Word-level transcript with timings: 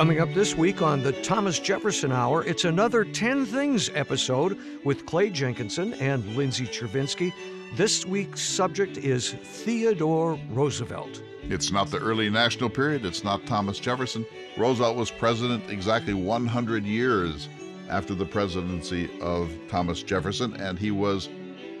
Coming 0.00 0.22
up 0.22 0.32
this 0.32 0.54
week 0.54 0.80
on 0.80 1.02
the 1.02 1.12
Thomas 1.12 1.58
Jefferson 1.58 2.10
Hour, 2.10 2.42
it's 2.44 2.64
another 2.64 3.04
10 3.04 3.44
Things 3.44 3.90
episode 3.92 4.58
with 4.82 5.04
Clay 5.04 5.28
Jenkinson 5.28 5.92
and 5.92 6.24
Lindsay 6.38 6.64
Chervinsky. 6.64 7.34
This 7.76 8.06
week's 8.06 8.40
subject 8.40 8.96
is 8.96 9.32
Theodore 9.32 10.40
Roosevelt. 10.48 11.22
It's 11.42 11.70
not 11.70 11.90
the 11.90 11.98
early 11.98 12.30
national 12.30 12.70
period, 12.70 13.04
it's 13.04 13.24
not 13.24 13.44
Thomas 13.44 13.78
Jefferson. 13.78 14.24
Roosevelt 14.56 14.96
was 14.96 15.10
president 15.10 15.68
exactly 15.68 16.14
100 16.14 16.86
years 16.86 17.50
after 17.90 18.14
the 18.14 18.24
presidency 18.24 19.10
of 19.20 19.50
Thomas 19.68 20.02
Jefferson, 20.02 20.54
and 20.54 20.78
he 20.78 20.90
was 20.90 21.28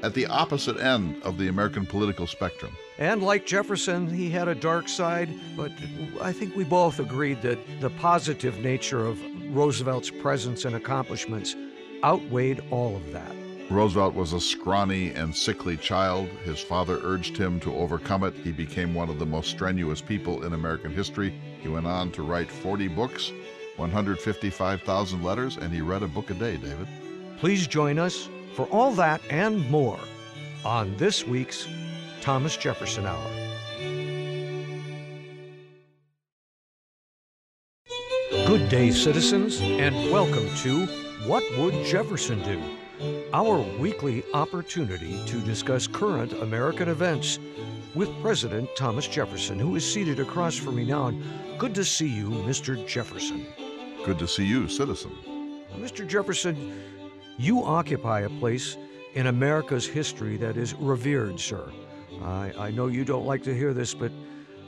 at 0.02 0.12
the 0.12 0.26
opposite 0.26 0.78
end 0.78 1.22
of 1.22 1.38
the 1.38 1.48
American 1.48 1.86
political 1.86 2.26
spectrum. 2.26 2.76
And 3.00 3.22
like 3.22 3.46
Jefferson, 3.46 4.06
he 4.12 4.28
had 4.28 4.46
a 4.46 4.54
dark 4.54 4.86
side, 4.86 5.30
but 5.56 5.72
I 6.20 6.32
think 6.32 6.54
we 6.54 6.64
both 6.64 7.00
agreed 7.00 7.40
that 7.40 7.58
the 7.80 7.88
positive 7.88 8.58
nature 8.58 9.06
of 9.06 9.18
Roosevelt's 9.56 10.10
presence 10.10 10.66
and 10.66 10.76
accomplishments 10.76 11.56
outweighed 12.04 12.62
all 12.70 12.94
of 12.94 13.12
that. 13.12 13.34
Roosevelt 13.70 14.14
was 14.14 14.34
a 14.34 14.40
scrawny 14.40 15.12
and 15.12 15.34
sickly 15.34 15.78
child. 15.78 16.28
His 16.44 16.60
father 16.60 17.00
urged 17.02 17.38
him 17.38 17.58
to 17.60 17.74
overcome 17.74 18.22
it. 18.24 18.34
He 18.34 18.52
became 18.52 18.94
one 18.94 19.08
of 19.08 19.18
the 19.18 19.24
most 19.26 19.48
strenuous 19.48 20.02
people 20.02 20.44
in 20.44 20.52
American 20.52 20.92
history. 20.92 21.32
He 21.62 21.68
went 21.68 21.86
on 21.86 22.10
to 22.12 22.22
write 22.22 22.50
40 22.50 22.88
books, 22.88 23.32
155,000 23.76 25.22
letters, 25.22 25.56
and 25.56 25.72
he 25.72 25.80
read 25.80 26.02
a 26.02 26.08
book 26.08 26.28
a 26.28 26.34
day, 26.34 26.58
David. 26.58 26.86
Please 27.38 27.66
join 27.66 27.98
us 27.98 28.28
for 28.54 28.66
all 28.66 28.90
that 28.92 29.22
and 29.30 29.70
more 29.70 30.00
on 30.66 30.94
this 30.98 31.26
week's 31.26 31.66
Thomas 32.20 32.56
Jefferson 32.56 33.06
Hour. 33.06 33.30
Good 38.46 38.68
day, 38.68 38.90
citizens, 38.90 39.60
and 39.60 39.94
welcome 40.10 40.52
to 40.56 40.86
What 41.26 41.44
Would 41.56 41.84
Jefferson 41.86 42.42
Do? 42.42 42.60
Our 43.32 43.58
weekly 43.78 44.24
opportunity 44.34 45.24
to 45.26 45.40
discuss 45.40 45.86
current 45.86 46.32
American 46.32 46.88
events 46.88 47.38
with 47.94 48.10
President 48.20 48.68
Thomas 48.76 49.06
Jefferson, 49.06 49.58
who 49.58 49.76
is 49.76 49.90
seated 49.90 50.20
across 50.20 50.56
from 50.56 50.76
me 50.76 50.84
now. 50.84 51.12
Good 51.58 51.74
to 51.76 51.84
see 51.84 52.08
you, 52.08 52.28
Mr. 52.28 52.86
Jefferson. 52.86 53.46
Good 54.04 54.18
to 54.18 54.28
see 54.28 54.44
you, 54.44 54.68
citizen. 54.68 55.12
Mr. 55.76 56.06
Jefferson, 56.06 56.82
you 57.38 57.64
occupy 57.64 58.20
a 58.20 58.30
place 58.30 58.76
in 59.14 59.28
America's 59.28 59.86
history 59.86 60.36
that 60.36 60.56
is 60.56 60.74
revered, 60.74 61.40
sir. 61.40 61.70
I, 62.22 62.52
I 62.58 62.70
know 62.70 62.88
you 62.88 63.04
don't 63.04 63.26
like 63.26 63.42
to 63.44 63.56
hear 63.56 63.72
this, 63.72 63.94
but 63.94 64.12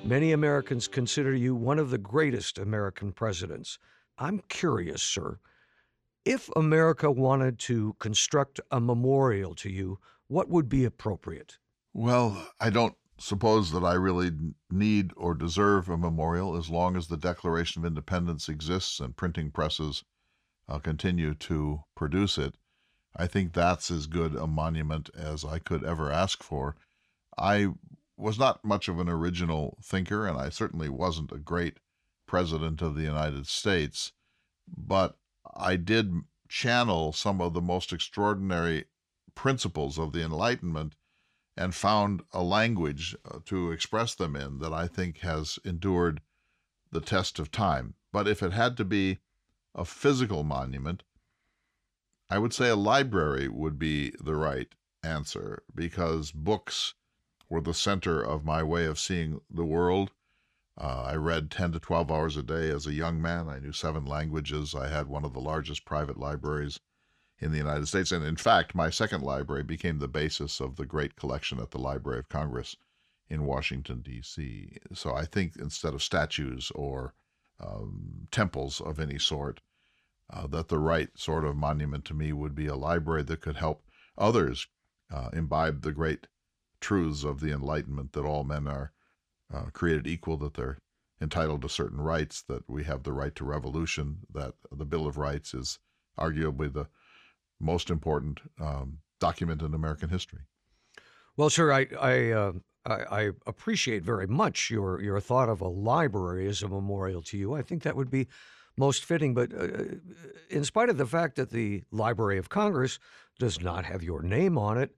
many 0.04 0.32
Americans 0.32 0.88
consider 0.88 1.34
you 1.34 1.54
one 1.54 1.78
of 1.78 1.90
the 1.90 1.98
greatest 1.98 2.58
American 2.58 3.12
presidents. 3.12 3.78
I'm 4.18 4.40
curious, 4.48 5.02
sir. 5.02 5.38
If 6.24 6.48
America 6.56 7.10
wanted 7.10 7.58
to 7.60 7.96
construct 7.98 8.60
a 8.70 8.80
memorial 8.80 9.54
to 9.56 9.70
you, 9.70 9.98
what 10.28 10.48
would 10.48 10.68
be 10.68 10.84
appropriate? 10.84 11.58
Well, 11.92 12.48
I 12.60 12.70
don't 12.70 12.94
suppose 13.18 13.70
that 13.72 13.84
I 13.84 13.94
really 13.94 14.30
need 14.70 15.12
or 15.16 15.34
deserve 15.34 15.88
a 15.88 15.98
memorial 15.98 16.56
as 16.56 16.70
long 16.70 16.96
as 16.96 17.08
the 17.08 17.16
Declaration 17.16 17.82
of 17.82 17.86
Independence 17.86 18.48
exists 18.48 18.98
and 18.98 19.16
printing 19.16 19.50
presses 19.50 20.04
uh, 20.68 20.78
continue 20.78 21.34
to 21.34 21.80
produce 21.94 22.38
it. 22.38 22.54
I 23.16 23.26
think 23.26 23.52
that's 23.52 23.90
as 23.90 24.06
good 24.06 24.34
a 24.34 24.46
monument 24.46 25.10
as 25.14 25.44
I 25.44 25.58
could 25.58 25.84
ever 25.84 26.10
ask 26.10 26.42
for. 26.42 26.76
I 27.38 27.68
was 28.16 28.38
not 28.38 28.64
much 28.64 28.88
of 28.88 28.98
an 28.98 29.08
original 29.08 29.78
thinker, 29.82 30.26
and 30.26 30.38
I 30.38 30.48
certainly 30.48 30.88
wasn't 30.88 31.32
a 31.32 31.38
great 31.38 31.78
president 32.26 32.82
of 32.82 32.94
the 32.94 33.02
United 33.02 33.46
States, 33.46 34.12
but 34.68 35.18
I 35.54 35.76
did 35.76 36.12
channel 36.48 37.12
some 37.12 37.40
of 37.40 37.54
the 37.54 37.60
most 37.60 37.92
extraordinary 37.92 38.84
principles 39.34 39.98
of 39.98 40.12
the 40.12 40.22
Enlightenment 40.22 40.94
and 41.56 41.74
found 41.74 42.22
a 42.32 42.42
language 42.42 43.16
uh, 43.24 43.38
to 43.46 43.70
express 43.70 44.14
them 44.14 44.36
in 44.36 44.58
that 44.58 44.72
I 44.72 44.86
think 44.86 45.18
has 45.18 45.58
endured 45.64 46.20
the 46.90 47.00
test 47.00 47.38
of 47.38 47.50
time. 47.50 47.94
But 48.12 48.28
if 48.28 48.42
it 48.42 48.52
had 48.52 48.76
to 48.76 48.84
be 48.84 49.18
a 49.74 49.84
physical 49.84 50.44
monument, 50.44 51.02
I 52.28 52.38
would 52.38 52.52
say 52.52 52.68
a 52.68 52.76
library 52.76 53.48
would 53.48 53.78
be 53.78 54.12
the 54.20 54.34
right 54.34 54.72
answer 55.02 55.62
because 55.74 56.30
books 56.30 56.94
were 57.52 57.60
the 57.60 57.74
center 57.74 58.22
of 58.22 58.46
my 58.46 58.62
way 58.62 58.86
of 58.86 58.98
seeing 58.98 59.38
the 59.50 59.64
world. 59.64 60.10
Uh, 60.80 61.02
I 61.08 61.16
read 61.16 61.50
10 61.50 61.72
to 61.72 61.80
12 61.80 62.10
hours 62.10 62.34
a 62.38 62.42
day 62.42 62.70
as 62.70 62.86
a 62.86 62.94
young 62.94 63.20
man. 63.20 63.46
I 63.46 63.58
knew 63.58 63.72
seven 63.72 64.06
languages. 64.06 64.74
I 64.74 64.88
had 64.88 65.06
one 65.06 65.22
of 65.22 65.34
the 65.34 65.40
largest 65.40 65.84
private 65.84 66.16
libraries 66.16 66.80
in 67.38 67.52
the 67.52 67.58
United 67.58 67.88
States. 67.88 68.10
And 68.10 68.24
in 68.24 68.36
fact, 68.36 68.74
my 68.74 68.88
second 68.88 69.20
library 69.22 69.64
became 69.64 69.98
the 69.98 70.08
basis 70.08 70.60
of 70.60 70.76
the 70.76 70.86
great 70.86 71.14
collection 71.14 71.60
at 71.60 71.72
the 71.72 71.78
Library 71.78 72.20
of 72.20 72.30
Congress 72.30 72.74
in 73.28 73.44
Washington, 73.44 74.00
D.C. 74.00 74.78
So 74.94 75.14
I 75.14 75.26
think 75.26 75.56
instead 75.56 75.92
of 75.92 76.02
statues 76.02 76.72
or 76.74 77.12
um, 77.60 78.28
temples 78.30 78.80
of 78.80 78.98
any 78.98 79.18
sort, 79.18 79.60
uh, 80.30 80.46
that 80.46 80.68
the 80.68 80.78
right 80.78 81.10
sort 81.16 81.44
of 81.44 81.54
monument 81.54 82.06
to 82.06 82.14
me 82.14 82.32
would 82.32 82.54
be 82.54 82.66
a 82.66 82.76
library 82.76 83.24
that 83.24 83.42
could 83.42 83.56
help 83.56 83.84
others 84.16 84.68
uh, 85.12 85.28
imbibe 85.34 85.82
the 85.82 85.92
great 85.92 86.28
truths 86.82 87.24
of 87.24 87.40
the 87.40 87.52
Enlightenment 87.52 88.12
that 88.12 88.24
all 88.24 88.44
men 88.44 88.66
are 88.66 88.92
uh, 89.52 89.66
created 89.72 90.06
equal, 90.06 90.36
that 90.38 90.54
they're 90.54 90.78
entitled 91.20 91.62
to 91.62 91.68
certain 91.68 92.00
rights, 92.00 92.42
that 92.48 92.68
we 92.68 92.84
have 92.84 93.04
the 93.04 93.12
right 93.12 93.34
to 93.36 93.44
revolution, 93.44 94.18
that 94.34 94.54
the 94.70 94.84
Bill 94.84 95.06
of 95.06 95.16
Rights 95.16 95.54
is 95.54 95.78
arguably 96.18 96.70
the 96.70 96.88
most 97.60 97.88
important 97.88 98.40
um, 98.60 98.98
document 99.20 99.62
in 99.62 99.72
American 99.72 100.10
history. 100.10 100.40
Well, 101.36 101.48
sir, 101.48 101.72
I 101.72 101.86
I, 101.98 102.30
uh, 102.30 102.52
I, 102.84 103.30
appreciate 103.46 104.02
very 104.02 104.26
much 104.26 104.70
your 104.70 105.00
your 105.00 105.20
thought 105.20 105.48
of 105.48 105.60
a 105.60 105.68
library 105.68 106.48
as 106.48 106.62
a 106.62 106.68
memorial 106.68 107.22
to 107.22 107.38
you. 107.38 107.54
I 107.54 107.62
think 107.62 107.84
that 107.84 107.96
would 107.96 108.10
be 108.10 108.26
most 108.76 109.04
fitting. 109.04 109.32
But 109.32 109.52
uh, 109.54 109.96
in 110.50 110.64
spite 110.64 110.90
of 110.90 110.98
the 110.98 111.06
fact 111.06 111.36
that 111.36 111.50
the 111.50 111.84
Library 111.90 112.38
of 112.38 112.48
Congress 112.48 112.98
does 113.38 113.60
not 113.60 113.84
have 113.84 114.02
your 114.02 114.22
name 114.22 114.58
on 114.58 114.76
it, 114.76 114.94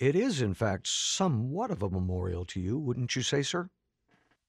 it 0.00 0.16
is 0.16 0.40
in 0.40 0.54
fact 0.54 0.88
somewhat 0.88 1.70
of 1.70 1.82
a 1.82 1.90
memorial 1.90 2.44
to 2.46 2.60
you, 2.60 2.78
wouldn't 2.78 3.14
you 3.14 3.22
say, 3.22 3.42
sir? 3.42 3.70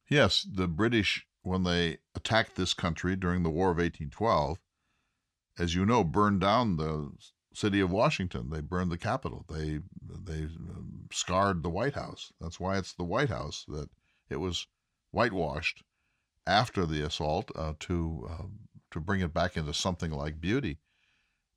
Yes, 0.09 0.47
the 0.49 0.67
British, 0.67 1.27
when 1.43 1.63
they 1.63 1.97
attacked 2.15 2.55
this 2.55 2.73
country 2.73 3.15
during 3.15 3.43
the 3.43 3.49
War 3.49 3.71
of 3.71 3.77
1812, 3.77 4.57
as 5.59 5.75
you 5.75 5.85
know, 5.85 6.03
burned 6.03 6.41
down 6.41 6.77
the 6.77 7.11
city 7.53 7.81
of 7.81 7.91
Washington. 7.91 8.49
They 8.49 8.61
burned 8.61 8.91
the 8.91 8.97
Capitol. 8.97 9.45
They 9.49 9.79
they 10.01 10.43
um, 10.43 11.07
scarred 11.11 11.63
the 11.63 11.69
White 11.69 11.95
House. 11.95 12.31
That's 12.39 12.59
why 12.59 12.77
it's 12.77 12.93
the 12.93 13.03
White 13.03 13.29
House 13.29 13.65
that 13.67 13.89
it 14.29 14.37
was 14.37 14.67
whitewashed 15.11 15.83
after 16.47 16.85
the 16.85 17.01
assault 17.05 17.51
uh, 17.55 17.73
to 17.81 18.27
uh, 18.29 18.45
to 18.91 18.99
bring 18.99 19.21
it 19.21 19.33
back 19.33 19.57
into 19.57 19.73
something 19.73 20.11
like 20.11 20.41
beauty. 20.41 20.79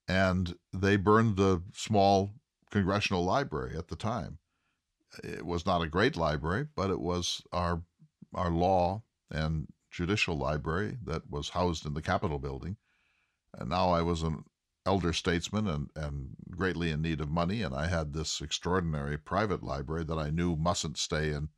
And 0.07 0.57
they 0.73 0.97
burned 0.97 1.37
the 1.37 1.63
small 1.73 2.35
congressional 2.75 3.25
library 3.25 3.77
at 3.79 3.87
the 3.87 3.95
time. 3.95 4.39
It 5.23 5.47
was 5.47 5.65
not 5.65 5.81
a 5.81 5.87
great 5.89 6.17
library, 6.17 6.67
but 6.75 6.91
it 6.91 7.01
was 7.01 7.41
our 7.53 7.83
our 8.35 8.51
law 8.51 9.05
and 9.31 9.69
judicial 9.93 10.37
library 10.37 10.99
that 11.05 11.31
was 11.31 11.51
housed 11.51 11.87
in 11.87 11.95
the 11.95 12.03
Capitol 12.03 12.41
building. 12.41 12.77
And 13.57 13.71
now 13.71 13.91
I 13.91 14.03
was 14.03 14.25
an 14.25 14.43
elder 14.85 15.13
statesman 15.13 15.69
and, 15.69 15.91
and 15.95 16.31
greatly 16.51 16.91
in 16.91 17.01
need 17.01 17.21
of 17.21 17.31
money, 17.31 17.63
and 17.63 17.73
I 17.73 17.87
had 17.87 18.13
this 18.13 18.41
extraordinary 18.41 19.17
private 19.19 19.63
library 19.63 20.03
that 20.07 20.19
I 20.19 20.31
knew 20.31 20.57
mustn't 20.57 20.99
stay 20.99 21.31
in, 21.31 21.51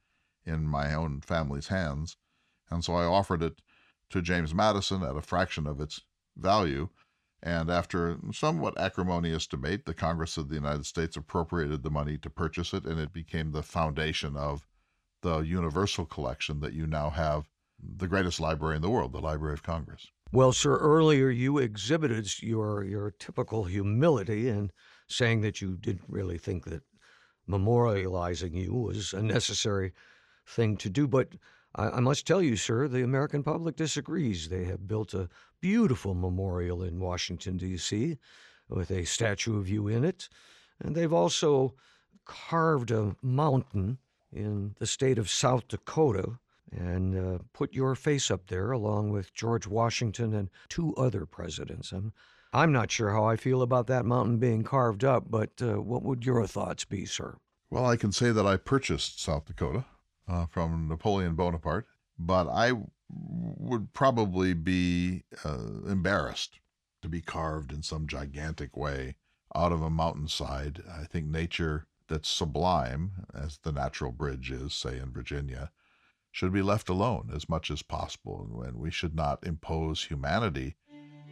in 0.44 0.64
my 0.68 0.92
own 0.92 1.22
family's 1.22 1.68
hands. 1.68 2.18
And 2.70 2.84
so 2.84 2.94
I 2.94 3.04
offered 3.04 3.42
it 3.42 3.62
to 4.10 4.20
James 4.20 4.54
Madison 4.54 5.02
at 5.02 5.16
a 5.16 5.22
fraction 5.22 5.66
of 5.66 5.80
its 5.80 6.02
value. 6.36 6.90
And 7.42 7.70
after 7.70 8.18
somewhat 8.32 8.78
acrimonious 8.78 9.46
debate, 9.46 9.84
the 9.84 9.94
Congress 9.94 10.36
of 10.36 10.48
the 10.48 10.54
United 10.54 10.86
States 10.86 11.16
appropriated 11.16 11.82
the 11.82 11.90
money 11.90 12.18
to 12.18 12.30
purchase 12.30 12.72
it, 12.72 12.84
and 12.84 12.98
it 12.98 13.12
became 13.12 13.52
the 13.52 13.62
foundation 13.62 14.36
of 14.36 14.66
the 15.22 15.40
universal 15.40 16.06
collection 16.06 16.60
that 16.60 16.72
you 16.72 16.86
now 16.86 17.10
have 17.10 17.48
the 17.78 18.08
greatest 18.08 18.40
library 18.40 18.76
in 18.76 18.82
the 18.82 18.90
world, 18.90 19.12
the 19.12 19.20
Library 19.20 19.52
of 19.52 19.62
Congress. 19.62 20.08
Well, 20.32 20.52
sir, 20.52 20.76
earlier 20.78 21.28
you 21.30 21.58
exhibited 21.58 22.42
your 22.42 22.82
your 22.82 23.12
typical 23.12 23.64
humility 23.64 24.48
in 24.48 24.72
saying 25.08 25.42
that 25.42 25.60
you 25.60 25.76
didn't 25.76 26.08
really 26.08 26.38
think 26.38 26.64
that 26.64 26.82
memorializing 27.48 28.54
you 28.54 28.74
was 28.74 29.12
a 29.12 29.22
necessary 29.22 29.92
thing 30.46 30.76
to 30.78 30.90
do. 30.90 31.06
But 31.06 31.28
I, 31.76 31.90
I 31.90 32.00
must 32.00 32.26
tell 32.26 32.42
you, 32.42 32.56
sir, 32.56 32.88
the 32.88 33.04
American 33.04 33.42
public 33.42 33.76
disagrees. 33.76 34.48
They 34.48 34.64
have 34.64 34.88
built 34.88 35.14
a 35.14 35.28
beautiful 35.60 36.14
memorial 36.14 36.82
in 36.82 36.98
Washington, 36.98 37.56
D.C., 37.56 38.16
with 38.68 38.90
a 38.90 39.04
statue 39.04 39.58
of 39.58 39.68
you 39.68 39.86
in 39.86 40.04
it. 40.04 40.28
And 40.80 40.94
they've 40.94 41.12
also 41.12 41.74
carved 42.24 42.90
a 42.90 43.14
mountain 43.22 43.98
in 44.32 44.74
the 44.78 44.86
state 44.86 45.18
of 45.18 45.30
South 45.30 45.68
Dakota 45.68 46.38
and 46.72 47.16
uh, 47.16 47.38
put 47.52 47.72
your 47.72 47.94
face 47.94 48.30
up 48.30 48.48
there 48.48 48.72
along 48.72 49.10
with 49.10 49.32
George 49.32 49.68
Washington 49.68 50.34
and 50.34 50.50
two 50.68 50.94
other 50.96 51.24
presidents. 51.24 51.92
I'm, 51.92 52.12
I'm 52.52 52.72
not 52.72 52.90
sure 52.90 53.12
how 53.12 53.24
I 53.24 53.36
feel 53.36 53.62
about 53.62 53.86
that 53.86 54.04
mountain 54.04 54.38
being 54.38 54.64
carved 54.64 55.04
up, 55.04 55.30
but 55.30 55.50
uh, 55.62 55.80
what 55.80 56.02
would 56.02 56.26
your 56.26 56.44
thoughts 56.46 56.84
be, 56.84 57.06
sir? 57.06 57.36
Well, 57.70 57.86
I 57.86 57.96
can 57.96 58.10
say 58.10 58.32
that 58.32 58.46
I 58.46 58.56
purchased 58.56 59.22
South 59.22 59.46
Dakota 59.46 59.84
uh, 60.28 60.46
from 60.46 60.88
Napoleon 60.88 61.34
Bonaparte, 61.34 61.86
but 62.18 62.48
I 62.48 62.72
would 63.08 63.92
probably 63.92 64.54
be 64.54 65.24
uh, 65.44 65.82
embarrassed 65.88 66.60
to 67.02 67.08
be 67.08 67.20
carved 67.20 67.72
in 67.72 67.82
some 67.82 68.06
gigantic 68.06 68.76
way 68.76 69.16
out 69.54 69.72
of 69.72 69.82
a 69.82 69.90
mountainside. 69.90 70.82
I 70.90 71.04
think 71.04 71.26
nature 71.26 71.86
that's 72.08 72.28
sublime, 72.28 73.26
as 73.34 73.58
the 73.58 73.72
natural 73.72 74.12
bridge 74.12 74.50
is, 74.50 74.74
say 74.74 74.98
in 74.98 75.12
Virginia, 75.12 75.70
should 76.30 76.52
be 76.52 76.62
left 76.62 76.88
alone 76.88 77.30
as 77.34 77.48
much 77.48 77.70
as 77.70 77.82
possible. 77.82 78.42
And 78.42 78.54
when 78.54 78.78
we 78.78 78.90
should 78.90 79.14
not 79.14 79.46
impose 79.46 80.04
humanity 80.04 80.76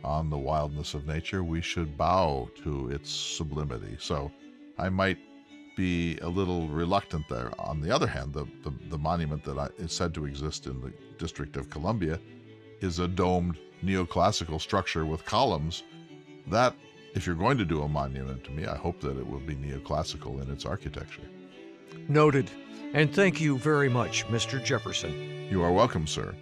on 0.05 0.29
the 0.29 0.39
wildness 0.39 0.95
of 0.95 1.07
nature. 1.07 1.43
We 1.43 1.63
should 1.63 1.97
bow 1.97 2.51
to 2.63 2.91
its 2.91 3.11
sublimity. 3.11 3.97
So 3.99 4.31
I 4.79 4.91
might 4.91 5.19
be 5.77 6.19
a 6.19 6.29
little 6.29 6.69
reluctant 6.69 7.29
there. 7.29 7.51
On 7.59 7.81
the 7.81 7.91
other 7.91 8.07
hand, 8.07 8.33
the, 8.33 8.47
the, 8.63 8.73
the 8.89 8.99
monument 8.99 9.45
that 9.45 9.59
I, 9.59 9.69
is 9.79 9.93
said 9.93 10.15
to 10.15 10.27
exist 10.27 10.67
in 10.67 10.81
the 10.81 10.93
District 11.19 11.57
of 11.57 11.71
Columbia 11.71 12.19
is 12.81 12.99
a 12.99 13.09
domed 13.09 13.59
neoclassical 13.83 14.61
structure 14.61 15.05
with 15.07 15.25
columns. 15.25 15.83
That, 16.47 16.75
if 17.15 17.27
you're 17.27 17.35
going 17.35 17.59
to 17.59 17.65
do 17.65 17.83
a 17.83 17.89
monument 17.89 18.45
to 18.45 18.51
me, 18.51 18.67
I 18.67 18.77
hope 18.77 19.01
that 19.01 19.17
it 19.17 19.27
will 19.27 19.41
be 19.41 19.55
neoclassical 19.57 20.43
in 20.43 20.51
its 20.51 20.65
architecture. 20.65 21.23
Noted. 22.09 22.51
And 22.93 23.13
thank 23.13 23.41
you 23.41 23.59
very 23.59 23.89
much, 23.89 24.27
Mr. 24.29 24.63
Jefferson. 24.63 25.49
You 25.51 25.63
are 25.63 25.73
welcome, 25.73 26.07
sir. 26.07 26.35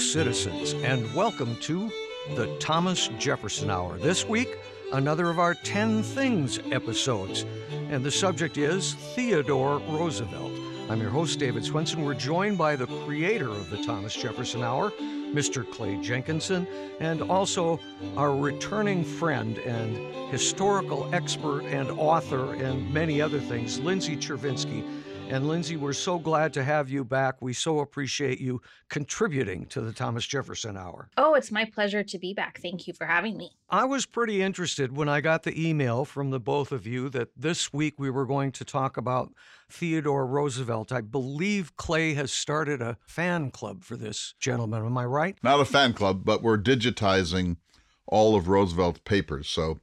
Citizens, 0.00 0.72
and 0.82 1.14
welcome 1.14 1.54
to 1.60 1.92
the 2.34 2.56
Thomas 2.58 3.08
Jefferson 3.18 3.70
Hour. 3.70 3.98
This 3.98 4.26
week, 4.26 4.48
another 4.92 5.28
of 5.28 5.38
our 5.38 5.54
10 5.54 6.02
Things 6.02 6.58
episodes, 6.72 7.44
and 7.90 8.02
the 8.02 8.10
subject 8.10 8.56
is 8.56 8.94
Theodore 9.14 9.78
Roosevelt. 9.78 10.52
I'm 10.88 11.00
your 11.02 11.10
host, 11.10 11.38
David 11.38 11.64
Swenson. 11.64 12.02
We're 12.02 12.14
joined 12.14 12.56
by 12.56 12.76
the 12.76 12.86
creator 13.04 13.50
of 13.50 13.68
the 13.68 13.84
Thomas 13.84 14.14
Jefferson 14.16 14.62
Hour, 14.62 14.90
Mr. 14.90 15.70
Clay 15.70 16.00
Jenkinson, 16.00 16.66
and 16.98 17.22
also 17.22 17.78
our 18.16 18.34
returning 18.34 19.04
friend 19.04 19.58
and 19.58 19.96
historical 20.32 21.14
expert 21.14 21.60
and 21.66 21.90
author 21.90 22.54
and 22.54 22.92
many 22.92 23.20
other 23.20 23.38
things, 23.38 23.78
Lindsay 23.78 24.16
Chervinsky. 24.16 24.82
And 25.30 25.46
Lindsay, 25.46 25.76
we're 25.76 25.92
so 25.92 26.18
glad 26.18 26.52
to 26.54 26.64
have 26.64 26.90
you 26.90 27.04
back. 27.04 27.40
We 27.40 27.52
so 27.52 27.78
appreciate 27.78 28.40
you 28.40 28.60
contributing 28.88 29.64
to 29.66 29.80
the 29.80 29.92
Thomas 29.92 30.26
Jefferson 30.26 30.76
Hour. 30.76 31.08
Oh, 31.16 31.34
it's 31.34 31.52
my 31.52 31.64
pleasure 31.64 32.02
to 32.02 32.18
be 32.18 32.34
back. 32.34 32.58
Thank 32.60 32.88
you 32.88 32.92
for 32.94 33.06
having 33.06 33.36
me. 33.36 33.52
I 33.68 33.84
was 33.84 34.06
pretty 34.06 34.42
interested 34.42 34.96
when 34.96 35.08
I 35.08 35.20
got 35.20 35.44
the 35.44 35.68
email 35.68 36.04
from 36.04 36.30
the 36.30 36.40
both 36.40 36.72
of 36.72 36.84
you 36.84 37.08
that 37.10 37.28
this 37.36 37.72
week 37.72 37.94
we 37.96 38.10
were 38.10 38.26
going 38.26 38.50
to 38.50 38.64
talk 38.64 38.96
about 38.96 39.32
Theodore 39.70 40.26
Roosevelt. 40.26 40.90
I 40.90 41.00
believe 41.00 41.76
Clay 41.76 42.14
has 42.14 42.32
started 42.32 42.82
a 42.82 42.98
fan 43.06 43.52
club 43.52 43.84
for 43.84 43.94
this 43.94 44.34
gentleman. 44.40 44.84
Am 44.84 44.98
I 44.98 45.04
right? 45.04 45.38
Not 45.44 45.60
a 45.60 45.64
fan 45.64 45.92
club, 45.92 46.22
but 46.24 46.42
we're 46.42 46.58
digitizing 46.58 47.56
all 48.04 48.34
of 48.34 48.48
Roosevelt's 48.48 49.02
papers. 49.04 49.48
So 49.48 49.78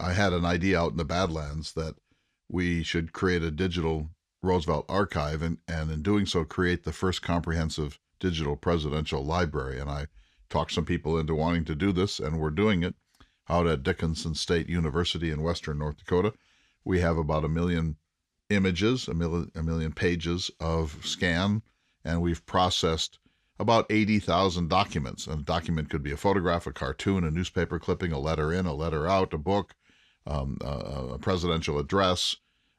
I 0.00 0.14
had 0.14 0.32
an 0.32 0.44
idea 0.44 0.80
out 0.80 0.90
in 0.90 0.96
the 0.96 1.04
Badlands 1.04 1.74
that 1.74 1.94
we 2.48 2.82
should 2.82 3.12
create 3.12 3.44
a 3.44 3.52
digital 3.52 4.08
Roosevelt 4.42 4.86
archive 4.88 5.42
and, 5.42 5.58
and 5.66 5.90
in 5.90 6.02
doing 6.02 6.26
so 6.26 6.44
create 6.44 6.84
the 6.84 6.92
first 6.92 7.22
comprehensive 7.22 7.98
digital 8.20 8.56
presidential 8.56 9.24
library. 9.24 9.78
And 9.78 9.90
I 9.90 10.06
talked 10.48 10.72
some 10.72 10.84
people 10.84 11.18
into 11.18 11.34
wanting 11.34 11.64
to 11.66 11.74
do 11.74 11.92
this, 11.92 12.20
and 12.20 12.38
we're 12.38 12.50
doing 12.50 12.82
it 12.82 12.94
out 13.48 13.66
at 13.66 13.82
Dickinson 13.82 14.34
State 14.34 14.68
University 14.68 15.30
in 15.30 15.42
Western 15.42 15.78
North 15.78 15.98
Dakota. 15.98 16.34
We 16.84 17.00
have 17.00 17.18
about 17.18 17.44
a 17.44 17.48
million 17.48 17.96
images, 18.50 19.08
a 19.08 19.14
million, 19.14 19.50
a 19.54 19.62
million 19.62 19.92
pages 19.92 20.50
of 20.60 20.98
scan, 21.04 21.62
and 22.04 22.22
we've 22.22 22.44
processed 22.46 23.18
about 23.58 23.86
80,000 23.90 24.68
documents. 24.68 25.26
And 25.26 25.40
a 25.40 25.44
document 25.44 25.90
could 25.90 26.02
be 26.02 26.12
a 26.12 26.16
photograph, 26.16 26.66
a 26.66 26.72
cartoon, 26.72 27.24
a 27.24 27.30
newspaper 27.30 27.78
clipping, 27.78 28.12
a 28.12 28.18
letter 28.18 28.52
in, 28.52 28.66
a 28.66 28.74
letter 28.74 29.08
out, 29.08 29.34
a 29.34 29.38
book, 29.38 29.74
um, 30.26 30.58
a, 30.60 31.14
a 31.14 31.18
presidential 31.18 31.78
address, 31.78 32.36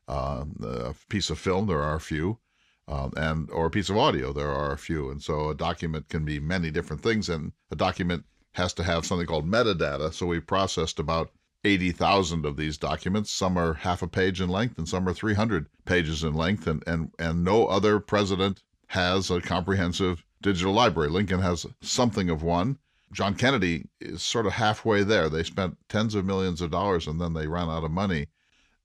uh, 0.09 0.43
a 0.63 0.95
piece 1.07 1.29
of 1.29 1.39
film. 1.39 1.67
There 1.67 1.81
are 1.81 1.95
a 1.95 2.01
few, 2.01 2.39
um, 2.87 3.13
and 3.15 3.49
or 3.51 3.67
a 3.67 3.71
piece 3.71 3.89
of 3.89 3.97
audio. 3.97 4.33
There 4.33 4.51
are 4.51 4.71
a 4.71 4.77
few, 4.77 5.09
and 5.09 5.21
so 5.21 5.49
a 5.49 5.55
document 5.55 6.09
can 6.09 6.25
be 6.25 6.39
many 6.39 6.71
different 6.71 7.01
things, 7.01 7.29
and 7.29 7.53
a 7.71 7.75
document 7.75 8.25
has 8.53 8.73
to 8.73 8.83
have 8.83 9.05
something 9.05 9.27
called 9.27 9.47
metadata. 9.47 10.13
So 10.13 10.25
we 10.25 10.39
processed 10.39 10.99
about 10.99 11.31
80,000 11.63 12.45
of 12.45 12.57
these 12.57 12.77
documents. 12.77 13.31
Some 13.31 13.57
are 13.57 13.73
half 13.73 14.01
a 14.01 14.07
page 14.07 14.41
in 14.41 14.49
length, 14.49 14.77
and 14.77 14.87
some 14.87 15.07
are 15.07 15.13
300 15.13 15.67
pages 15.85 16.23
in 16.23 16.33
length, 16.33 16.67
and 16.67 16.83
and 16.87 17.11
and 17.19 17.43
no 17.43 17.67
other 17.67 17.99
president 17.99 18.63
has 18.87 19.29
a 19.29 19.39
comprehensive 19.39 20.25
digital 20.41 20.73
library. 20.73 21.09
Lincoln 21.09 21.41
has 21.41 21.65
something 21.81 22.29
of 22.29 22.41
one. 22.41 22.79
John 23.11 23.35
Kennedy 23.35 23.87
is 23.99 24.23
sort 24.23 24.45
of 24.45 24.53
halfway 24.53 25.03
there. 25.03 25.29
They 25.29 25.43
spent 25.43 25.77
tens 25.87 26.15
of 26.15 26.25
millions 26.25 26.61
of 26.61 26.71
dollars 26.71 27.07
and 27.07 27.19
then 27.19 27.33
they 27.33 27.47
ran 27.47 27.69
out 27.69 27.83
of 27.83 27.91
money. 27.91 28.27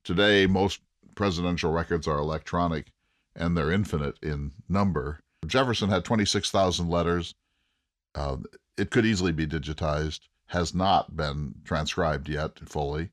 Today, 0.03 0.47
most 0.47 0.81
presidential 1.15 1.73
records 1.73 2.07
are 2.07 2.19
electronic 2.19 2.93
and 3.37 3.57
they're 3.57 3.71
infinite 3.71 4.19
in 4.23 4.53
number. 4.69 5.21
Jefferson 5.47 5.91
had 5.91 6.05
26,000 6.05 6.89
letters. 6.89 7.35
Uh, 8.15 8.37
it 8.77 8.91
could 8.91 9.05
easily 9.05 9.33
be 9.33 9.47
digitized, 9.47 10.21
has 10.47 10.75
not 10.75 11.17
been 11.17 11.55
transcribed 11.65 12.29
yet 12.29 12.59
fully. 12.69 13.11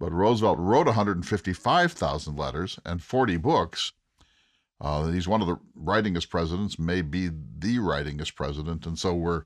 But 0.00 0.12
Roosevelt 0.12 0.58
wrote 0.58 0.86
155,000 0.86 2.36
letters 2.36 2.78
and 2.84 3.02
40 3.02 3.36
books. 3.36 3.92
Uh, 4.80 5.06
he's 5.06 5.28
one 5.28 5.40
of 5.40 5.46
the 5.46 5.58
writingest 5.74 6.30
presidents, 6.30 6.78
may 6.78 7.00
be 7.00 7.30
the 7.58 7.78
writingest 7.78 8.34
president, 8.34 8.86
and 8.86 8.98
so 8.98 9.14
we're 9.14 9.44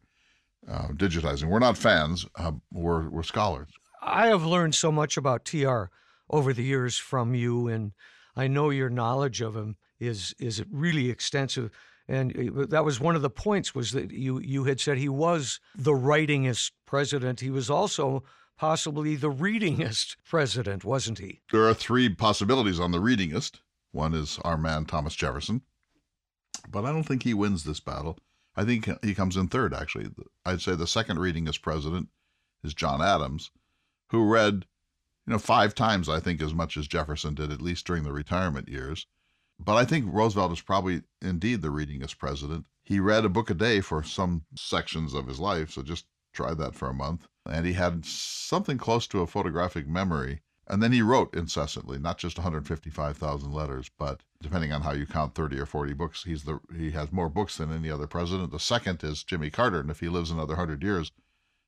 uh, 0.66 0.88
digitizing. 0.88 1.44
We're 1.44 1.58
not 1.58 1.76
fans, 1.76 2.26
uh, 2.36 2.52
we're, 2.72 3.08
we're 3.10 3.22
scholars. 3.22 3.68
I 4.00 4.28
have 4.28 4.44
learned 4.44 4.74
so 4.74 4.90
much 4.90 5.16
about 5.16 5.44
TR 5.44 5.84
over 6.30 6.52
the 6.52 6.62
years 6.62 6.98
from 6.98 7.34
you, 7.34 7.68
and 7.68 7.92
I 8.36 8.48
know 8.48 8.70
your 8.70 8.90
knowledge 8.90 9.40
of 9.40 9.56
him 9.56 9.76
is 9.98 10.34
is 10.38 10.64
really 10.70 11.10
extensive. 11.10 11.70
And 12.06 12.58
uh, 12.58 12.66
that 12.66 12.84
was 12.84 13.00
one 13.00 13.16
of 13.16 13.22
the 13.22 13.30
points 13.30 13.74
was 13.74 13.92
that 13.92 14.10
you 14.10 14.38
you 14.40 14.64
had 14.64 14.80
said 14.80 14.98
he 14.98 15.08
was 15.08 15.60
the 15.76 15.94
writingest 15.94 16.72
president. 16.86 17.40
He 17.40 17.50
was 17.50 17.68
also 17.68 18.24
possibly 18.56 19.14
the 19.16 19.30
readingest 19.30 20.16
president, 20.28 20.84
wasn't 20.84 21.18
he? 21.18 21.40
There 21.52 21.68
are 21.68 21.74
three 21.74 22.08
possibilities 22.08 22.80
on 22.80 22.92
the 22.92 23.00
readingest. 23.00 23.60
One 23.92 24.14
is 24.14 24.38
our 24.44 24.56
man 24.56 24.84
Thomas 24.84 25.14
Jefferson, 25.14 25.62
but 26.70 26.84
I 26.84 26.92
don't 26.92 27.04
think 27.04 27.22
he 27.22 27.34
wins 27.34 27.64
this 27.64 27.80
battle. 27.80 28.18
I 28.56 28.64
think 28.64 28.88
he 29.04 29.14
comes 29.14 29.36
in 29.36 29.48
third, 29.48 29.72
actually. 29.72 30.08
I'd 30.44 30.60
say 30.60 30.74
the 30.74 30.86
second 30.86 31.18
readingest 31.18 31.62
president 31.62 32.08
is 32.64 32.74
John 32.74 33.00
Adams, 33.00 33.50
who 34.10 34.28
read 34.28 34.66
you 35.28 35.34
know, 35.34 35.38
five 35.38 35.74
times, 35.74 36.08
I 36.08 36.20
think, 36.20 36.40
as 36.40 36.54
much 36.54 36.78
as 36.78 36.88
Jefferson 36.88 37.34
did, 37.34 37.52
at 37.52 37.60
least 37.60 37.86
during 37.86 38.02
the 38.02 38.14
retirement 38.14 38.66
years. 38.66 39.06
But 39.60 39.76
I 39.76 39.84
think 39.84 40.06
Roosevelt 40.08 40.52
is 40.52 40.62
probably 40.62 41.02
indeed 41.20 41.60
the 41.60 41.68
readingest 41.68 42.16
president. 42.16 42.64
He 42.82 42.98
read 42.98 43.26
a 43.26 43.28
book 43.28 43.50
a 43.50 43.54
day 43.54 43.82
for 43.82 44.02
some 44.02 44.46
sections 44.56 45.12
of 45.12 45.26
his 45.26 45.38
life, 45.38 45.70
so 45.70 45.82
just 45.82 46.06
try 46.32 46.54
that 46.54 46.74
for 46.74 46.88
a 46.88 46.94
month. 46.94 47.28
And 47.44 47.66
he 47.66 47.74
had 47.74 48.06
something 48.06 48.78
close 48.78 49.06
to 49.08 49.20
a 49.20 49.26
photographic 49.26 49.86
memory. 49.86 50.40
And 50.66 50.82
then 50.82 50.92
he 50.92 51.02
wrote 51.02 51.34
incessantly, 51.34 51.98
not 51.98 52.16
just 52.16 52.38
155,000 52.38 53.52
letters, 53.52 53.90
but 53.98 54.22
depending 54.40 54.72
on 54.72 54.80
how 54.80 54.92
you 54.92 55.04
count 55.04 55.34
30 55.34 55.58
or 55.60 55.66
40 55.66 55.92
books, 55.92 56.24
he's 56.24 56.44
the 56.44 56.58
he 56.74 56.92
has 56.92 57.12
more 57.12 57.28
books 57.28 57.58
than 57.58 57.70
any 57.70 57.90
other 57.90 58.06
president. 58.06 58.50
The 58.50 58.58
second 58.58 59.04
is 59.04 59.24
Jimmy 59.24 59.50
Carter, 59.50 59.80
and 59.80 59.90
if 59.90 60.00
he 60.00 60.08
lives 60.08 60.30
another 60.30 60.54
100 60.54 60.82
years, 60.82 61.12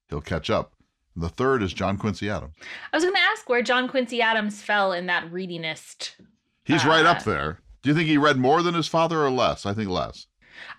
he'll 0.08 0.22
catch 0.22 0.48
up. 0.48 0.72
The 1.16 1.28
third 1.28 1.62
is 1.62 1.72
John 1.72 1.96
Quincy 1.96 2.30
Adams. 2.30 2.54
I 2.92 2.96
was 2.96 3.04
going 3.04 3.14
to 3.14 3.20
ask 3.20 3.48
where 3.48 3.62
John 3.62 3.88
Quincy 3.88 4.22
Adams 4.22 4.62
fell 4.62 4.92
in 4.92 5.06
that 5.06 5.30
readingest. 5.30 6.12
He's 6.64 6.84
uh, 6.84 6.88
right 6.88 7.06
up 7.06 7.24
there. 7.24 7.60
Do 7.82 7.90
you 7.90 7.94
think 7.94 8.08
he 8.08 8.18
read 8.18 8.36
more 8.36 8.62
than 8.62 8.74
his 8.74 8.86
father 8.86 9.24
or 9.24 9.30
less? 9.30 9.66
I 9.66 9.74
think 9.74 9.88
less. 9.88 10.26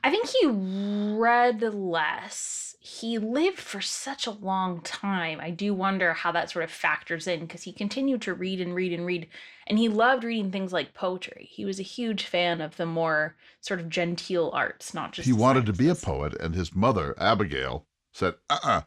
I 0.04 0.10
think 0.10 0.28
he 0.28 0.48
read 0.48 1.62
less. 1.62 2.76
He 2.80 3.18
lived 3.18 3.60
for 3.60 3.82
such 3.82 4.26
a 4.26 4.32
long 4.32 4.82
time. 4.82 5.40
I 5.40 5.52
do 5.52 5.74
wonder 5.74 6.14
how 6.14 6.32
that 6.32 6.50
sort 6.50 6.64
of 6.64 6.72
factors 6.72 7.28
in 7.28 7.42
because 7.42 7.64
he 7.64 7.74
continued 7.74 8.22
to 8.24 8.34
read 8.34 8.60
and 8.60 8.74
read 8.74 8.94
and 8.94 9.06
read. 9.06 9.28
And 9.68 9.78
he 9.78 9.88
loved 9.88 10.24
reading 10.24 10.52
things 10.52 10.74
like 10.74 10.94
poetry. 10.94 11.48
He 11.52 11.66
was 11.66 11.80
a 11.80 11.84
huge 11.84 12.24
fan 12.24 12.62
of 12.62 12.78
the 12.78 12.86
more 12.86 13.36
sort 13.60 13.80
of 13.80 13.90
genteel 13.90 14.52
arts, 14.54 14.94
not 14.94 15.14
just. 15.14 15.28
He 15.28 15.34
wanted 15.34 15.66
to 15.68 15.74
be 15.74 15.90
a 15.90 15.96
poet, 15.96 16.34
and 16.40 16.56
his 16.56 16.76
mother, 16.76 17.16
Abigail, 17.20 17.86
said, 18.12 18.36
uh 18.50 18.60
uh 18.64 18.82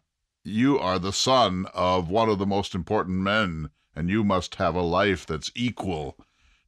you 0.45 0.79
are 0.79 0.99
the 0.99 1.13
son 1.13 1.67
of 1.73 2.09
one 2.11 2.29
of 2.29 2.39
the 2.39 2.47
most 2.47 2.75
important 2.75 3.19
men, 3.19 3.71
and 3.97 4.11
you 4.11 4.23
must 4.23 4.57
have 4.57 4.75
a 4.75 4.83
life 4.83 5.27
that's 5.27 5.51
equal 5.55 6.17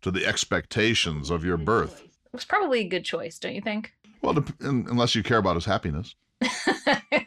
to 0.01 0.11
the 0.11 0.27
expectations 0.27 1.31
of 1.31 1.45
your 1.45 1.57
birth. 1.57 2.03
It 2.03 2.33
was 2.33 2.45
probably 2.45 2.81
a 2.81 2.89
good 2.89 3.05
choice, 3.05 3.39
don't 3.39 3.55
you 3.55 3.61
think? 3.61 3.93
Well, 4.23 4.35
dep- 4.35 4.63
un- 4.63 4.87
unless 4.89 5.15
you 5.15 5.23
care 5.23 5.39
about 5.39 5.57
his 5.57 5.67
happiness. 5.67 6.15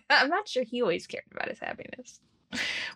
I'm 0.09 0.29
not 0.29 0.47
sure 0.47 0.63
he 0.63 0.81
always 0.81 1.07
cared 1.07 1.23
about 1.31 1.49
his 1.49 1.59
happiness. 1.59 2.19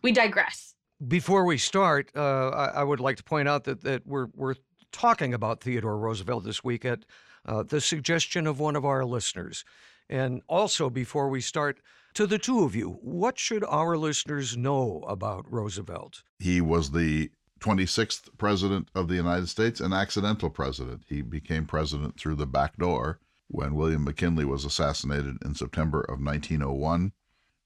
We 0.01 0.11
digress. 0.11 0.73
Before 1.07 1.45
we 1.45 1.57
start, 1.57 2.09
uh, 2.15 2.49
I, 2.49 2.65
I 2.67 2.83
would 2.83 2.99
like 2.99 3.17
to 3.17 3.23
point 3.23 3.47
out 3.47 3.65
that, 3.65 3.81
that 3.81 4.05
we're, 4.07 4.27
we're 4.35 4.55
talking 4.91 5.33
about 5.33 5.61
Theodore 5.61 5.97
Roosevelt 5.97 6.43
this 6.43 6.63
week 6.63 6.85
at 6.85 7.05
uh, 7.45 7.63
the 7.63 7.81
suggestion 7.81 8.47
of 8.47 8.59
one 8.59 8.75
of 8.75 8.85
our 8.85 9.05
listeners. 9.05 9.65
And 10.09 10.41
also, 10.47 10.89
before 10.89 11.29
we 11.29 11.41
start, 11.41 11.79
to 12.13 12.27
the 12.27 12.37
two 12.37 12.63
of 12.63 12.75
you, 12.75 12.99
what 13.01 13.39
should 13.39 13.63
our 13.63 13.97
listeners 13.97 14.55
know 14.55 15.03
about 15.07 15.51
Roosevelt? 15.51 16.23
He 16.39 16.61
was 16.61 16.91
the 16.91 17.31
26th 17.59 18.29
president 18.37 18.89
of 18.93 19.07
the 19.07 19.15
United 19.15 19.47
States, 19.47 19.79
an 19.79 19.93
accidental 19.93 20.49
president. 20.49 21.03
He 21.07 21.21
became 21.21 21.65
president 21.65 22.19
through 22.19 22.35
the 22.35 22.45
back 22.45 22.77
door 22.77 23.19
when 23.47 23.75
William 23.75 24.03
McKinley 24.03 24.45
was 24.45 24.65
assassinated 24.65 25.37
in 25.43 25.55
September 25.55 26.01
of 26.01 26.23
1901. 26.23 27.13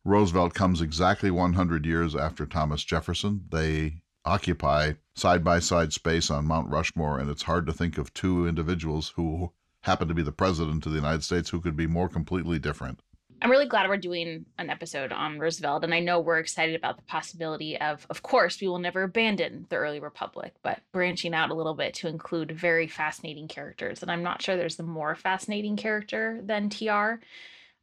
Roosevelt 0.06 0.54
comes 0.54 0.82
exactly 0.82 1.32
100 1.32 1.86
years 1.86 2.16
after 2.16 2.46
Thomas 2.46 2.84
Jefferson. 2.84 3.46
They 3.50 4.02
occupy 4.24 4.94
side 5.16 5.44
by 5.44 5.60
side 5.60 5.94
space 5.94 6.30
on 6.30 6.46
Mount 6.46 6.70
Rushmore, 6.70 7.20
and 7.20 7.30
it's 7.30 7.44
hard 7.44 7.66
to 7.66 7.74
think 7.74 7.98
of 7.98 8.14
two 8.14 8.48
individuals 8.48 9.14
who 9.16 9.52
happen 9.82 10.08
to 10.08 10.14
be 10.14 10.22
the 10.22 10.32
president 10.32 10.86
of 10.86 10.92
the 10.92 10.98
United 10.98 11.24
States 11.24 11.50
who 11.50 11.62
could 11.62 11.76
be 11.76 11.88
more 11.88 12.10
completely 12.10 12.60
different. 12.60 13.02
I'm 13.42 13.52
really 13.52 13.68
glad 13.68 13.88
we're 13.88 13.98
doing 13.98 14.46
an 14.58 14.70
episode 14.70 15.12
on 15.12 15.38
Roosevelt, 15.38 15.84
and 15.84 15.94
I 15.94 16.00
know 16.00 16.20
we're 16.20 16.40
excited 16.40 16.76
about 16.76 16.98
the 16.98 17.04
possibility 17.04 17.80
of, 17.80 18.08
of 18.10 18.24
course, 18.24 18.60
we 18.60 18.68
will 18.68 18.80
never 18.80 19.04
abandon 19.04 19.68
the 19.70 19.76
early 19.76 20.00
republic, 20.00 20.56
but 20.64 20.82
branching 20.92 21.36
out 21.36 21.52
a 21.52 21.54
little 21.54 21.76
bit 21.76 21.94
to 21.96 22.08
include 22.08 22.52
very 22.52 22.88
fascinating 22.88 23.48
characters. 23.48 24.02
And 24.02 24.12
I'm 24.12 24.24
not 24.24 24.42
sure 24.42 24.56
there's 24.56 24.80
a 24.80 24.84
more 24.84 25.16
fascinating 25.16 25.78
character 25.78 26.40
than 26.44 26.70
TR. 26.70 27.20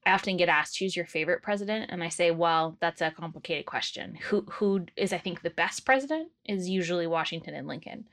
I 0.07 0.13
often 0.13 0.37
get 0.37 0.49
asked, 0.49 0.79
"Who's 0.79 0.97
your 0.97 1.07
favorite 1.07 1.43
president?" 1.43 1.91
And 1.91 2.03
I 2.03 2.09
say, 2.09 2.31
"Well, 2.31 2.77
that's 2.81 3.01
a 3.01 3.13
complicated 3.13 3.65
question. 3.65 4.17
Who 4.17 4.43
who 4.43 4.87
is 4.97 5.13
I 5.13 5.19
think 5.19 5.41
the 5.43 5.51
best 5.51 5.87
president 5.87 6.33
is 6.45 6.69
usually 6.69 7.07
Washington 7.07 7.55
and 7.55 7.67
Lincoln. 7.67 8.09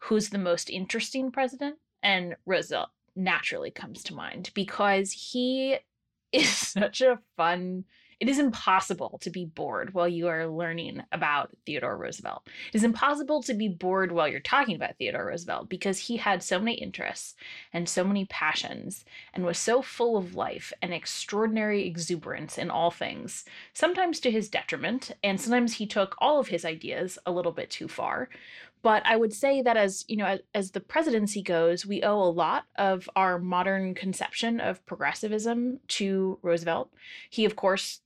Who's 0.00 0.30
the 0.30 0.38
most 0.38 0.70
interesting 0.70 1.32
president? 1.32 1.78
And 2.02 2.36
Roosevelt 2.46 2.90
naturally 3.16 3.70
comes 3.70 4.04
to 4.04 4.14
mind 4.14 4.50
because 4.54 5.10
he 5.12 5.78
is 6.32 6.48
such 6.56 7.00
a 7.00 7.18
fun 7.36 7.84
it 8.20 8.28
is 8.28 8.40
impossible 8.40 9.18
to 9.22 9.30
be 9.30 9.44
bored 9.44 9.94
while 9.94 10.08
you 10.08 10.26
are 10.26 10.48
learning 10.48 11.02
about 11.12 11.50
Theodore 11.64 11.96
Roosevelt. 11.96 12.48
It 12.72 12.74
is 12.74 12.82
impossible 12.82 13.42
to 13.44 13.54
be 13.54 13.68
bored 13.68 14.10
while 14.10 14.26
you're 14.26 14.40
talking 14.40 14.74
about 14.74 14.96
Theodore 14.98 15.26
Roosevelt 15.26 15.68
because 15.68 15.98
he 15.98 16.16
had 16.16 16.42
so 16.42 16.58
many 16.58 16.74
interests 16.74 17.36
and 17.72 17.88
so 17.88 18.02
many 18.02 18.24
passions 18.24 19.04
and 19.32 19.44
was 19.44 19.56
so 19.56 19.82
full 19.82 20.16
of 20.16 20.34
life 20.34 20.72
and 20.82 20.92
extraordinary 20.92 21.86
exuberance 21.86 22.58
in 22.58 22.70
all 22.70 22.90
things, 22.90 23.44
sometimes 23.72 24.18
to 24.20 24.32
his 24.32 24.48
detriment, 24.48 25.12
and 25.22 25.40
sometimes 25.40 25.74
he 25.74 25.86
took 25.86 26.16
all 26.18 26.40
of 26.40 26.48
his 26.48 26.64
ideas 26.64 27.20
a 27.24 27.30
little 27.30 27.52
bit 27.52 27.70
too 27.70 27.86
far. 27.86 28.30
But 28.82 29.02
I 29.04 29.16
would 29.16 29.32
say 29.32 29.62
that 29.62 29.76
as 29.76 30.04
you 30.08 30.16
know, 30.16 30.26
as, 30.26 30.40
as 30.54 30.70
the 30.70 30.80
presidency 30.80 31.42
goes, 31.42 31.84
we 31.84 32.02
owe 32.02 32.20
a 32.20 32.30
lot 32.30 32.64
of 32.76 33.08
our 33.16 33.38
modern 33.38 33.94
conception 33.94 34.60
of 34.60 34.84
progressivism 34.86 35.80
to 35.88 36.38
Roosevelt. 36.42 36.92
He, 37.30 37.44
of 37.44 37.56
course, 37.56 38.00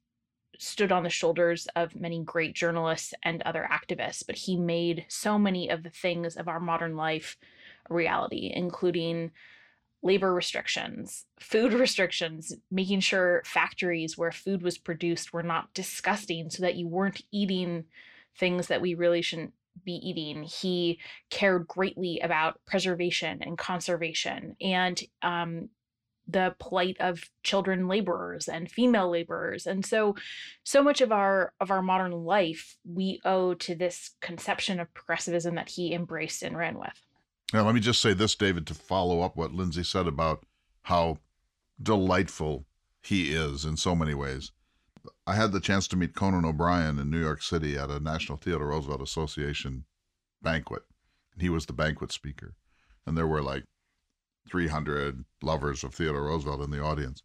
stood 0.59 0.93
on 0.93 1.03
the 1.03 1.11
shoulders 1.11 1.67
of 1.75 1.97
many 1.97 2.23
great 2.23 2.55
journalists 2.55 3.13
and 3.23 3.43
other 3.43 3.69
activists, 3.71 4.25
but 4.25 4.37
he 4.37 4.57
made 4.57 5.05
so 5.09 5.39
many 5.39 5.69
of 5.69 5.83
the 5.83 5.91
things 5.91 6.37
of 6.37 6.49
our 6.49 6.61
modern 6.61 6.97
life 6.97 7.37
a 7.91 7.95
reality, 7.95 8.53
including 8.55 9.33
labor 10.03 10.33
restrictions, 10.33 11.27
food 11.41 11.73
restrictions, 11.73 12.55
making 12.71 13.01
sure 13.01 13.43
factories 13.45 14.17
where 14.17 14.33
food 14.33 14.63
was 14.63 14.79
produced 14.79 15.33
were 15.33 15.43
not 15.43 15.75
disgusting 15.75 16.49
so 16.49 16.63
that 16.63 16.77
you 16.77 16.87
weren't 16.87 17.23
eating 17.33 17.85
things 18.37 18.69
that 18.69 18.81
we 18.81 18.95
really 18.95 19.23
shouldn't 19.23 19.53
be 19.85 19.93
eating. 19.93 20.43
He 20.43 21.01
cared 21.31 21.67
greatly 21.67 22.21
about 22.21 22.61
preservation 22.67 23.43
and 23.43 23.57
conservation 23.59 24.57
and 24.61 25.01
um, 25.23 25.69
the 26.29 26.55
plight 26.59 26.97
of 27.01 27.29
children 27.43 27.89
laborers 27.89 28.47
and 28.49 28.71
female 28.71 29.11
laborers 29.11 29.67
and 29.67 29.85
so 29.85 30.15
so 30.63 30.81
much 30.81 31.01
of 31.01 31.11
our 31.11 31.53
of 31.61 31.73
our 31.73 31.83
modern 31.83 32.13
life 32.13 32.77
we 32.89 33.21
owe 33.25 33.55
to 33.55 33.75
this 33.75 34.11
conception 34.21 34.79
of 34.79 34.95
progressivism 34.95 35.57
that 35.57 35.69
he 35.69 35.93
embraced 35.93 36.45
and 36.45 36.57
ran 36.57 36.79
with 36.79 37.03
Now, 37.53 37.67
let 37.67 37.75
me 37.75 37.81
just 37.81 38.01
say 38.01 38.15
this, 38.15 38.35
David, 38.37 38.67
to 38.69 38.75
follow 38.75 39.21
up 39.21 39.37
what 39.37 39.53
Lindsay 39.53 39.83
said 39.83 40.07
about 40.07 40.47
how 40.83 41.19
delightful 41.83 42.65
he 43.03 43.33
is 43.33 43.65
in 43.65 43.77
so 43.77 43.95
many 43.95 44.15
ways. 44.15 44.53
I 45.27 45.35
had 45.35 45.53
the 45.53 45.61
chance 45.61 45.89
to 45.89 45.97
meet 45.97 46.15
Conan 46.15 46.45
O'Brien 46.45 46.99
in 46.99 47.11
New 47.11 47.21
York 47.21 47.43
City 47.43 47.77
at 47.77 47.91
a 47.91 48.01
National 48.01 48.39
Theodore 48.39 48.69
Roosevelt 48.69 49.03
Association 49.03 49.85
banquet. 50.43 50.83
And 51.33 51.43
He 51.43 51.49
was 51.49 51.67
the 51.67 51.73
banquet 51.73 52.13
speaker, 52.13 52.55
and 53.07 53.17
there 53.17 53.27
were 53.27 53.43
like 53.43 53.65
300 54.51 55.25
lovers 55.43 55.85
of 55.85 55.95
Theodore 55.95 56.25
Roosevelt 56.25 56.63
in 56.63 56.71
the 56.71 56.83
audience. 56.83 57.23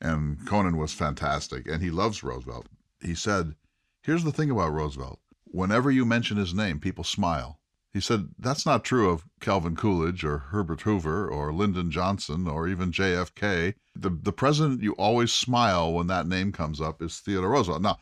And 0.00 0.46
Conan 0.46 0.76
was 0.76 0.92
fantastic, 0.92 1.66
and 1.66 1.82
he 1.82 1.90
loves 1.90 2.22
Roosevelt. 2.22 2.68
He 3.00 3.14
said, 3.14 3.54
Here's 4.02 4.24
the 4.24 4.32
thing 4.32 4.50
about 4.50 4.72
Roosevelt 4.72 5.20
whenever 5.52 5.90
you 5.90 6.04
mention 6.04 6.36
his 6.36 6.54
name, 6.54 6.80
people 6.80 7.04
smile. 7.04 7.60
He 7.92 8.00
said, 8.00 8.30
That's 8.38 8.64
not 8.64 8.84
true 8.84 9.10
of 9.10 9.26
Calvin 9.40 9.76
Coolidge 9.76 10.24
or 10.24 10.38
Herbert 10.38 10.80
Hoover 10.82 11.28
or 11.28 11.52
Lyndon 11.52 11.90
Johnson 11.90 12.48
or 12.48 12.66
even 12.66 12.90
JFK. 12.90 13.74
The, 13.94 14.10
the 14.10 14.32
president 14.32 14.82
you 14.82 14.92
always 14.92 15.30
smile 15.30 15.92
when 15.92 16.06
that 16.06 16.26
name 16.26 16.52
comes 16.52 16.80
up 16.80 17.02
is 17.02 17.20
Theodore 17.20 17.50
Roosevelt. 17.50 17.82
Now, 17.82 17.98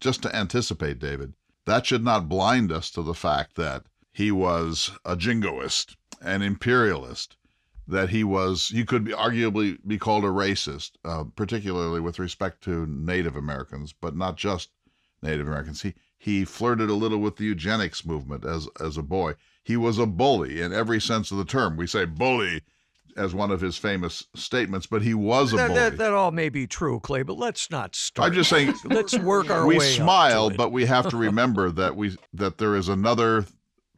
just 0.00 0.22
to 0.22 0.34
anticipate, 0.34 0.98
David, 0.98 1.34
that 1.66 1.84
should 1.84 2.02
not 2.02 2.28
blind 2.28 2.72
us 2.72 2.90
to 2.92 3.02
the 3.02 3.14
fact 3.14 3.56
that 3.56 3.84
he 4.12 4.32
was 4.32 4.92
a 5.04 5.14
jingoist, 5.14 5.96
an 6.22 6.40
imperialist, 6.40 7.36
that 7.86 8.08
he 8.08 8.24
was, 8.24 8.68
he 8.68 8.84
could 8.84 9.04
be 9.04 9.12
arguably 9.12 9.78
be 9.86 9.98
called 9.98 10.24
a 10.24 10.28
racist, 10.28 10.92
uh, 11.04 11.24
particularly 11.36 12.00
with 12.00 12.18
respect 12.18 12.62
to 12.62 12.86
Native 12.86 13.36
Americans, 13.36 13.92
but 13.92 14.16
not 14.16 14.36
just 14.36 14.70
Native 15.22 15.46
Americans. 15.46 15.82
He, 15.82 15.94
he 16.22 16.44
flirted 16.44 16.88
a 16.88 16.94
little 16.94 17.18
with 17.18 17.34
the 17.34 17.42
eugenics 17.42 18.06
movement 18.06 18.44
as, 18.44 18.68
as 18.78 18.96
a 18.96 19.02
boy. 19.02 19.34
He 19.64 19.76
was 19.76 19.98
a 19.98 20.06
bully 20.06 20.60
in 20.60 20.72
every 20.72 21.00
sense 21.00 21.32
of 21.32 21.36
the 21.36 21.44
term. 21.44 21.76
We 21.76 21.88
say 21.88 22.04
bully 22.04 22.62
as 23.16 23.34
one 23.34 23.50
of 23.50 23.60
his 23.60 23.76
famous 23.76 24.24
statements, 24.36 24.86
but 24.86 25.02
he 25.02 25.14
was 25.14 25.52
a 25.52 25.56
That, 25.56 25.66
bully. 25.66 25.80
that, 25.80 25.98
that 25.98 26.12
all 26.14 26.30
may 26.30 26.48
be 26.48 26.68
true, 26.68 27.00
Clay, 27.00 27.24
but 27.24 27.38
let's 27.38 27.72
not 27.72 27.96
start. 27.96 28.28
I'm 28.28 28.34
just 28.34 28.50
saying 28.50 28.72
Let's 28.84 29.18
work 29.18 29.50
our 29.50 29.66
we 29.66 29.78
way 29.78 29.88
to 29.88 29.94
smile, 29.94 30.50
but 30.50 30.70
we 30.70 30.86
have 30.86 31.08
to 31.08 31.16
remember 31.16 31.72
that 31.72 31.96
we 31.96 32.16
that 32.34 32.58
there 32.58 32.76
is 32.76 32.88
another 32.88 33.44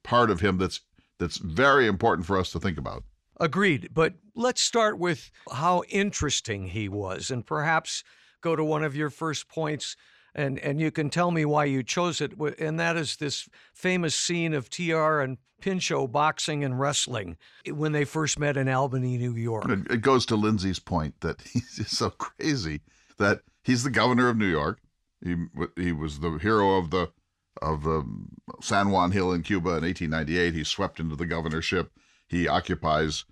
part 0.02 0.30
of 0.30 0.40
him 0.40 0.56
that's 0.56 0.80
that's 1.18 1.36
very 1.36 1.86
important 1.86 2.26
for 2.26 2.38
us 2.38 2.50
to 2.52 2.58
think 2.58 2.78
about. 2.78 3.04
Agreed. 3.38 3.90
But 3.92 4.14
let's 4.34 4.62
start 4.62 4.98
with 4.98 5.30
how 5.52 5.82
interesting 5.90 6.68
he 6.68 6.88
was 6.88 7.30
and 7.30 7.44
perhaps 7.44 8.02
go 8.40 8.56
to 8.56 8.64
one 8.64 8.82
of 8.82 8.96
your 8.96 9.10
first 9.10 9.46
points 9.46 9.94
and, 10.34 10.58
and 10.58 10.80
you 10.80 10.90
can 10.90 11.10
tell 11.10 11.30
me 11.30 11.44
why 11.44 11.64
you 11.64 11.82
chose 11.82 12.20
it. 12.20 12.32
And 12.58 12.78
that 12.80 12.96
is 12.96 13.16
this 13.16 13.48
famous 13.72 14.14
scene 14.14 14.54
of 14.54 14.68
TR 14.68 15.20
and 15.20 15.38
Pinchot 15.60 16.12
boxing 16.12 16.62
and 16.62 16.78
wrestling 16.78 17.36
when 17.66 17.92
they 17.92 18.04
first 18.04 18.38
met 18.38 18.56
in 18.56 18.68
Albany, 18.68 19.16
New 19.16 19.34
York. 19.34 19.64
It, 19.68 20.02
goes 20.02 20.26
to 20.26 20.36
Lindsay's 20.36 20.78
point 20.78 21.20
that 21.20 21.40
he's 21.52 21.88
so 21.88 22.10
crazy 22.10 22.80
that 23.18 23.40
he's 23.62 23.82
the 23.82 23.90
governor 23.90 24.28
of 24.28 24.36
New 24.36 24.50
York. 24.50 24.80
He 25.22 25.36
he 25.76 25.92
was 25.92 26.20
the 26.20 26.32
hero 26.32 26.76
of 26.76 26.90
the 26.90 27.10
of 27.62 27.84
the 27.84 28.00
um, 28.00 28.28
San 28.60 28.90
Juan 28.90 29.12
Hill 29.12 29.32
in 29.32 29.42
Cuba 29.42 29.70
in 29.70 29.84
1898. 29.84 30.52
He's 30.52 30.68
swept 30.68 31.00
into 31.00 31.16
the 31.16 31.24
governorship. 31.24 31.90
He 32.26 32.48
occupies, 32.48 33.24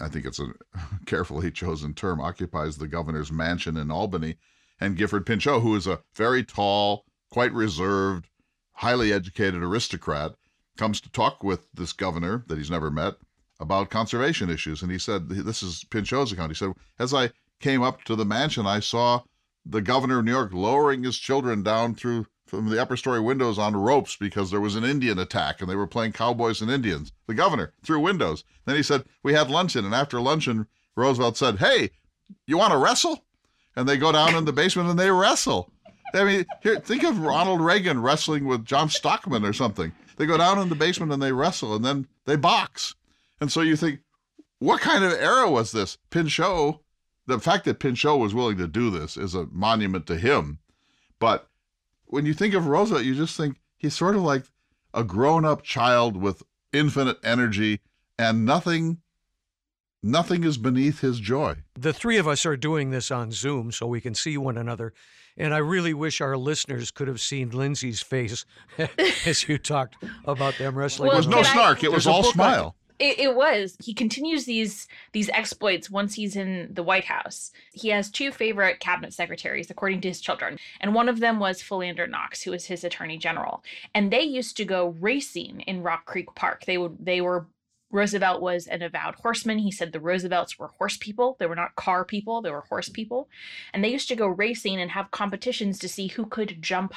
I 0.00 0.08
think 0.08 0.26
it's 0.26 0.38
a 0.38 0.52
carefully 1.06 1.50
chosen 1.50 1.94
term, 1.94 2.20
occupies 2.20 2.76
the 2.76 2.86
governor's 2.86 3.32
mansion 3.32 3.76
in 3.76 3.90
Albany. 3.90 4.36
And 4.82 4.96
Gifford 4.96 5.24
Pinchot, 5.26 5.54
oh, 5.54 5.60
who 5.60 5.76
is 5.76 5.86
a 5.86 6.00
very 6.16 6.42
tall, 6.42 7.04
quite 7.30 7.52
reserved, 7.52 8.28
highly 8.72 9.12
educated 9.12 9.62
aristocrat, 9.62 10.34
comes 10.76 11.00
to 11.02 11.12
talk 11.12 11.44
with 11.44 11.68
this 11.72 11.92
governor 11.92 12.42
that 12.48 12.58
he's 12.58 12.70
never 12.70 12.90
met 12.90 13.14
about 13.60 13.90
conservation 13.90 14.50
issues. 14.50 14.82
And 14.82 14.90
he 14.90 14.98
said, 14.98 15.28
This 15.28 15.62
is 15.62 15.84
Pinchot's 15.84 16.32
account. 16.32 16.50
He 16.50 16.56
said, 16.56 16.72
As 16.98 17.14
I 17.14 17.30
came 17.60 17.80
up 17.80 18.02
to 18.04 18.16
the 18.16 18.24
mansion, 18.24 18.66
I 18.66 18.80
saw 18.80 19.22
the 19.64 19.80
governor 19.80 20.18
of 20.18 20.24
New 20.24 20.32
York 20.32 20.52
lowering 20.52 21.04
his 21.04 21.16
children 21.16 21.62
down 21.62 21.94
through 21.94 22.26
from 22.44 22.68
the 22.68 22.82
upper 22.82 22.96
story 22.96 23.20
windows 23.20 23.60
on 23.60 23.76
ropes 23.76 24.16
because 24.16 24.50
there 24.50 24.60
was 24.60 24.74
an 24.74 24.82
Indian 24.82 25.16
attack 25.20 25.60
and 25.60 25.70
they 25.70 25.76
were 25.76 25.86
playing 25.86 26.10
cowboys 26.10 26.60
and 26.60 26.72
Indians. 26.72 27.12
The 27.28 27.34
governor 27.34 27.72
through 27.84 28.00
windows. 28.00 28.42
Then 28.64 28.74
he 28.74 28.82
said, 28.82 29.04
We 29.22 29.32
had 29.32 29.48
luncheon. 29.48 29.84
And 29.84 29.94
after 29.94 30.20
luncheon, 30.20 30.66
Roosevelt 30.96 31.36
said, 31.36 31.58
Hey, 31.60 31.90
you 32.48 32.58
want 32.58 32.72
to 32.72 32.78
wrestle? 32.78 33.24
And 33.76 33.88
they 33.88 33.96
go 33.96 34.12
down 34.12 34.34
in 34.34 34.44
the 34.44 34.52
basement 34.52 34.90
and 34.90 34.98
they 34.98 35.10
wrestle. 35.10 35.70
I 36.14 36.24
mean, 36.24 36.46
here, 36.62 36.78
think 36.78 37.04
of 37.04 37.18
Ronald 37.18 37.60
Reagan 37.60 38.02
wrestling 38.02 38.46
with 38.46 38.64
John 38.64 38.88
Stockman 38.90 39.44
or 39.44 39.52
something. 39.52 39.92
They 40.16 40.26
go 40.26 40.36
down 40.36 40.58
in 40.58 40.68
the 40.68 40.74
basement 40.74 41.12
and 41.12 41.22
they 41.22 41.32
wrestle 41.32 41.74
and 41.74 41.84
then 41.84 42.06
they 42.26 42.36
box. 42.36 42.94
And 43.40 43.50
so 43.50 43.60
you 43.62 43.76
think, 43.76 44.00
what 44.58 44.80
kind 44.80 45.02
of 45.04 45.12
era 45.12 45.50
was 45.50 45.72
this? 45.72 45.98
Pinchot, 46.10 46.80
the 47.26 47.38
fact 47.38 47.64
that 47.64 47.80
Pinchot 47.80 48.18
was 48.18 48.34
willing 48.34 48.58
to 48.58 48.68
do 48.68 48.90
this 48.90 49.16
is 49.16 49.34
a 49.34 49.46
monument 49.50 50.06
to 50.06 50.16
him. 50.16 50.58
But 51.18 51.48
when 52.06 52.26
you 52.26 52.34
think 52.34 52.54
of 52.54 52.66
Roosevelt, 52.66 53.04
you 53.04 53.14
just 53.14 53.36
think 53.36 53.56
he's 53.78 53.94
sort 53.94 54.16
of 54.16 54.22
like 54.22 54.44
a 54.92 55.02
grown 55.02 55.44
up 55.44 55.62
child 55.62 56.16
with 56.16 56.42
infinite 56.72 57.18
energy 57.24 57.80
and 58.18 58.44
nothing 58.44 58.98
nothing 60.02 60.44
is 60.44 60.58
beneath 60.58 61.00
his 61.00 61.20
joy. 61.20 61.56
The 61.74 61.92
three 61.92 62.18
of 62.18 62.26
us 62.26 62.44
are 62.44 62.56
doing 62.56 62.90
this 62.90 63.10
on 63.10 63.32
Zoom 63.32 63.72
so 63.72 63.86
we 63.86 64.00
can 64.00 64.14
see 64.14 64.36
one 64.36 64.58
another. 64.58 64.92
And 65.36 65.54
I 65.54 65.58
really 65.58 65.94
wish 65.94 66.20
our 66.20 66.36
listeners 66.36 66.90
could 66.90 67.08
have 67.08 67.20
seen 67.20 67.50
Lindsay's 67.50 68.02
face 68.02 68.44
as 69.26 69.48
you 69.48 69.58
talked 69.58 69.96
about 70.24 70.58
them 70.58 70.76
wrestling. 70.76 71.08
Well, 71.08 71.16
it 71.16 71.20
was 71.20 71.28
no 71.28 71.42
snark, 71.42 71.82
I, 71.82 71.86
it 71.86 71.92
was 71.92 72.06
all 72.06 72.22
smile. 72.24 72.76
It, 72.98 73.18
it, 73.18 73.34
was. 73.34 73.76
He 73.82 73.94
continues 73.94 74.44
these 74.44 74.86
these 75.12 75.28
exploits 75.30 75.90
once 75.90 76.14
he's 76.14 76.36
in 76.36 76.68
the 76.72 76.84
White 76.84 77.06
House. 77.06 77.50
He 77.72 77.88
has 77.88 78.10
two 78.10 78.30
favorite 78.30 78.78
cabinet 78.78 79.12
secretaries, 79.12 79.70
according 79.70 80.02
to 80.02 80.08
his 80.08 80.20
children, 80.20 80.58
and 80.80 80.94
one 80.94 81.08
of 81.08 81.18
them 81.18 81.40
was 81.40 81.62
Philander 81.62 82.06
Knox, 82.06 82.42
who 82.42 82.52
was 82.52 82.66
his 82.66 82.84
attorney 82.84 83.18
general. 83.18 83.64
And 83.92 84.12
they 84.12 84.22
used 84.22 84.56
to 84.58 84.64
go 84.64 84.94
racing 85.00 85.62
in 85.62 85.82
Rock 85.82 86.04
Creek 86.04 86.28
Park. 86.36 86.64
They 86.66 86.78
would 86.78 86.98
they 87.00 87.20
were 87.20 87.46
Roosevelt 87.92 88.40
was 88.40 88.66
an 88.66 88.82
avowed 88.82 89.16
horseman. 89.16 89.58
He 89.58 89.70
said 89.70 89.92
the 89.92 90.00
Roosevelts 90.00 90.58
were 90.58 90.68
horse 90.78 90.96
people. 90.96 91.36
They 91.38 91.46
were 91.46 91.54
not 91.54 91.76
car 91.76 92.04
people, 92.04 92.42
they 92.42 92.50
were 92.50 92.62
horse 92.62 92.88
people. 92.88 93.28
And 93.72 93.84
they 93.84 93.92
used 93.92 94.08
to 94.08 94.16
go 94.16 94.26
racing 94.26 94.80
and 94.80 94.90
have 94.90 95.10
competitions 95.10 95.78
to 95.80 95.88
see 95.88 96.08
who 96.08 96.26
could 96.26 96.60
jump 96.60 96.94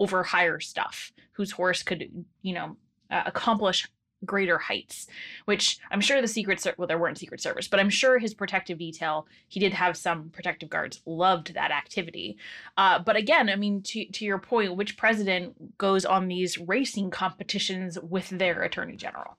over 0.00 0.22
higher 0.24 0.60
stuff, 0.60 1.12
whose 1.32 1.52
horse 1.52 1.82
could, 1.82 2.24
you 2.42 2.52
know, 2.52 2.76
uh, 3.10 3.22
accomplish 3.24 3.88
greater 4.24 4.58
heights, 4.58 5.06
which 5.46 5.78
I'm 5.90 6.00
sure 6.00 6.20
the 6.20 6.28
Secret 6.28 6.60
Service, 6.60 6.78
well, 6.78 6.88
there 6.88 6.98
weren't 6.98 7.18
Secret 7.18 7.40
Service, 7.40 7.68
but 7.68 7.80
I'm 7.80 7.90
sure 7.90 8.18
his 8.18 8.34
protective 8.34 8.78
detail, 8.78 9.26
he 9.48 9.60
did 9.60 9.72
have 9.72 9.96
some 9.96 10.30
protective 10.30 10.70
guards, 10.70 11.00
loved 11.06 11.54
that 11.54 11.70
activity. 11.70 12.36
Uh, 12.76 12.98
but 12.98 13.16
again, 13.16 13.48
I 13.48 13.56
mean, 13.56 13.82
to, 13.82 14.04
to 14.04 14.24
your 14.24 14.38
point, 14.38 14.76
which 14.76 14.96
president 14.96 15.76
goes 15.78 16.04
on 16.04 16.28
these 16.28 16.58
racing 16.58 17.10
competitions 17.10 17.98
with 17.98 18.28
their 18.28 18.62
attorney 18.62 18.96
general? 18.96 19.36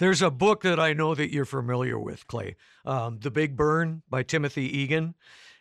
There's 0.00 0.22
a 0.22 0.30
book 0.30 0.62
that 0.62 0.80
I 0.80 0.94
know 0.94 1.14
that 1.14 1.30
you're 1.30 1.44
familiar 1.44 1.98
with, 1.98 2.26
Clay, 2.26 2.56
um, 2.86 3.18
The 3.20 3.30
Big 3.30 3.54
Burn 3.54 4.00
by 4.08 4.22
Timothy 4.22 4.64
Egan. 4.78 5.14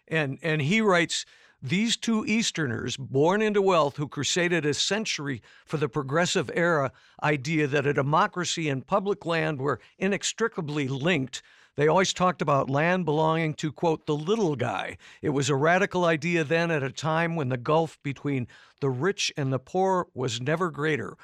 And, 0.07 0.39
and 0.41 0.61
he 0.61 0.79
writes, 0.79 1.25
these 1.61 1.97
two 1.97 2.23
Easterners, 2.25 2.95
born 2.95 3.41
into 3.41 3.61
wealth, 3.61 3.97
who 3.97 4.07
crusaded 4.07 4.65
a 4.65 4.73
century 4.73 5.41
for 5.65 5.75
the 5.75 5.89
progressive 5.89 6.49
era 6.53 6.93
idea 7.21 7.67
that 7.67 7.85
a 7.85 7.93
democracy 7.93 8.69
and 8.69 8.87
public 8.87 9.25
land 9.25 9.59
were 9.59 9.81
inextricably 9.97 10.87
linked, 10.87 11.43
they 11.75 11.89
always 11.89 12.13
talked 12.13 12.41
about 12.41 12.69
land 12.69 13.03
belonging 13.03 13.55
to, 13.55 13.73
quote, 13.73 14.05
the 14.05 14.15
little 14.15 14.55
guy. 14.55 14.97
It 15.21 15.31
was 15.31 15.49
a 15.49 15.55
radical 15.55 16.05
idea 16.05 16.45
then 16.45 16.71
at 16.71 16.81
a 16.81 16.93
time 16.93 17.35
when 17.35 17.49
the 17.49 17.57
gulf 17.57 17.99
between 18.03 18.47
the 18.79 18.89
rich 18.89 19.33
and 19.35 19.51
the 19.51 19.59
poor 19.59 20.07
was 20.13 20.39
never 20.39 20.71
greater. 20.71 21.17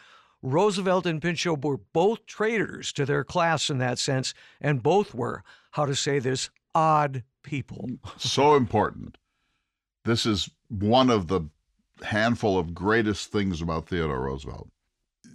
Roosevelt 0.45 1.07
and 1.07 1.21
Pinchot 1.21 1.63
were 1.63 1.77
both 1.77 2.25
traitors 2.27 2.93
to 2.93 3.05
their 3.05 3.23
class 3.23 3.69
in 3.69 3.79
that 3.79 3.97
sense, 3.97 4.33
and 4.61 4.83
both 4.83 5.15
were, 5.15 5.43
how 5.71 5.85
to 5.85 5.95
say 5.95 6.19
this, 6.19 6.51
odd 6.75 7.23
people. 7.41 7.89
so 8.17 8.55
important. 8.55 9.17
This 10.03 10.25
is 10.25 10.49
one 10.69 11.09
of 11.09 11.27
the 11.27 11.49
handful 12.03 12.59
of 12.59 12.75
greatest 12.75 13.31
things 13.31 13.59
about 13.59 13.87
Theodore 13.87 14.21
Roosevelt. 14.21 14.69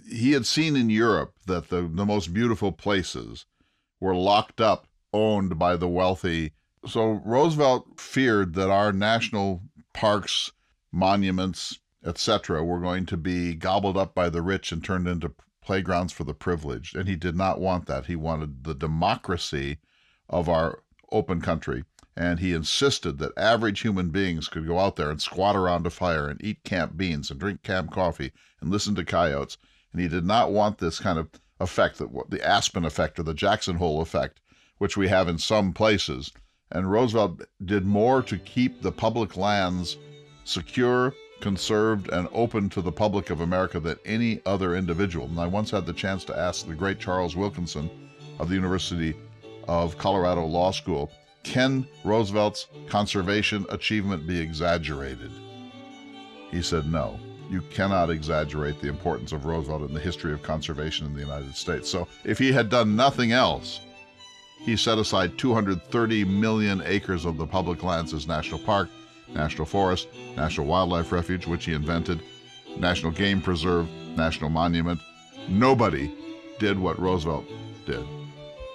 He 0.08 0.32
had 0.32 0.46
seen 0.46 0.76
in 0.76 0.90
Europe 0.90 1.34
that 1.46 1.70
the, 1.70 1.82
the 1.82 2.06
most 2.06 2.32
beautiful 2.32 2.70
places 2.70 3.46
were 3.98 4.14
locked 4.14 4.60
up, 4.60 4.86
owned 5.12 5.58
by 5.58 5.76
the 5.76 5.88
wealthy. 5.88 6.52
So 6.86 7.20
Roosevelt 7.24 7.98
feared 7.98 8.54
that 8.54 8.70
our 8.70 8.92
national 8.92 9.62
parks, 9.92 10.52
monuments, 10.92 11.80
etc., 12.04 12.64
were 12.64 12.80
going 12.80 13.06
to 13.06 13.16
be 13.16 13.54
gobbled 13.54 13.96
up 13.96 14.14
by 14.14 14.30
the 14.30 14.42
rich 14.42 14.72
and 14.72 14.82
turned 14.82 15.06
into 15.06 15.34
playgrounds 15.62 16.12
for 16.12 16.24
the 16.24 16.34
privileged. 16.34 16.96
And 16.96 17.08
he 17.08 17.16
did 17.16 17.36
not 17.36 17.60
want 17.60 17.86
that. 17.86 18.06
He 18.06 18.16
wanted 18.16 18.64
the 18.64 18.74
democracy 18.74 19.78
of 20.28 20.48
our 20.48 20.82
open 21.12 21.40
country. 21.40 21.84
And 22.16 22.40
he 22.40 22.52
insisted 22.52 23.18
that 23.18 23.36
average 23.36 23.80
human 23.80 24.10
beings 24.10 24.48
could 24.48 24.66
go 24.66 24.78
out 24.78 24.96
there 24.96 25.10
and 25.10 25.22
squat 25.22 25.56
around 25.56 25.86
a 25.86 25.90
fire 25.90 26.28
and 26.28 26.42
eat 26.42 26.64
camp 26.64 26.96
beans 26.96 27.30
and 27.30 27.38
drink 27.38 27.62
camp 27.62 27.92
coffee 27.92 28.32
and 28.60 28.70
listen 28.70 28.94
to 28.96 29.04
coyotes. 29.04 29.58
And 29.92 30.00
he 30.00 30.08
did 30.08 30.24
not 30.24 30.52
want 30.52 30.78
this 30.78 30.98
kind 30.98 31.18
of 31.18 31.28
effect, 31.60 31.98
that 31.98 32.10
the 32.28 32.46
Aspen 32.46 32.84
effect 32.84 33.18
or 33.18 33.22
the 33.22 33.34
Jackson 33.34 33.76
Hole 33.76 34.00
effect, 34.00 34.40
which 34.78 34.96
we 34.96 35.08
have 35.08 35.28
in 35.28 35.38
some 35.38 35.72
places. 35.72 36.32
And 36.70 36.90
Roosevelt 36.90 37.42
did 37.64 37.84
more 37.84 38.22
to 38.22 38.38
keep 38.38 38.82
the 38.82 38.92
public 38.92 39.36
lands 39.36 39.96
secure 40.44 41.14
conserved, 41.40 42.08
and 42.10 42.28
open 42.32 42.68
to 42.70 42.82
the 42.82 42.92
public 42.92 43.30
of 43.30 43.40
America 43.40 43.80
than 43.80 43.98
any 44.04 44.40
other 44.46 44.76
individual. 44.76 45.26
And 45.26 45.40
I 45.40 45.46
once 45.46 45.70
had 45.70 45.86
the 45.86 45.92
chance 45.92 46.24
to 46.24 46.38
ask 46.38 46.66
the 46.66 46.74
great 46.74 46.98
Charles 46.98 47.36
Wilkinson 47.36 47.90
of 48.38 48.48
the 48.48 48.54
University 48.54 49.14
of 49.68 49.98
Colorado 49.98 50.44
Law 50.44 50.70
School 50.70 51.10
can 51.42 51.86
Roosevelt's 52.04 52.66
conservation 52.88 53.64
achievement 53.70 54.26
be 54.26 54.38
exaggerated? 54.38 55.30
He 56.50 56.62
said 56.62 56.90
no. 56.90 57.18
You 57.50 57.62
cannot 57.62 58.10
exaggerate 58.10 58.80
the 58.80 58.88
importance 58.88 59.32
of 59.32 59.44
Roosevelt 59.44 59.88
in 59.88 59.94
the 59.94 60.00
history 60.00 60.32
of 60.32 60.42
conservation 60.42 61.06
in 61.06 61.14
the 61.14 61.20
United 61.20 61.56
States. 61.56 61.88
So 61.88 62.06
if 62.24 62.38
he 62.38 62.52
had 62.52 62.68
done 62.68 62.94
nothing 62.94 63.32
else, 63.32 63.80
he 64.60 64.76
set 64.76 64.98
aside 64.98 65.38
230 65.38 66.24
million 66.24 66.82
acres 66.84 67.24
of 67.24 67.38
the 67.38 67.46
public 67.46 67.82
lands 67.82 68.12
as 68.12 68.28
national 68.28 68.60
park 68.60 68.90
National 69.34 69.64
Forest, 69.64 70.08
National 70.36 70.66
Wildlife 70.66 71.12
Refuge, 71.12 71.46
which 71.46 71.64
he 71.64 71.72
invented, 71.72 72.20
National 72.78 73.12
Game 73.12 73.40
Preserve, 73.40 73.88
National 74.16 74.50
Monument. 74.50 75.00
Nobody 75.48 76.14
did 76.58 76.78
what 76.78 76.98
Roosevelt 76.98 77.44
did. 77.86 78.04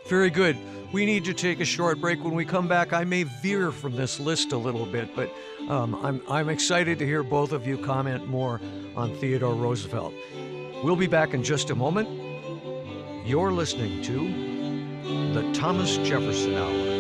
Very 0.08 0.30
good. 0.30 0.58
We 0.91 1.06
need 1.06 1.26
to 1.26 1.34
take 1.34 1.60
a 1.60 1.65
short 1.65 2.00
break. 2.00 2.24
When 2.24 2.36
we 2.36 2.46
come 2.46 2.68
back, 2.68 2.94
I 2.94 3.04
may 3.04 3.24
veer 3.24 3.72
from 3.72 3.96
this 3.96 4.20
list 4.20 4.52
a 4.52 4.58
little 4.58 4.86
bit, 4.86 5.15
but 5.15 5.30
um, 5.68 5.96
I'm, 6.06 6.22
I'm 6.30 6.50
excited 6.50 7.00
to 7.00 7.06
hear 7.06 7.24
both 7.24 7.52
of 7.52 7.68
you 7.68 7.78
comment 7.78 8.28
more 8.28 8.62
on 8.96 9.15
Theodore 9.18 9.56
Roosevelt. 9.56 10.13
We'll 10.84 10.96
be 10.96 11.08
back 11.08 11.34
in 11.34 11.44
just 11.44 11.70
a 11.70 11.76
moment. 11.76 12.08
You're 13.26 13.52
listening 13.52 14.04
to 14.04 15.34
the 15.34 15.52
Thomas 15.54 15.98
Jefferson 15.98 16.56
Hour. 16.56 16.94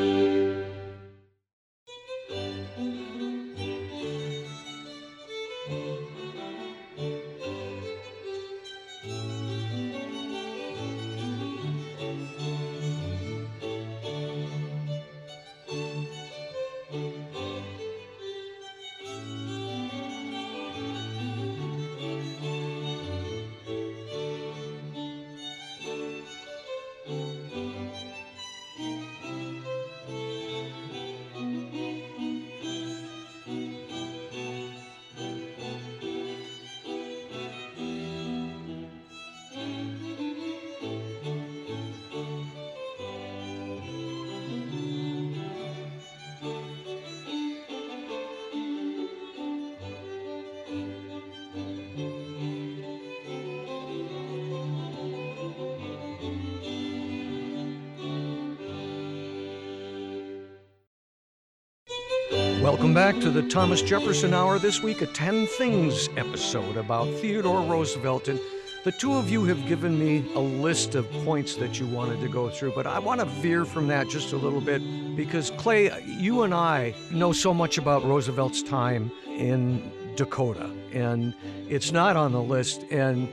Back 62.95 63.19
to 63.19 63.29
the 63.29 63.43
Thomas 63.49 63.81
Jefferson 63.81 64.33
Hour. 64.33 64.57
This 64.57 64.81
week, 64.81 65.01
a 65.01 65.05
10 65.05 65.47
Things 65.47 66.07
episode 66.15 66.77
about 66.77 67.13
Theodore 67.15 67.59
Roosevelt. 67.59 68.29
And 68.29 68.39
the 68.85 68.93
two 68.93 69.15
of 69.15 69.29
you 69.29 69.43
have 69.43 69.67
given 69.67 69.99
me 69.99 70.23
a 70.33 70.39
list 70.39 70.95
of 70.95 71.11
points 71.25 71.55
that 71.55 71.77
you 71.77 71.87
wanted 71.87 72.21
to 72.21 72.29
go 72.29 72.49
through, 72.49 72.71
but 72.73 72.87
I 72.87 72.99
want 72.99 73.19
to 73.19 73.25
veer 73.25 73.65
from 73.65 73.87
that 73.87 74.07
just 74.07 74.31
a 74.31 74.37
little 74.37 74.61
bit 74.61 74.81
because, 75.17 75.51
Clay, 75.57 75.91
you 76.05 76.43
and 76.43 76.53
I 76.53 76.95
know 77.11 77.33
so 77.33 77.53
much 77.53 77.77
about 77.77 78.05
Roosevelt's 78.05 78.63
time 78.63 79.11
in 79.27 79.91
Dakota, 80.15 80.71
and 80.93 81.35
it's 81.67 81.91
not 81.91 82.15
on 82.15 82.31
the 82.31 82.41
list. 82.41 82.85
And 82.91 83.27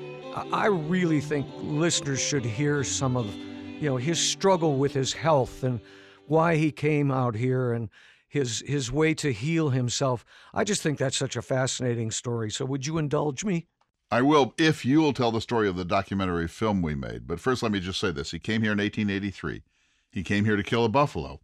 I 0.53 0.67
really 0.67 1.21
think 1.21 1.47
listeners 1.61 2.21
should 2.21 2.45
hear 2.45 2.83
some 2.83 3.17
of, 3.17 3.33
you 3.81 3.89
know, 3.89 3.97
his 3.97 4.19
struggle 4.19 4.77
with 4.77 4.93
his 4.93 5.13
health 5.13 5.63
and 5.63 5.79
why 6.27 6.57
he 6.57 6.73
came 6.73 7.13
out 7.13 7.37
here 7.37 7.73
and 7.73 7.89
his 8.33 8.65
his 8.67 8.91
way 8.91 9.13
to 9.13 9.31
heal 9.31 9.69
himself. 9.69 10.25
I 10.55 10.65
just 10.65 10.81
think 10.81 10.97
that's 10.97 11.19
such 11.19 11.37
a 11.37 11.43
fascinating 11.43 12.11
story. 12.11 12.51
So 12.51 12.65
would 12.65 12.87
you 12.87 12.97
indulge 12.97 13.45
me? 13.45 13.67
I 14.11 14.23
will 14.23 14.55
if 14.57 14.87
you 14.87 15.03
will 15.03 15.13
tell 15.13 15.31
the 15.31 15.43
story 15.43 15.69
of 15.69 15.77
the 15.77 15.85
documentary 15.85 16.49
film 16.49 16.81
we 16.81 16.95
made. 16.95 17.27
But 17.27 17.41
first 17.41 17.63
let 17.63 17.73
me 17.73 17.79
just 17.79 18.01
say 18.01 18.11
this. 18.11 18.31
He 18.31 18.39
came 18.39 18.63
here 18.63 18.73
in 18.73 18.79
1883. 18.79 19.63
He 20.11 20.23
came 20.23 20.47
here 20.47 20.57
to 20.57 20.63
kill 20.63 20.87
a 20.87 20.89
buffalo. 20.89 21.41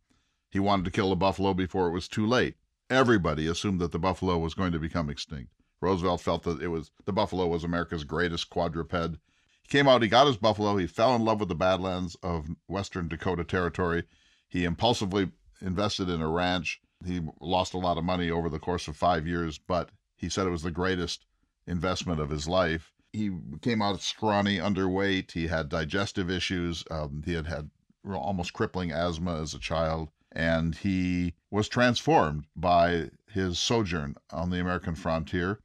He 0.48 0.58
wanted 0.58 0.86
to 0.86 0.90
kill 0.90 1.12
a 1.12 1.16
buffalo 1.16 1.52
before 1.52 1.88
it 1.88 1.92
was 1.92 2.08
too 2.08 2.26
late. 2.26 2.54
Everybody 2.88 3.46
assumed 3.46 3.80
that 3.80 3.92
the 3.92 3.98
buffalo 3.98 4.38
was 4.38 4.54
going 4.54 4.72
to 4.72 4.78
become 4.78 5.10
extinct. 5.10 5.52
Roosevelt 5.82 6.22
felt 6.22 6.44
that 6.44 6.62
it 6.62 6.68
was 6.68 6.90
the 7.04 7.12
buffalo 7.12 7.46
was 7.48 7.64
America's 7.64 8.04
greatest 8.04 8.48
quadruped. 8.48 9.18
He 9.60 9.68
came 9.68 9.86
out, 9.86 10.00
he 10.00 10.08
got 10.08 10.26
his 10.26 10.38
buffalo, 10.38 10.78
he 10.78 10.86
fell 10.86 11.14
in 11.14 11.22
love 11.22 11.40
with 11.40 11.50
the 11.50 11.54
Badlands 11.54 12.16
of 12.22 12.48
western 12.66 13.08
Dakota 13.08 13.44
Territory. 13.44 14.04
He 14.48 14.64
impulsively 14.64 15.32
invested 15.60 16.08
in 16.08 16.20
a 16.20 16.28
ranch. 16.28 16.80
He 17.04 17.20
lost 17.40 17.74
a 17.74 17.78
lot 17.78 17.98
of 17.98 18.04
money 18.04 18.30
over 18.30 18.48
the 18.48 18.58
course 18.58 18.88
of 18.88 18.96
five 18.96 19.26
years, 19.26 19.58
but 19.58 19.90
he 20.16 20.28
said 20.28 20.46
it 20.46 20.50
was 20.50 20.62
the 20.62 20.70
greatest 20.70 21.26
investment 21.66 22.20
of 22.20 22.30
his 22.30 22.48
life. 22.48 22.92
He 23.12 23.30
came 23.62 23.80
out 23.80 24.00
scrawny, 24.00 24.58
underweight. 24.58 25.32
He 25.32 25.46
had 25.46 25.68
digestive 25.68 26.30
issues. 26.30 26.84
Um, 26.90 27.22
he 27.24 27.34
had 27.34 27.46
had 27.46 27.70
almost 28.04 28.52
crippling 28.52 28.90
asthma 28.90 29.40
as 29.40 29.54
a 29.54 29.58
child. 29.58 30.10
And 30.32 30.74
he 30.74 31.34
was 31.50 31.68
transformed 31.68 32.46
by 32.54 33.10
his 33.30 33.58
sojourn 33.58 34.16
on 34.30 34.50
the 34.50 34.60
American 34.60 34.94
frontier. 34.94 35.60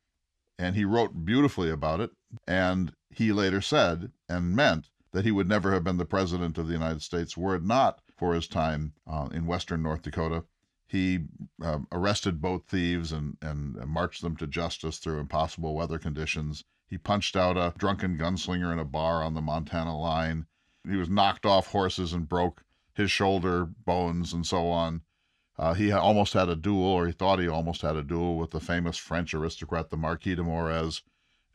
And 0.57 0.75
he 0.75 0.85
wrote 0.85 1.25
beautifully 1.25 1.69
about 1.69 1.99
it. 1.99 2.11
And 2.47 2.93
he 3.09 3.31
later 3.31 3.61
said 3.61 4.11
and 4.29 4.55
meant 4.55 4.89
that 5.11 5.25
he 5.25 5.31
would 5.31 5.47
never 5.47 5.73
have 5.73 5.83
been 5.83 5.97
the 5.97 6.05
president 6.05 6.57
of 6.57 6.67
the 6.67 6.73
United 6.73 7.01
States 7.01 7.37
were 7.37 7.55
it 7.55 7.63
not 7.63 8.01
for 8.23 8.33
his 8.33 8.47
time 8.47 8.93
uh, 9.05 9.27
in 9.33 9.45
western 9.45 9.83
North 9.83 10.01
Dakota. 10.01 10.45
He 10.87 11.25
uh, 11.61 11.79
arrested 11.91 12.39
boat 12.39 12.63
thieves 12.69 13.11
and, 13.11 13.35
and 13.41 13.75
marched 13.85 14.21
them 14.21 14.37
to 14.37 14.47
justice 14.47 14.97
through 14.97 15.19
impossible 15.19 15.75
weather 15.75 15.99
conditions. 15.99 16.63
He 16.87 16.97
punched 16.97 17.35
out 17.35 17.57
a 17.57 17.73
drunken 17.77 18.17
gunslinger 18.17 18.71
in 18.71 18.79
a 18.79 18.85
bar 18.85 19.21
on 19.21 19.33
the 19.33 19.41
Montana 19.41 19.99
line. 19.99 20.45
He 20.89 20.95
was 20.95 21.09
knocked 21.09 21.45
off 21.45 21.67
horses 21.67 22.13
and 22.13 22.29
broke 22.29 22.63
his 22.93 23.11
shoulder 23.11 23.65
bones 23.65 24.31
and 24.31 24.47
so 24.47 24.69
on. 24.69 25.01
Uh, 25.59 25.73
he 25.73 25.91
almost 25.91 26.31
had 26.31 26.47
a 26.47 26.55
duel, 26.55 26.85
or 26.85 27.07
he 27.07 27.11
thought 27.11 27.39
he 27.39 27.49
almost 27.49 27.81
had 27.81 27.97
a 27.97 28.03
duel 28.03 28.37
with 28.37 28.51
the 28.51 28.61
famous 28.61 28.95
French 28.95 29.33
aristocrat, 29.33 29.89
the 29.89 29.97
Marquis 29.97 30.35
de 30.35 30.43
Morès, 30.43 31.01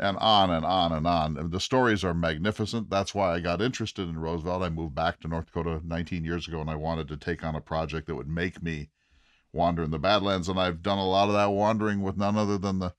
and 0.01 0.17
on 0.19 0.51
and 0.51 0.65
on 0.65 0.93
and 0.93 1.07
on. 1.07 1.37
And 1.37 1.51
the 1.51 1.61
stories 1.61 2.05
are 2.05 2.15
magnificent. 2.15 2.89
That's 2.91 3.15
why 3.15 3.35
I 3.35 3.41
got 3.41 3.61
interested 3.61 4.09
in 4.09 4.19
Roosevelt. 4.19 4.63
I 4.63 4.69
moved 4.69 4.95
back 4.95 5.21
to 5.21 5.29
North 5.29 5.47
Dakota 5.47 5.81
19 5.85 6.25
years 6.25 6.47
ago, 6.47 6.61
and 6.61 6.71
I 6.71 6.77
wanted 6.77 7.09
to 7.09 7.17
take 7.17 7.45
on 7.45 7.55
a 7.55 7.61
project 7.61 8.07
that 8.07 8.15
would 8.15 8.29
make 8.29 8.63
me 8.63 8.91
wander 9.53 9.83
in 9.83 9.91
the 9.91 9.99
Badlands. 9.99 10.49
And 10.49 10.59
I've 10.59 10.83
done 10.83 10.99
a 10.99 11.09
lot 11.09 11.29
of 11.29 11.35
that 11.35 11.51
wandering 11.51 12.03
with 12.03 12.17
none 12.17 12.37
other 12.37 12.59
than 12.59 12.79
the 12.79 12.95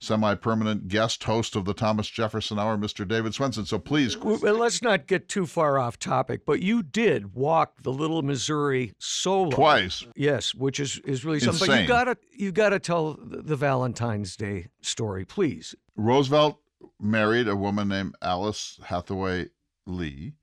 semi 0.00 0.34
permanent 0.34 0.88
guest 0.88 1.22
host 1.24 1.54
of 1.54 1.64
the 1.64 1.74
Thomas 1.74 2.08
Jefferson 2.08 2.58
Hour, 2.58 2.76
Mr. 2.76 3.06
David 3.06 3.34
Swenson. 3.34 3.66
So 3.66 3.78
please. 3.78 4.16
Well, 4.16 4.54
let's 4.54 4.82
not 4.82 5.06
get 5.06 5.28
too 5.28 5.46
far 5.46 5.78
off 5.78 5.98
topic, 5.98 6.44
but 6.46 6.62
you 6.62 6.82
did 6.82 7.34
walk 7.34 7.82
the 7.82 7.92
Little 7.92 8.22
Missouri 8.22 8.92
solo 8.98 9.50
twice. 9.50 10.06
Yes, 10.16 10.54
which 10.54 10.80
is, 10.80 10.98
is 11.04 11.24
really 11.24 11.40
something. 11.40 11.70
Insane. 11.70 11.76
But 11.76 11.82
you 11.82 11.88
gotta 11.88 12.16
you 12.32 12.52
gotta 12.52 12.78
tell 12.78 13.18
the 13.20 13.56
Valentine's 13.56 14.36
Day 14.36 14.68
story, 14.80 15.24
please. 15.24 15.74
Roosevelt 15.96 16.58
married 16.98 17.48
a 17.48 17.56
woman 17.56 17.88
named 17.88 18.14
Alice 18.22 18.80
Hathaway 18.84 19.48
Lee. 19.86 20.34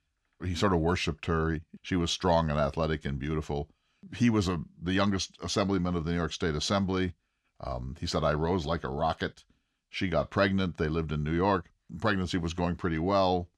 He 0.44 0.54
sort 0.54 0.74
of 0.74 0.80
worshipped 0.80 1.26
her. 1.26 1.60
She 1.82 1.96
was 1.96 2.12
strong 2.12 2.52
and 2.52 2.60
athletic 2.60 3.06
and 3.06 3.18
beautiful. 3.18 3.70
He 4.16 4.30
was 4.30 4.48
a, 4.48 4.62
the 4.82 4.94
youngest 4.94 5.38
assemblyman 5.42 5.96
of 5.96 6.06
the 6.06 6.12
New 6.12 6.18
York 6.18 6.32
State 6.32 6.54
Assembly. 6.54 7.14
Um, 7.60 7.96
he 8.00 8.08
said, 8.08 8.24
I 8.24 8.34
rose 8.34 8.66
like 8.66 8.84
a 8.84 8.90
rocket. 8.90 9.44
She 9.90 10.10
got 10.10 10.30
pregnant. 10.30 10.78
They 10.78 10.90
lived 10.90 11.12
in 11.12 11.24
New 11.24 11.34
York. 11.34 11.72
Pregnancy 12.00 12.38
was 12.38 12.54
going 12.54 12.76
pretty 12.76 13.00
well. 13.00 13.50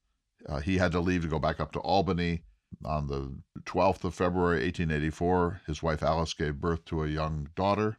Uh, 0.47 0.59
he 0.59 0.77
had 0.77 0.91
to 0.93 0.99
leave 0.99 1.23
to 1.23 1.27
go 1.27 1.39
back 1.39 1.59
up 1.59 1.71
to 1.73 1.79
Albany. 1.79 2.43
On 2.85 3.07
the 3.07 3.35
12th 3.63 4.03
of 4.03 4.13
February, 4.13 4.63
1884, 4.63 5.61
his 5.65 5.81
wife 5.81 6.03
Alice 6.03 6.33
gave 6.33 6.61
birth 6.61 6.85
to 6.85 7.03
a 7.03 7.07
young 7.07 7.49
daughter. 7.55 7.97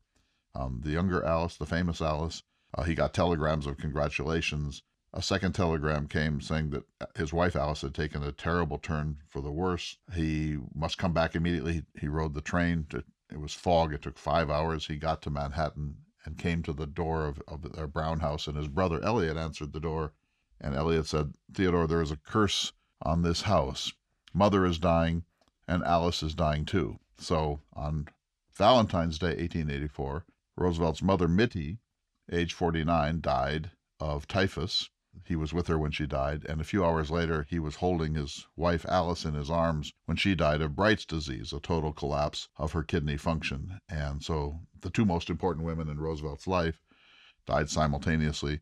Um, 0.54 0.80
the 0.82 0.90
younger 0.90 1.24
Alice, 1.24 1.56
the 1.56 1.66
famous 1.66 2.00
Alice, 2.00 2.42
uh, 2.74 2.84
he 2.84 2.94
got 2.94 3.12
telegrams 3.12 3.66
of 3.66 3.78
congratulations. 3.78 4.82
A 5.12 5.22
second 5.22 5.52
telegram 5.54 6.06
came 6.06 6.40
saying 6.40 6.70
that 6.70 6.84
his 7.16 7.32
wife 7.32 7.56
Alice 7.56 7.82
had 7.82 7.94
taken 7.94 8.22
a 8.22 8.32
terrible 8.32 8.78
turn 8.78 9.18
for 9.26 9.42
the 9.42 9.50
worse. 9.50 9.98
He 10.14 10.56
must 10.72 10.98
come 10.98 11.12
back 11.12 11.34
immediately. 11.34 11.84
He 12.00 12.06
rode 12.06 12.34
the 12.34 12.40
train 12.40 12.86
to 12.90 13.04
it 13.32 13.40
was 13.40 13.54
fog. 13.54 13.92
It 13.92 14.02
took 14.02 14.18
five 14.18 14.50
hours. 14.50 14.86
He 14.86 14.96
got 14.96 15.22
to 15.22 15.30
Manhattan 15.30 15.96
and 16.24 16.38
came 16.38 16.62
to 16.62 16.72
the 16.72 16.86
door 16.86 17.26
of, 17.26 17.42
of 17.48 17.72
their 17.72 17.86
brown 17.86 18.20
house, 18.20 18.46
and 18.46 18.56
his 18.56 18.68
brother 18.68 19.02
Elliot 19.02 19.36
answered 19.36 19.72
the 19.72 19.80
door. 19.80 20.12
And 20.60 20.74
Elliot 20.74 21.06
said, 21.06 21.34
Theodore, 21.52 21.86
there 21.86 22.02
is 22.02 22.10
a 22.10 22.16
curse 22.16 22.72
on 23.02 23.22
this 23.22 23.42
house. 23.42 23.92
Mother 24.34 24.66
is 24.66 24.78
dying, 24.78 25.24
and 25.66 25.82
Alice 25.84 26.22
is 26.22 26.34
dying 26.34 26.64
too. 26.64 26.98
So 27.18 27.60
on 27.72 28.08
Valentine's 28.54 29.18
Day, 29.18 29.28
1884, 29.28 30.24
Roosevelt's 30.56 31.02
mother, 31.02 31.28
Mittie, 31.28 31.78
age 32.30 32.52
49, 32.52 33.20
died 33.20 33.70
of 33.98 34.28
typhus 34.28 34.90
he 35.24 35.36
was 35.36 35.52
with 35.52 35.68
her 35.68 35.78
when 35.78 35.92
she 35.92 36.08
died, 36.08 36.44
and 36.48 36.60
a 36.60 36.64
few 36.64 36.84
hours 36.84 37.08
later 37.08 37.46
he 37.48 37.60
was 37.60 37.76
holding 37.76 38.14
his 38.14 38.48
wife 38.56 38.84
Alice 38.86 39.24
in 39.24 39.34
his 39.34 39.48
arms 39.48 39.92
when 40.06 40.16
she 40.16 40.34
died 40.34 40.60
of 40.60 40.74
Bright's 40.74 41.04
disease, 41.04 41.52
a 41.52 41.60
total 41.60 41.92
collapse 41.92 42.48
of 42.56 42.72
her 42.72 42.82
kidney 42.82 43.16
function. 43.16 43.80
And 43.88 44.24
so 44.24 44.60
the 44.80 44.90
two 44.90 45.04
most 45.04 45.30
important 45.30 45.64
women 45.64 45.88
in 45.88 46.00
Roosevelt's 46.00 46.48
life 46.48 46.82
died 47.46 47.70
simultaneously 47.70 48.58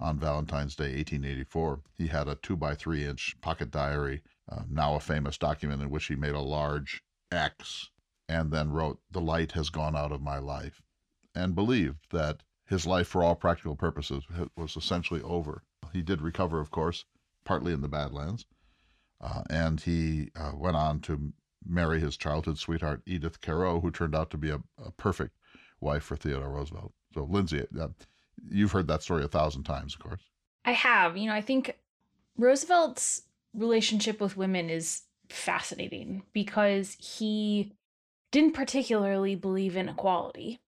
on 0.00 0.18
Valentine's 0.18 0.74
Day, 0.74 0.96
1884. 0.96 1.80
He 1.96 2.08
had 2.08 2.26
a 2.26 2.34
two 2.34 2.56
by 2.56 2.74
three 2.74 3.04
inch 3.04 3.36
pocket 3.40 3.70
diary, 3.70 4.22
uh, 4.50 4.62
now 4.68 4.96
a 4.96 5.00
famous 5.00 5.38
document 5.38 5.80
in 5.80 5.90
which 5.90 6.06
he 6.06 6.16
made 6.16 6.34
a 6.34 6.40
large 6.40 7.04
X 7.30 7.90
and 8.28 8.50
then 8.50 8.72
wrote, 8.72 9.00
The 9.12 9.20
light 9.20 9.52
has 9.52 9.70
gone 9.70 9.94
out 9.94 10.10
of 10.10 10.22
my 10.22 10.38
life, 10.38 10.82
and 11.36 11.54
believed 11.54 12.10
that 12.10 12.42
his 12.64 12.84
life, 12.84 13.06
for 13.06 13.22
all 13.22 13.36
practical 13.36 13.76
purposes, 13.76 14.24
was 14.56 14.76
essentially 14.76 15.22
over. 15.22 15.62
He 15.92 16.02
did 16.02 16.22
recover, 16.22 16.60
of 16.60 16.70
course, 16.70 17.04
partly 17.44 17.72
in 17.72 17.80
the 17.80 17.88
Badlands, 17.88 18.46
uh, 19.20 19.42
and 19.50 19.80
he 19.80 20.30
uh, 20.36 20.52
went 20.54 20.76
on 20.76 21.00
to 21.00 21.32
marry 21.66 22.00
his 22.00 22.16
childhood 22.16 22.58
sweetheart, 22.58 23.02
Edith 23.06 23.40
Carow, 23.40 23.80
who 23.80 23.90
turned 23.90 24.14
out 24.14 24.30
to 24.30 24.38
be 24.38 24.50
a, 24.50 24.60
a 24.82 24.90
perfect 24.92 25.36
wife 25.80 26.04
for 26.04 26.16
Theodore 26.16 26.50
Roosevelt. 26.50 26.92
So, 27.14 27.24
Lindsay, 27.24 27.66
uh, 27.78 27.88
you've 28.48 28.72
heard 28.72 28.88
that 28.88 29.02
story 29.02 29.24
a 29.24 29.28
thousand 29.28 29.64
times, 29.64 29.94
of 29.94 30.00
course. 30.00 30.22
I 30.64 30.72
have. 30.72 31.16
You 31.16 31.26
know, 31.26 31.34
I 31.34 31.40
think 31.40 31.78
Roosevelt's 32.36 33.22
relationship 33.54 34.20
with 34.20 34.36
women 34.36 34.70
is 34.70 35.02
fascinating 35.28 36.22
because 36.32 36.96
he 36.98 37.72
didn't 38.30 38.54
particularly 38.54 39.34
believe 39.34 39.76
in 39.76 39.88
equality 39.88 40.60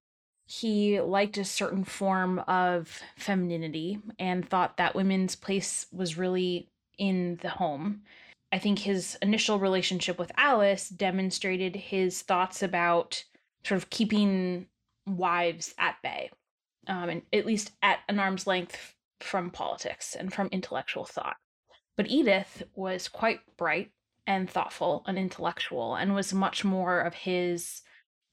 he 0.45 0.99
liked 0.99 1.37
a 1.37 1.45
certain 1.45 1.83
form 1.83 2.39
of 2.39 3.01
femininity 3.15 3.99
and 4.19 4.47
thought 4.47 4.77
that 4.77 4.95
women's 4.95 5.35
place 5.35 5.87
was 5.91 6.17
really 6.17 6.69
in 6.97 7.39
the 7.41 7.49
home. 7.49 8.01
I 8.51 8.59
think 8.59 8.79
his 8.79 9.17
initial 9.21 9.57
relationship 9.57 10.19
with 10.19 10.31
Alice 10.37 10.89
demonstrated 10.89 11.75
his 11.75 12.21
thoughts 12.21 12.61
about 12.61 13.23
sort 13.65 13.77
of 13.77 13.89
keeping 13.89 14.67
wives 15.07 15.73
at 15.79 15.95
bay, 16.03 16.29
um, 16.87 17.09
and 17.09 17.21
at 17.31 17.45
least 17.45 17.71
at 17.81 17.99
an 18.09 18.19
arm's 18.19 18.45
length 18.45 18.95
from 19.21 19.49
politics 19.49 20.15
and 20.15 20.31
from 20.31 20.49
intellectual 20.51 21.05
thought. 21.05 21.37
But 21.95 22.09
Edith 22.09 22.63
was 22.75 23.07
quite 23.07 23.39
bright 23.57 23.91
and 24.27 24.49
thoughtful 24.49 25.03
and 25.07 25.17
intellectual 25.17 25.95
and 25.95 26.13
was 26.13 26.33
much 26.33 26.63
more 26.63 26.99
of 26.99 27.13
his 27.13 27.81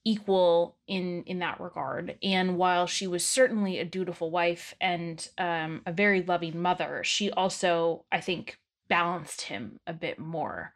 equal 0.03 0.75
in 0.87 1.23
in 1.23 1.39
that 1.39 1.59
regard 1.61 2.17
and 2.23 2.57
while 2.57 2.87
she 2.87 3.05
was 3.05 3.23
certainly 3.23 3.77
a 3.77 3.85
dutiful 3.85 4.31
wife 4.31 4.73
and 4.81 5.29
um, 5.37 5.81
a 5.85 5.91
very 5.91 6.23
loving 6.23 6.59
mother 6.59 7.03
she 7.03 7.29
also 7.31 8.03
i 8.11 8.19
think 8.19 8.57
balanced 8.89 9.43
him 9.43 9.79
a 9.85 9.93
bit 9.93 10.17
more 10.17 10.73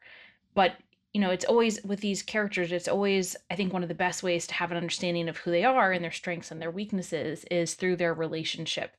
but 0.54 0.76
you 1.16 1.22
know, 1.22 1.30
it's 1.30 1.46
always 1.46 1.82
with 1.86 2.02
these 2.02 2.22
characters, 2.22 2.74
it's 2.74 2.90
always, 2.90 3.38
I 3.50 3.56
think, 3.56 3.72
one 3.72 3.84
of 3.84 3.88
the 3.88 3.96
best 3.96 4.22
ways 4.22 4.46
to 4.48 4.54
have 4.54 4.72
an 4.72 4.76
understanding 4.76 5.30
of 5.30 5.38
who 5.38 5.50
they 5.50 5.64
are 5.64 5.94
and 5.94 6.04
their 6.04 6.12
strengths 6.12 6.52
and 6.52 6.62
their 6.62 6.70
weaknesses 6.70 7.46
is 7.50 7.74
through 7.74 7.96
their 7.96 8.14
relationship 8.14 8.98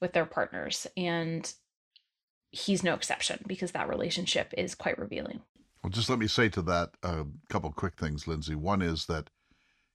with 0.00 0.14
their 0.14 0.24
partners. 0.24 0.86
And 0.96 1.52
he's 2.52 2.82
no 2.82 2.94
exception 2.94 3.40
because 3.46 3.72
that 3.72 3.90
relationship 3.90 4.54
is 4.56 4.74
quite 4.74 4.98
revealing. 4.98 5.42
Well, 5.82 5.90
just 5.90 6.08
let 6.08 6.18
me 6.18 6.26
say 6.26 6.48
to 6.48 6.62
that 6.62 6.92
a 7.02 7.26
couple 7.50 7.70
quick 7.70 7.98
things, 8.00 8.26
Lindsay. 8.26 8.54
One 8.54 8.80
is 8.80 9.04
that 9.04 9.28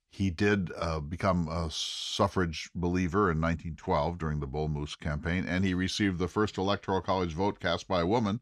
he 0.09 0.29
did 0.29 0.71
uh, 0.77 0.99
become 0.99 1.47
a 1.47 1.69
suffrage 1.69 2.69
believer 2.73 3.31
in 3.31 3.41
1912 3.41 4.17
during 4.17 4.39
the 4.39 4.47
Bull 4.47 4.67
Moose 4.67 4.95
campaign, 4.95 5.45
and 5.47 5.63
he 5.63 5.73
received 5.73 6.17
the 6.17 6.27
first 6.27 6.57
electoral 6.57 7.01
college 7.01 7.33
vote 7.33 7.59
cast 7.59 7.87
by 7.87 8.01
a 8.01 8.07
woman, 8.07 8.39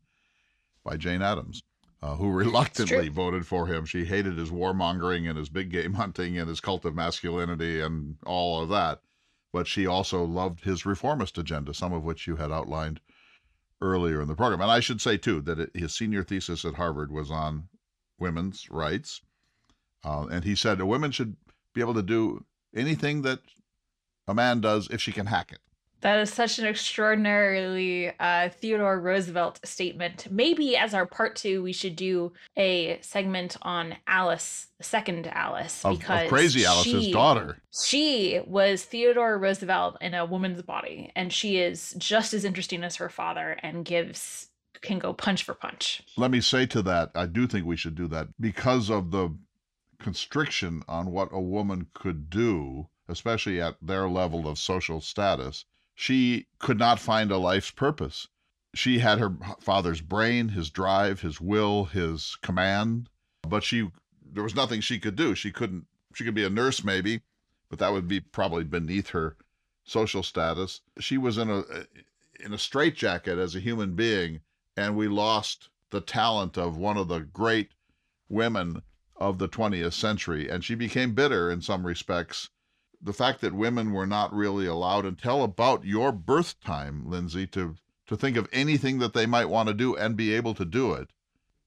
by 0.83 0.97
Jane 0.97 1.21
Addams 1.21 1.63
uh, 2.05 2.15
who 2.15 2.31
reluctantly 2.31 3.09
voted 3.09 3.47
for 3.47 3.65
him. 3.65 3.85
She 3.85 4.05
hated 4.05 4.37
his 4.37 4.51
warmongering 4.51 5.27
and 5.27 5.37
his 5.37 5.49
big 5.49 5.71
game 5.71 5.93
hunting 5.93 6.37
and 6.37 6.47
his 6.47 6.61
cult 6.61 6.85
of 6.85 6.95
masculinity 6.95 7.81
and 7.81 8.17
all 8.25 8.61
of 8.61 8.69
that. 8.69 9.01
But 9.51 9.67
she 9.67 9.87
also 9.87 10.23
loved 10.23 10.63
his 10.63 10.85
reformist 10.85 11.37
agenda, 11.37 11.73
some 11.73 11.93
of 11.93 12.03
which 12.03 12.27
you 12.27 12.35
had 12.35 12.51
outlined 12.51 12.99
earlier 13.81 14.21
in 14.21 14.27
the 14.27 14.35
program. 14.35 14.61
And 14.61 14.71
I 14.71 14.81
should 14.81 15.01
say, 15.01 15.17
too, 15.17 15.41
that 15.41 15.59
it, 15.59 15.71
his 15.73 15.95
senior 15.95 16.23
thesis 16.23 16.65
at 16.65 16.75
Harvard 16.75 17.11
was 17.11 17.31
on 17.31 17.69
women's 18.19 18.69
rights. 18.69 19.21
Uh, 20.03 20.27
and 20.29 20.43
he 20.43 20.55
said 20.55 20.79
a 20.79 20.85
woman 20.85 21.09
should 21.11 21.35
be 21.75 21.81
able 21.81 21.93
to 21.93 22.01
do 22.01 22.43
anything 22.75 23.21
that 23.21 23.39
a 24.27 24.33
man 24.33 24.61
does 24.61 24.87
if 24.89 24.99
she 24.99 25.11
can 25.11 25.27
hack 25.27 25.51
it. 25.51 25.59
That 26.01 26.19
is 26.19 26.31
such 26.31 26.59
an 26.59 26.67
extraordinarily 26.67 28.11
uh, 28.19 28.49
Theodore 28.49 28.99
Roosevelt 28.99 29.59
statement. 29.63 30.27
Maybe 30.29 30.77
as 30.77 30.93
our 30.93 31.05
part 31.05 31.35
two, 31.35 31.63
we 31.63 31.73
should 31.73 31.95
do 31.95 32.31
a 32.55 32.99
segment 33.01 33.57
on 33.63 33.95
Alice, 34.05 34.67
the 34.77 34.83
second 34.83 35.25
Alice, 35.27 35.83
of, 35.83 35.97
because 35.97 36.23
of 36.23 36.29
crazy 36.29 36.63
Alice's 36.63 37.05
she, 37.05 37.11
daughter. 37.11 37.57
She 37.71 38.39
was 38.45 38.83
Theodore 38.83 39.37
Roosevelt 39.39 39.97
in 39.99 40.13
a 40.13 40.25
woman's 40.25 40.61
body, 40.61 41.11
and 41.15 41.33
she 41.33 41.57
is 41.57 41.95
just 41.97 42.33
as 42.33 42.45
interesting 42.45 42.83
as 42.83 42.97
her 42.97 43.09
father, 43.09 43.57
and 43.63 43.83
gives 43.83 44.49
can 44.81 44.99
go 44.99 45.13
punch 45.13 45.43
for 45.43 45.55
punch. 45.55 46.03
Let 46.17 46.29
me 46.29 46.41
say 46.41 46.67
to 46.67 46.83
that, 46.83 47.09
I 47.15 47.25
do 47.25 47.47
think 47.47 47.65
we 47.65 47.77
should 47.77 47.95
do 47.95 48.07
that 48.09 48.27
because 48.39 48.91
of 48.91 49.09
the 49.09 49.35
constriction 49.99 50.83
on 50.87 51.11
what 51.11 51.29
a 51.31 51.41
woman 51.41 51.87
could 51.93 52.29
do, 52.29 52.89
especially 53.07 53.61
at 53.61 53.77
their 53.81 54.07
level 54.09 54.47
of 54.47 54.57
social 54.57 55.01
status 55.01 55.65
she 55.95 56.47
could 56.59 56.77
not 56.77 56.99
find 56.99 57.31
a 57.31 57.37
life's 57.37 57.71
purpose. 57.71 58.27
She 58.73 58.99
had 58.99 59.19
her 59.19 59.37
father's 59.61 60.01
brain, 60.01 60.49
his 60.49 60.69
drive, 60.69 61.21
his 61.21 61.39
will, 61.39 61.85
his 61.85 62.35
command, 62.41 63.09
but 63.41 63.63
she 63.63 63.89
there 64.21 64.43
was 64.43 64.55
nothing 64.55 64.81
she 64.81 64.99
could 64.99 65.15
do. 65.15 65.33
She 65.33 65.51
couldn't 65.51 65.87
she 66.13 66.25
could 66.25 66.35
be 66.35 66.43
a 66.43 66.49
nurse 66.49 66.83
maybe, 66.83 67.21
but 67.69 67.79
that 67.79 67.93
would 67.93 68.09
be 68.09 68.19
probably 68.19 68.65
beneath 68.65 69.09
her 69.09 69.37
social 69.85 70.21
status. 70.21 70.81
She 70.99 71.17
was 71.17 71.37
in 71.37 71.49
a 71.49 71.63
in 72.41 72.53
a 72.53 72.57
straitjacket 72.57 73.39
as 73.39 73.55
a 73.55 73.61
human 73.61 73.95
being, 73.95 74.41
and 74.75 74.97
we 74.97 75.07
lost 75.07 75.69
the 75.91 76.01
talent 76.01 76.57
of 76.57 76.75
one 76.75 76.97
of 76.97 77.07
the 77.07 77.19
great 77.19 77.69
women 78.27 78.81
of 79.17 79.37
the 79.37 79.49
20th 79.49 79.93
century, 79.93 80.49
and 80.49 80.63
she 80.63 80.75
became 80.75 81.13
bitter 81.13 81.49
in 81.49 81.61
some 81.61 81.85
respects 81.85 82.49
the 83.01 83.13
fact 83.13 83.41
that 83.41 83.53
women 83.53 83.91
were 83.91 84.07
not 84.07 84.33
really 84.33 84.65
allowed 84.65 85.05
until 85.05 85.43
about 85.43 85.85
your 85.85 86.11
birth 86.11 86.59
time, 86.59 87.07
Lindsay, 87.07 87.47
to 87.47 87.75
to 88.07 88.15
think 88.15 88.37
of 88.37 88.47
anything 88.53 88.99
that 88.99 89.13
they 89.13 89.25
might 89.25 89.49
want 89.49 89.67
to 89.67 89.73
do 89.73 89.95
and 89.95 90.15
be 90.15 90.31
able 90.33 90.53
to 90.53 90.65
do 90.65 90.93
it 90.93 91.09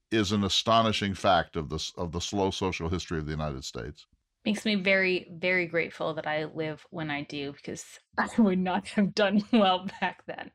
is 0.09 0.31
an 0.31 0.43
astonishing 0.43 1.13
fact 1.13 1.55
of 1.55 1.69
the 1.69 1.91
of 1.97 2.11
the 2.11 2.21
slow 2.21 2.51
social 2.51 2.89
history 2.89 3.19
of 3.19 3.25
the 3.25 3.31
United 3.31 3.63
States. 3.63 4.05
Makes 4.45 4.65
me 4.65 4.75
very, 4.75 5.29
very 5.31 5.65
grateful 5.65 6.13
that 6.13 6.25
I 6.25 6.45
live 6.45 6.85
when 6.91 7.11
I 7.11 7.23
do 7.23 7.51
because 7.51 7.85
I 8.17 8.29
would 8.37 8.59
not 8.59 8.87
have 8.89 9.13
done 9.13 9.43
well 9.51 9.87
back 10.01 10.25
then. 10.25 10.51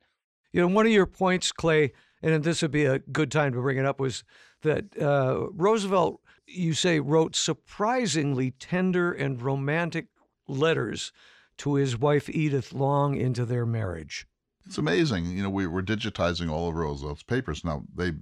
You 0.53 0.63
know, 0.63 0.69
one 0.69 0.87
of 0.87 0.93
your 0.93 1.07
points, 1.07 1.53
Clay, 1.53 1.93
and 2.23 2.43
this 2.45 2.63
would 2.63 2.71
be 2.71 2.85
a 2.85 3.01
good 3.01 3.31
time 3.31 3.53
to 3.53 3.61
bring 3.61 3.77
it 3.77 3.85
up, 3.85 4.01
was 4.01 4.25
that 4.63 4.85
uh, 5.01 5.49
Roosevelt, 5.53 6.21
you 6.47 6.75
say, 6.75 7.01
wrote 7.01 7.37
surprisingly 7.37 8.53
tender 8.53 9.13
and 9.13 9.41
romantic 9.41 10.07
letters 10.47 11.13
to 11.59 11.75
his 11.75 11.99
wife 11.99 12.29
Edith 12.29 12.73
long 12.73 13.15
into 13.17 13.45
their 13.45 13.67
marriage. 13.67 14.27
It's 14.67 14.79
amazing. 14.79 15.27
You 15.27 15.43
know, 15.43 15.51
we 15.51 15.67
were 15.67 15.83
digitizing 15.83 16.51
all 16.51 16.69
of 16.69 16.75
Roosevelt's 16.75 17.23
papers. 17.23 17.65
Now, 17.65 17.85
they 17.95 18.13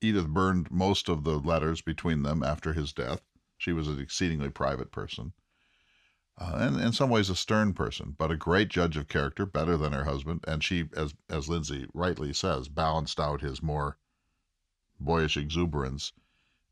Edith 0.00 0.26
burned 0.26 0.70
most 0.70 1.08
of 1.08 1.22
the 1.22 1.38
letters 1.38 1.80
between 1.80 2.22
them 2.22 2.42
after 2.42 2.72
his 2.72 2.92
death. 2.92 3.22
She 3.56 3.72
was 3.72 3.86
an 3.86 4.00
exceedingly 4.00 4.50
private 4.50 4.90
person. 4.90 5.32
Uh, 6.36 6.56
and 6.56 6.80
in 6.80 6.92
some 6.92 7.10
ways 7.10 7.30
a 7.30 7.36
stern 7.36 7.72
person, 7.72 8.14
but 8.16 8.30
a 8.30 8.36
great 8.36 8.68
judge 8.68 8.96
of 8.96 9.08
character, 9.08 9.44
better 9.46 9.76
than 9.76 9.92
her 9.92 10.04
husband. 10.04 10.44
And 10.46 10.62
she, 10.62 10.88
as 10.96 11.14
as 11.28 11.48
Lindsay 11.48 11.86
rightly 11.94 12.32
says, 12.32 12.68
balanced 12.68 13.18
out 13.18 13.40
his 13.40 13.62
more 13.62 13.98
boyish 15.00 15.36
exuberance. 15.36 16.12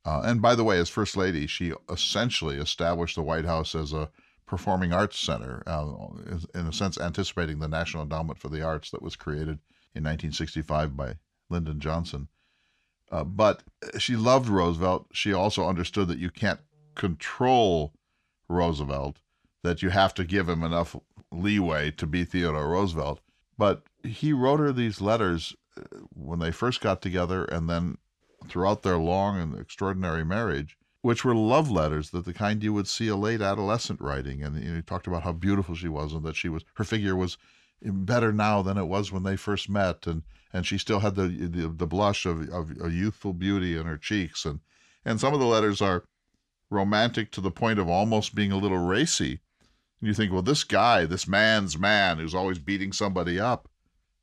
Uh, 0.06 0.22
and 0.24 0.40
by 0.40 0.54
the 0.54 0.62
way, 0.62 0.78
as 0.78 0.88
first 0.88 1.16
lady, 1.16 1.48
she 1.48 1.72
essentially 1.90 2.58
established 2.58 3.16
the 3.16 3.22
White 3.22 3.44
House 3.44 3.74
as 3.74 3.92
a 3.92 4.08
Performing 4.46 4.92
Arts 4.92 5.18
Center, 5.18 5.64
uh, 5.66 5.84
in 6.54 6.68
a 6.68 6.72
sense 6.72 6.96
anticipating 7.00 7.58
the 7.58 7.66
National 7.66 8.04
Endowment 8.04 8.38
for 8.38 8.48
the 8.48 8.62
Arts 8.62 8.92
that 8.92 9.02
was 9.02 9.16
created 9.16 9.58
in 9.96 10.04
1965 10.04 10.96
by 10.96 11.16
Lyndon 11.50 11.80
Johnson. 11.80 12.28
Uh, 13.10 13.24
but 13.24 13.64
she 13.98 14.14
loved 14.14 14.48
Roosevelt. 14.48 15.08
She 15.12 15.32
also 15.32 15.68
understood 15.68 16.06
that 16.06 16.18
you 16.18 16.30
can't 16.30 16.60
control 16.94 17.92
Roosevelt, 18.48 19.18
that 19.64 19.82
you 19.82 19.90
have 19.90 20.14
to 20.14 20.24
give 20.24 20.48
him 20.48 20.62
enough 20.62 20.94
leeway 21.32 21.90
to 21.90 22.06
be 22.06 22.24
Theodore 22.24 22.68
Roosevelt. 22.68 23.20
But 23.58 23.82
he 24.04 24.32
wrote 24.32 24.60
her 24.60 24.72
these 24.72 25.00
letters 25.00 25.56
uh, 25.76 25.82
when 26.14 26.38
they 26.38 26.52
first 26.52 26.80
got 26.80 27.02
together 27.02 27.44
and 27.44 27.68
then 27.68 27.98
throughout 28.48 28.82
their 28.82 28.98
long 28.98 29.40
and 29.40 29.58
extraordinary 29.58 30.24
marriage 30.24 30.76
which 31.06 31.24
were 31.24 31.36
love 31.36 31.70
letters 31.70 32.10
that 32.10 32.24
the 32.24 32.34
kind 32.34 32.64
you 32.64 32.72
would 32.72 32.88
see 32.88 33.06
a 33.06 33.14
late 33.14 33.40
adolescent 33.40 34.00
writing. 34.00 34.42
And 34.42 34.60
you 34.60 34.70
know, 34.70 34.74
he 34.74 34.82
talked 34.82 35.06
about 35.06 35.22
how 35.22 35.30
beautiful 35.30 35.76
she 35.76 35.86
was 35.86 36.12
and 36.12 36.24
that 36.24 36.34
she 36.34 36.48
was 36.48 36.64
her 36.74 36.82
figure 36.82 37.14
was 37.14 37.38
better 37.80 38.32
now 38.32 38.60
than 38.60 38.76
it 38.76 38.88
was 38.88 39.12
when 39.12 39.22
they 39.22 39.36
first 39.36 39.68
met, 39.68 40.04
and 40.08 40.24
and 40.52 40.66
she 40.66 40.78
still 40.78 40.98
had 40.98 41.14
the 41.14 41.28
the, 41.28 41.68
the 41.68 41.86
blush 41.86 42.26
of, 42.26 42.48
of 42.48 42.72
a 42.82 42.90
youthful 42.90 43.32
beauty 43.32 43.76
in 43.76 43.86
her 43.86 43.96
cheeks, 43.96 44.44
and 44.44 44.58
and 45.04 45.20
some 45.20 45.32
of 45.32 45.38
the 45.38 45.46
letters 45.46 45.80
are 45.80 46.04
romantic 46.70 47.30
to 47.30 47.40
the 47.40 47.52
point 47.52 47.78
of 47.78 47.88
almost 47.88 48.34
being 48.34 48.50
a 48.50 48.58
little 48.58 48.78
racy. 48.78 49.38
And 50.00 50.08
you 50.08 50.14
think, 50.14 50.32
well, 50.32 50.42
this 50.42 50.64
guy, 50.64 51.06
this 51.06 51.28
man's 51.28 51.78
man, 51.78 52.18
who's 52.18 52.34
always 52.34 52.58
beating 52.58 52.92
somebody 52.92 53.38
up, 53.38 53.68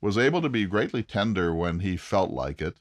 was 0.01 0.17
able 0.17 0.41
to 0.41 0.49
be 0.49 0.65
greatly 0.65 1.01
tender 1.01 1.55
when 1.55 1.79
he 1.79 1.95
felt 1.95 2.31
like 2.31 2.61
it, 2.61 2.75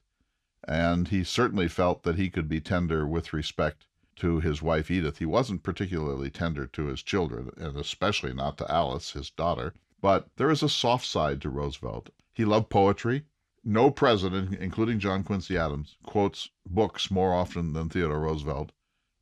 and 0.67 1.09
he 1.09 1.25
certainly 1.25 1.69
felt 1.69 2.03
that 2.03 2.17
he 2.17 2.31
could 2.31 2.49
be 2.49 2.61
tender 2.61 3.07
with 3.07 3.33
respect 3.33 3.87
to 4.17 4.41
his 4.41 4.63
wife 4.63 4.91
Edith. 4.91 5.19
He 5.19 5.27
wasn't 5.27 5.63
particularly 5.63 6.31
tender 6.31 6.67
to 6.67 6.87
his 6.87 7.03
children, 7.03 7.51
and 7.57 7.77
especially 7.77 8.33
not 8.33 8.59
to 8.59 8.71
Alice, 8.71 9.13
his 9.13 9.31
daughter. 9.31 9.75
But 10.01 10.29
there 10.37 10.51
is 10.51 10.63
a 10.63 10.69
soft 10.69 11.07
side 11.07 11.41
to 11.43 11.51
Roosevelt. 11.51 12.11
He 12.33 12.45
loved 12.45 12.71
poetry. 12.71 13.25
No 13.65 13.91
president, 13.91 14.55
including 14.55 14.99
John 14.99 15.23
Quincy 15.23 15.57
Adams, 15.57 15.97
quotes 16.05 16.51
books 16.67 17.11
more 17.11 17.33
often 17.33 17.73
than 17.73 17.89
Theodore 17.89 18.21
Roosevelt. 18.21 18.73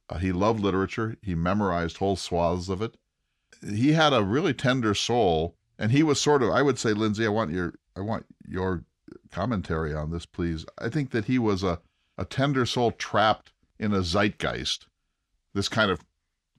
Uh, 0.08 0.18
he 0.18 0.32
loved 0.32 0.60
literature. 0.60 1.16
He 1.22 1.34
memorized 1.34 1.98
whole 1.98 2.16
swaths 2.16 2.68
of 2.68 2.82
it. 2.82 2.96
He 3.62 3.92
had 3.92 4.12
a 4.12 4.24
really 4.24 4.54
tender 4.54 4.94
soul, 4.94 5.56
and 5.78 5.92
he 5.92 6.02
was 6.02 6.20
sort 6.20 6.42
of, 6.42 6.50
I 6.50 6.62
would 6.62 6.78
say, 6.78 6.92
Lindsay, 6.94 7.26
I 7.26 7.28
want 7.28 7.52
your, 7.52 7.74
I 7.94 8.00
want 8.00 8.26
your 8.48 8.84
commentary 9.30 9.94
on 9.94 10.10
this, 10.10 10.26
please. 10.26 10.64
I 10.78 10.88
think 10.88 11.10
that 11.10 11.26
he 11.26 11.38
was 11.38 11.62
a, 11.62 11.80
a 12.18 12.24
tender 12.24 12.66
soul 12.66 12.92
trapped 12.92 13.52
in 13.78 13.92
a 13.92 14.02
zeitgeist, 14.02 14.86
this 15.54 15.68
kind 15.68 15.90
of 15.90 16.04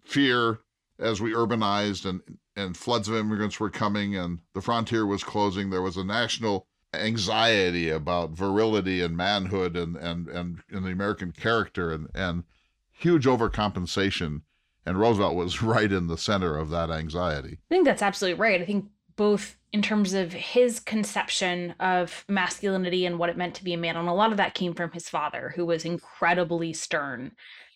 fear 0.04 0.60
as 1.00 1.22
we 1.22 1.34
urbanized 1.34 2.06
and, 2.06 2.22
and 2.56 2.76
floods 2.76 3.08
of 3.08 3.16
immigrants 3.16 3.60
were 3.60 3.70
coming 3.70 4.16
and 4.16 4.40
the 4.54 4.62
frontier 4.62 5.06
was 5.06 5.24
closing. 5.24 5.70
There 5.70 5.82
was 5.82 5.98
a 5.98 6.04
national 6.04 6.68
anxiety 6.94 7.90
about 7.90 8.32
virility 8.32 9.02
and 9.02 9.16
manhood 9.16 9.78
and, 9.78 9.96
and, 9.96 10.28
and, 10.28 10.60
and 10.70 10.86
the 10.86 10.92
American 10.92 11.32
character 11.32 11.92
and, 11.92 12.10
and 12.14 12.44
huge 12.92 13.26
overcompensation. 13.26 14.42
And 14.86 15.00
Roosevelt 15.00 15.36
was 15.36 15.62
right 15.64 15.92
in 15.92 16.08
the 16.08 16.18
center 16.18 16.58
of 16.58 16.70
that 16.72 16.90
anxiety. 16.90 17.60
I 17.70 17.70
think 17.70 17.86
that's 17.86 18.02
absolutely 18.02 18.40
right. 18.40 18.62
I 18.62 18.66
think 18.66 18.88
both 19.22 19.56
in 19.72 19.84
terms 19.84 20.16
of 20.16 20.34
his 20.34 20.80
conception 20.80 21.76
of 21.80 22.26
masculinity 22.28 23.06
and 23.06 23.20
what 23.20 23.30
it 23.30 23.38
meant 23.38 23.54
to 23.54 23.64
be 23.64 23.72
a 23.72 23.78
man. 23.78 23.96
And 23.96 24.10
a 24.10 24.14
lot 24.14 24.32
of 24.32 24.38
that 24.38 24.56
came 24.56 24.74
from 24.74 24.90
his 24.94 25.10
father, 25.10 25.54
who 25.56 25.64
was 25.64 25.86
incredibly 25.86 26.74
stern 26.74 27.34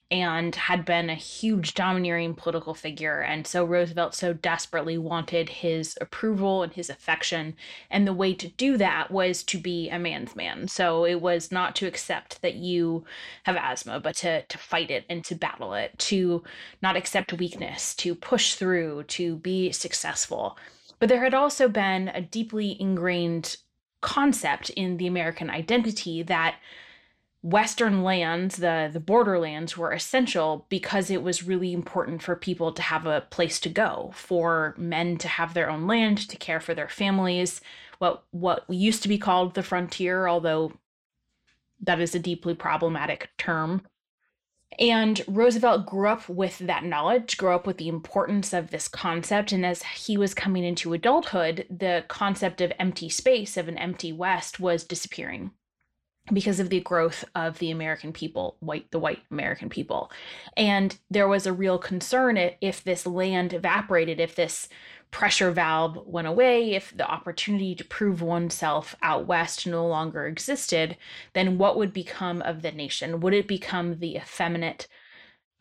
and 0.10 0.56
had 0.56 0.86
been 0.86 1.08
a 1.08 1.14
huge 1.14 1.76
domineering 1.76 2.34
political 2.34 2.74
figure. 2.74 3.22
And 3.22 3.46
so 3.46 3.64
Roosevelt 3.64 4.16
so 4.16 4.34
desperately 4.34 4.98
wanted 4.98 5.50
his 5.50 5.96
approval 6.02 6.64
and 6.64 6.74
his 6.74 6.90
affection. 6.90 7.56
And 7.92 8.08
the 8.08 8.14
way 8.14 8.34
to 8.34 8.48
do 8.48 8.76
that 8.78 9.12
was 9.12 9.44
to 9.44 9.60
be 9.60 9.88
a 9.92 10.00
man's 10.00 10.36
man. 10.36 10.68
So 10.68 11.06
it 11.06 11.22
was 11.22 11.52
not 11.52 11.76
to 11.76 11.86
accept 11.86 12.42
that 12.42 12.56
you 12.56 13.06
have 13.44 13.56
asthma, 13.56 14.00
but 14.00 14.16
to, 14.18 14.42
to 14.42 14.58
fight 14.58 14.90
it 14.90 15.06
and 15.12 15.24
to 15.26 15.36
battle 15.36 15.76
it, 15.76 15.96
to 16.00 16.42
not 16.82 16.98
accept 16.98 17.34
weakness, 17.34 17.94
to 17.98 18.16
push 18.16 18.56
through, 18.56 19.04
to 19.10 19.36
be 19.36 19.72
successful. 19.72 20.58
But 21.06 21.10
there 21.10 21.24
had 21.24 21.36
also 21.36 21.70
been 21.70 22.08
a 22.08 22.22
deeply 22.22 22.82
ingrained 22.82 23.58
concept 24.02 24.72
in 24.72 24.98
the 24.98 25.06
American 25.06 25.52
identity 25.52 26.24
that 26.24 26.56
western 27.44 28.02
lands 28.02 28.56
the 28.56 28.90
the 28.92 29.00
borderlands 29.00 29.78
were 29.78 29.92
essential 29.92 30.66
because 30.68 31.12
it 31.12 31.22
was 31.22 31.44
really 31.44 31.74
important 31.74 32.24
for 32.24 32.36
people 32.36 32.72
to 32.72 32.82
have 32.82 33.06
a 33.06 33.22
place 33.30 33.60
to 33.60 33.70
go 33.70 34.10
for 34.16 34.74
men 34.80 35.16
to 35.20 35.28
have 35.28 35.54
their 35.54 35.70
own 35.70 35.86
land 35.86 36.18
to 36.18 36.38
care 36.38 36.60
for 36.60 36.74
their 36.74 36.90
families 36.90 37.62
what 38.00 38.24
what 38.32 38.68
used 38.68 39.04
to 39.04 39.08
be 39.08 39.20
called 39.20 39.54
the 39.54 39.62
frontier 39.62 40.26
although 40.26 40.72
that 41.80 42.02
is 42.02 42.16
a 42.16 42.20
deeply 42.20 42.56
problematic 42.56 43.30
term 43.38 43.84
and 44.80 45.24
Roosevelt 45.28 45.86
grew 45.86 46.10
up 46.10 46.28
with 46.28 46.60
that 46.60 46.84
knowledge, 46.84 47.38
grew 47.38 47.54
up 47.54 47.66
with 47.66 47.78
the 47.78 47.88
importance 47.88 48.54
of 48.54 48.72
this 48.72 48.88
concept. 48.88 49.52
And 49.52 49.66
as 49.66 49.84
he 49.84 50.18
was 50.18 50.34
coming 50.34 50.64
into 50.64 50.94
adulthood, 50.94 51.66
the 51.70 52.04
concept 52.08 52.62
of 52.62 52.74
empty 52.80 53.10
space, 53.10 53.58
of 53.58 53.68
an 53.68 53.78
empty 53.78 54.12
West, 54.12 54.60
was 54.60 54.84
disappearing 54.84 55.52
because 56.34 56.60
of 56.60 56.70
the 56.70 56.80
growth 56.80 57.24
of 57.36 57.60
the 57.60 57.70
American 57.70 58.12
people, 58.12 58.58
white 58.60 58.90
the 58.92 59.00
white 59.00 59.22
American 59.30 59.70
people. 59.70 60.12
And 60.58 60.98
there 61.10 61.28
was 61.28 61.46
a 61.46 61.54
real 61.54 61.78
concern 61.78 62.38
if 62.62 62.84
this 62.84 63.06
land 63.06 63.54
evaporated, 63.54 64.20
if 64.20 64.36
this 64.36 64.68
pressure 65.12 65.52
valve 65.52 65.98
went 66.06 66.28
away, 66.28 66.74
if 66.74 66.96
the 66.96 67.10
opportunity 67.10 67.76
to 67.76 67.86
prove 67.86 68.22
oneself 68.22 68.96
out 69.02 69.28
west 69.28 69.66
no 69.66 69.88
longer 69.88 70.28
existed, 70.28 70.98
then 71.34 71.58
what 71.58 71.78
would 71.78 71.94
become 71.94 72.42
of 72.42 72.62
the 72.62 72.72
nation? 72.72 73.20
Would 73.22 73.34
it 73.34 73.48
become 73.48 74.00
the 74.00 74.18
effeminate, 74.18 74.88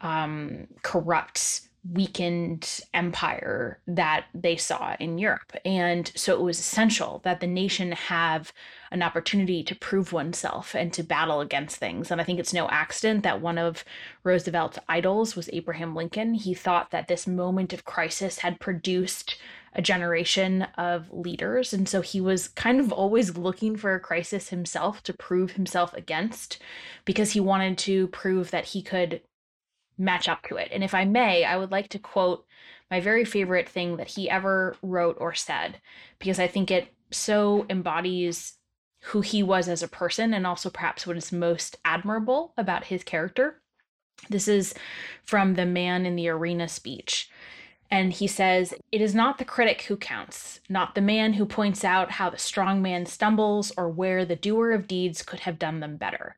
um, 0.01 0.67
corrupt 0.83 1.69
weakened 1.93 2.81
empire 2.95 3.81
that 3.87 4.27
they 4.35 4.57
saw 4.57 4.97
in 4.99 5.19
Europe. 5.19 5.53
And 5.65 6.11
so 6.15 6.33
it 6.33 6.41
was 6.41 6.59
essential 6.59 7.21
that 7.25 7.41
the 7.41 7.47
nation 7.47 7.93
have 7.93 8.53
an 8.95 9.03
opportunity 9.03 9.65
to 9.65 9.75
prove 9.75 10.13
oneself 10.13 10.73
and 10.73 10.93
to 10.93 11.03
battle 11.03 11.41
against 11.41 11.79
things. 11.79 12.13
And 12.13 12.21
I 12.21 12.25
think 12.25 12.39
it's 12.39 12.53
no 12.53 12.69
accident 12.69 13.25
that 13.25 13.41
one 13.41 13.59
of 13.59 13.85
Roosevelt's 14.23 14.79
idols 14.89 15.35
was 15.35 15.51
Abraham 15.53 15.97
Lincoln. 15.97 16.35
He 16.35 16.55
thought 16.55 16.93
that 16.93 17.09
this 17.09 17.27
moment 17.27 17.73
of 17.73 17.85
crisis 17.85 18.39
had 18.39 18.61
produced 18.61 19.37
a 19.75 19.83
generation 19.83 20.63
of 20.79 21.13
leaders. 21.13 21.73
And 21.75 21.89
so 21.89 22.03
he 22.03 22.21
was 22.21 22.47
kind 22.47 22.79
of 22.79 22.93
always 22.93 23.37
looking 23.37 23.77
for 23.77 23.97
a 23.97 24.01
crisis 24.01 24.51
himself 24.51 25.03
to 25.03 25.13
prove 25.13 25.51
himself 25.51 25.93
against 25.95 26.63
because 27.05 27.33
he 27.33 27.41
wanted 27.41 27.77
to 27.79 28.07
prove 28.09 28.53
that 28.53 28.67
he 28.67 28.81
could 28.81 29.23
match 29.99 30.29
up 30.29 30.45
to 30.45 30.55
it. 30.55 30.69
And 30.73 30.85
if 30.85 30.95
I 30.95 31.05
may, 31.05 31.45
I 31.45 31.57
would 31.57 31.73
like 31.73 31.89
to 31.89 31.99
quote 31.99 32.47
my 32.93 33.01
very 33.01 33.25
favorite 33.25 33.69
thing 33.69 33.97
that 33.97 34.11
he 34.11 34.31
ever 34.31 34.77
wrote 34.83 35.17
or 35.19 35.35
said, 35.35 35.81
because 36.21 36.39
I 36.39 36.47
think 36.47 36.71
it 36.71 36.95
so 37.11 37.67
embodies 37.69 38.55
who 39.07 39.21
he 39.21 39.43
was 39.43 39.69
as 39.69 39.83
a 39.83 39.89
person 39.89 40.33
and 40.33 40.47
also 40.47 40.71
perhaps 40.71 41.07
what 41.07 41.17
is 41.17 41.31
most 41.31 41.77
admirable 41.85 42.55
about 42.57 42.85
his 42.85 43.05
character. 43.05 43.61
This 44.31 44.49
is 44.49 44.75
from 45.25 45.55
the 45.55 45.67
Man 45.67 46.07
in 46.07 46.17
the 46.17 46.29
Arena 46.29 46.69
speech. 46.69 47.31
And 47.91 48.13
he 48.13 48.27
says, 48.27 48.73
It 48.91 49.01
is 49.01 49.15
not 49.15 49.39
the 49.39 49.45
critic 49.45 49.83
who 49.83 49.97
counts, 49.97 50.61
not 50.69 50.95
the 50.95 51.03
man 51.03 51.35
who 51.35 51.45
points 51.45 51.85
out 51.85 52.13
how 52.13 52.31
the 52.31 52.39
strong 52.39 52.81
man 52.81 53.05
stumbles 53.05 53.73
or 53.77 53.91
where 53.91 54.25
the 54.25 54.37
doer 54.37 54.73
of 54.73 54.89
deeds 54.89 55.23
could 55.23 55.41
have 55.41 55.59
done 55.59 55.81
them 55.81 55.97
better. 55.97 56.37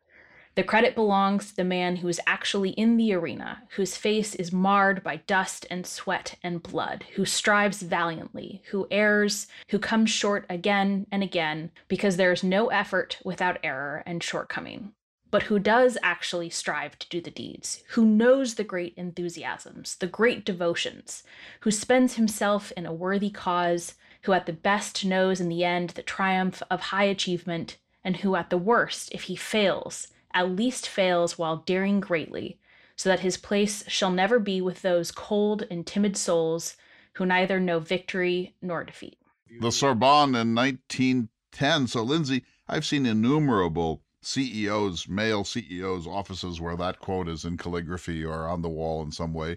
The 0.57 0.65
credit 0.65 0.95
belongs 0.95 1.51
to 1.51 1.57
the 1.57 1.65
man 1.65 1.97
who 1.97 2.09
is 2.09 2.19
actually 2.27 2.71
in 2.71 2.97
the 2.97 3.13
arena, 3.13 3.65
whose 3.77 3.99
face 3.99 4.35
is 4.35 4.55
marred 4.55 5.03
by 5.03 5.17
dust 5.27 5.67
and 5.69 5.87
sweat 5.87 6.37
and 6.43 6.63
blood, 6.63 7.05
who 7.17 7.27
strives 7.27 7.83
valiantly, 7.83 8.63
who 8.71 8.89
errs, 8.91 9.49
who 9.69 9.79
comes 9.79 10.09
short 10.09 10.47
again 10.49 11.07
and 11.13 11.23
again, 11.23 11.73
because 11.89 12.17
there 12.17 12.33
is 12.33 12.43
no 12.43 12.69
effort 12.69 13.19
without 13.23 13.59
error 13.63 14.03
and 14.07 14.23
shortcoming, 14.23 14.93
but 15.31 15.43
who 15.43 15.59
does 15.59 15.99
actually 16.03 16.49
strive 16.49 16.99
to 17.01 17.09
do 17.11 17.21
the 17.21 17.31
deeds, 17.31 17.83
who 17.91 18.07
knows 18.07 18.55
the 18.55 18.65
great 18.65 18.95
enthusiasms, 18.97 19.97
the 19.97 20.07
great 20.07 20.43
devotions, 20.43 21.23
who 21.61 21.71
spends 21.71 22.15
himself 22.15 22.73
in 22.79 22.87
a 22.87 22.95
worthy 22.95 23.29
cause, 23.29 23.95
who 24.23 24.33
at 24.33 24.47
the 24.47 24.55
best 24.55 25.05
knows 25.05 25.39
in 25.39 25.51
the 25.51 25.65
end 25.65 25.91
the 25.91 26.03
triumph 26.03 26.63
of 26.71 26.81
high 26.81 27.05
achievement, 27.05 27.77
and 28.03 28.17
who 28.19 28.37
at 28.37 28.49
the 28.49 28.57
worst, 28.57 29.13
if 29.13 29.25
he 29.25 29.37
fails, 29.37 30.09
at 30.37 30.51
least 30.51 30.87
fails 30.87 31.39
while 31.39 31.57
daring 31.57 31.99
greatly, 31.99 32.59
so 32.95 33.09
that 33.09 33.21
his 33.21 33.39
place 33.39 33.83
shall 33.89 34.11
never 34.11 34.39
be 34.39 34.61
with 34.61 34.83
those 34.83 35.11
cold 35.11 35.67
and 35.71 35.87
timid 35.87 36.15
souls 36.15 36.77
who 37.15 37.25
neither 37.25 37.59
know 37.59 37.81
victory 37.81 38.55
nor 38.61 38.85
defeat. 38.85 39.19
The 39.61 39.73
Sorbonne 39.73 40.35
in 40.35 40.55
1910. 40.55 41.87
So, 41.87 42.03
Lindsay, 42.03 42.45
I've 42.69 42.85
seen 42.85 43.07
innumerable 43.07 44.03
CEOs, 44.21 45.09
male 45.09 45.43
CEOs' 45.43 46.07
offices 46.07 46.61
where 46.61 46.77
that 46.77 46.99
quote 46.99 47.29
is 47.29 47.47
in 47.47 47.57
calligraphy 47.57 48.23
or 48.23 48.47
on 48.47 48.61
the 48.61 48.69
wall 48.69 49.03
in 49.03 49.13
some 49.13 49.33
way. 49.33 49.57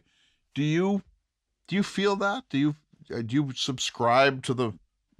Do 0.56 0.64
you 0.64 1.04
do 1.68 1.76
you 1.76 1.84
feel 1.84 2.16
that? 2.18 2.46
Do 2.50 2.58
you 2.58 2.76
uh, 3.14 3.22
do 3.22 3.36
you 3.36 3.52
subscribe 3.54 4.44
to 4.44 4.54
the 4.54 4.72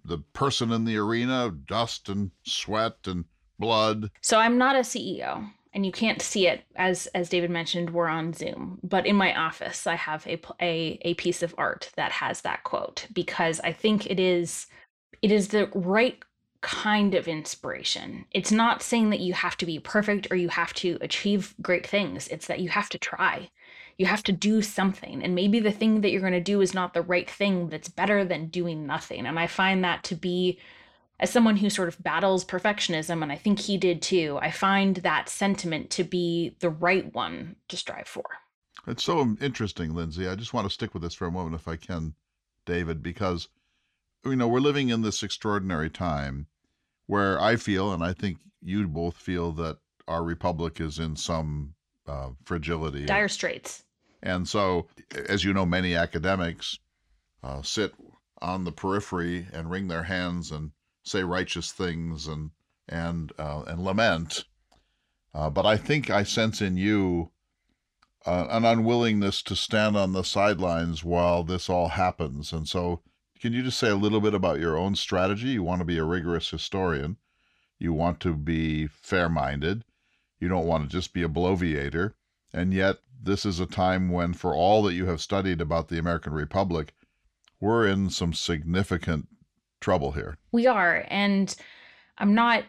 the 0.06 0.20
person 0.32 0.72
in 0.72 0.86
the 0.86 0.98
arena, 0.98 1.52
dust 1.52 2.08
and 2.08 2.32
sweat 2.44 3.00
and 3.06 3.26
blood. 3.60 4.12
So 4.22 4.40
I'm 4.40 4.58
not 4.58 4.76
a 4.76 4.80
CEO 4.80 5.50
and 5.74 5.86
you 5.86 5.92
can't 5.92 6.22
see 6.22 6.48
it 6.48 6.64
as 6.76 7.08
as 7.08 7.30
David 7.30 7.52
mentioned 7.52 7.92
we're 7.92 8.08
on 8.08 8.34
Zoom 8.34 8.80
but 8.82 9.06
in 9.06 9.16
my 9.16 9.36
office 9.36 9.86
I 9.86 9.96
have 9.96 10.26
a 10.26 10.40
a 10.60 10.98
a 11.02 11.14
piece 11.16 11.44
of 11.44 11.54
art 11.58 11.92
that 11.96 12.12
has 12.12 12.42
that 12.42 12.64
quote 12.64 13.06
because 13.14 13.60
I 13.60 13.72
think 13.72 14.08
it 14.08 14.20
is 14.20 14.66
it 15.22 15.32
is 15.32 15.50
the 15.50 15.70
right 15.76 16.18
kind 16.62 17.16
of 17.16 17.28
inspiration. 17.28 18.26
It's 18.32 18.52
not 18.52 18.82
saying 18.82 19.12
that 19.12 19.22
you 19.22 19.34
have 19.34 19.56
to 19.58 19.66
be 19.66 19.80
perfect 19.80 20.28
or 20.30 20.36
you 20.36 20.50
have 20.50 20.74
to 20.76 20.98
achieve 21.02 21.56
great 21.62 21.88
things. 21.88 22.28
It's 22.28 22.48
that 22.48 22.60
you 22.60 22.70
have 22.70 22.90
to 22.90 22.98
try. 22.98 23.50
You 23.98 24.06
have 24.08 24.24
to 24.24 24.32
do 24.32 24.62
something. 24.62 25.24
And 25.24 25.36
maybe 25.36 25.60
the 25.60 25.72
thing 25.72 26.02
that 26.02 26.12
you're 26.12 26.22
going 26.22 26.34
to 26.34 26.42
do 26.42 26.62
is 26.62 26.74
not 26.74 26.94
the 26.94 27.02
right 27.02 27.30
thing, 27.30 27.70
that's 27.70 27.90
better 27.90 28.26
than 28.26 28.48
doing 28.48 28.86
nothing. 28.86 29.26
And 29.26 29.40
I 29.40 29.48
find 29.48 29.84
that 29.84 30.04
to 30.06 30.16
be 30.16 30.60
as 31.20 31.30
someone 31.30 31.58
who 31.58 31.70
sort 31.70 31.88
of 31.88 32.02
battles 32.02 32.46
perfectionism, 32.46 33.22
and 33.22 33.32
I 33.32 33.36
think 33.36 33.60
he 33.60 33.78
did 33.78 34.02
too, 34.02 34.40
I 34.42 34.52
find 34.52 34.98
that 34.98 35.30
sentiment 35.30 35.90
to 35.92 36.04
be 36.04 36.56
the 36.60 36.70
right 36.70 37.14
one 37.14 37.58
to 37.68 37.78
strive 37.78 38.08
for. 38.08 38.24
It's 38.88 39.04
so 39.04 39.36
interesting, 39.42 39.94
Lindsay. 39.94 40.28
I 40.28 40.36
just 40.36 40.54
want 40.54 40.66
to 40.66 40.74
stick 40.74 40.94
with 40.94 41.04
this 41.04 41.14
for 41.14 41.28
a 41.28 41.32
moment, 41.32 41.56
if 41.56 41.68
I 41.68 41.76
can, 41.76 42.14
David, 42.66 43.04
because 43.04 43.50
you 44.26 44.36
know 44.36 44.48
we're 44.48 44.60
living 44.60 44.90
in 44.90 45.02
this 45.02 45.22
extraordinary 45.22 45.90
time 45.90 46.48
where 47.08 47.40
I 47.42 47.56
feel, 47.58 47.92
and 47.92 48.04
I 48.04 48.14
think 48.14 48.38
you 48.62 48.88
both 48.88 49.16
feel, 49.16 49.52
that 49.54 49.78
our 50.08 50.24
republic 50.24 50.80
is 50.80 51.00
in 51.00 51.16
some 51.16 51.74
uh, 52.08 52.30
fragility, 52.46 53.06
dire 53.06 53.28
straits. 53.28 53.84
And 54.24 54.48
so, 54.48 54.88
as 55.28 55.44
you 55.44 55.54
know, 55.54 55.66
many 55.66 55.96
academics 55.96 56.80
uh, 57.44 57.62
sit 57.62 57.94
on 58.42 58.64
the 58.64 58.72
periphery 58.72 59.48
and 59.54 59.70
wring 59.70 59.88
their 59.88 60.04
hands 60.04 60.52
and 60.52 60.72
say 61.04 61.24
righteous 61.24 61.72
things 61.72 62.28
and 62.28 62.52
and 62.88 63.32
uh, 63.38 63.64
and 63.68 63.84
lament. 63.84 64.46
Uh, 65.34 65.50
but 65.50 65.66
I 65.66 65.78
think 65.78 66.10
I 66.10 66.24
sense 66.24 66.62
in 66.62 66.78
you 66.78 67.32
uh, 68.26 68.48
an 68.50 68.66
unwillingness 68.66 69.42
to 69.44 69.56
stand 69.56 69.96
on 69.96 70.14
the 70.14 70.24
sidelines 70.24 71.04
while 71.04 71.44
this 71.44 71.70
all 71.70 71.90
happens. 71.90 72.52
And 72.52 72.68
so, 72.68 73.02
can 73.40 73.54
you 73.54 73.64
just 73.64 73.80
say 73.80 73.90
a 73.90 73.96
little 73.96 74.20
bit 74.20 74.34
about 74.34 74.60
your 74.60 74.78
own 74.78 74.96
strategy? 74.96 75.50
You 75.50 75.64
want 75.64 75.80
to 75.80 75.86
be 75.86 75.98
a 75.98 76.04
rigorous 76.04 76.50
historian. 76.50 77.18
You 77.78 77.94
want 77.94 78.20
to 78.22 78.34
be 78.34 78.88
fair-minded. 78.88 79.86
You 80.40 80.50
don't 80.50 80.68
want 80.68 80.84
to 80.84 80.90
just 80.90 81.14
be 81.14 81.24
a 81.24 81.30
bloviator. 81.30 82.16
And 82.54 82.74
yet, 82.74 82.98
this 83.22 83.46
is 83.46 83.60
a 83.60 83.66
time 83.66 84.10
when, 84.10 84.34
for 84.34 84.54
all 84.54 84.84
that 84.84 84.94
you 84.94 85.06
have 85.06 85.22
studied 85.22 85.62
about 85.62 85.88
the 85.88 86.00
American 86.00 86.34
Republic, 86.34 86.94
we're 87.60 87.88
in 87.88 88.10
some 88.10 88.34
significant 88.34 89.28
trouble 89.80 90.12
here. 90.12 90.38
We 90.52 90.68
are. 90.68 91.06
And 91.10 91.54
I'm 92.18 92.34
not 92.34 92.64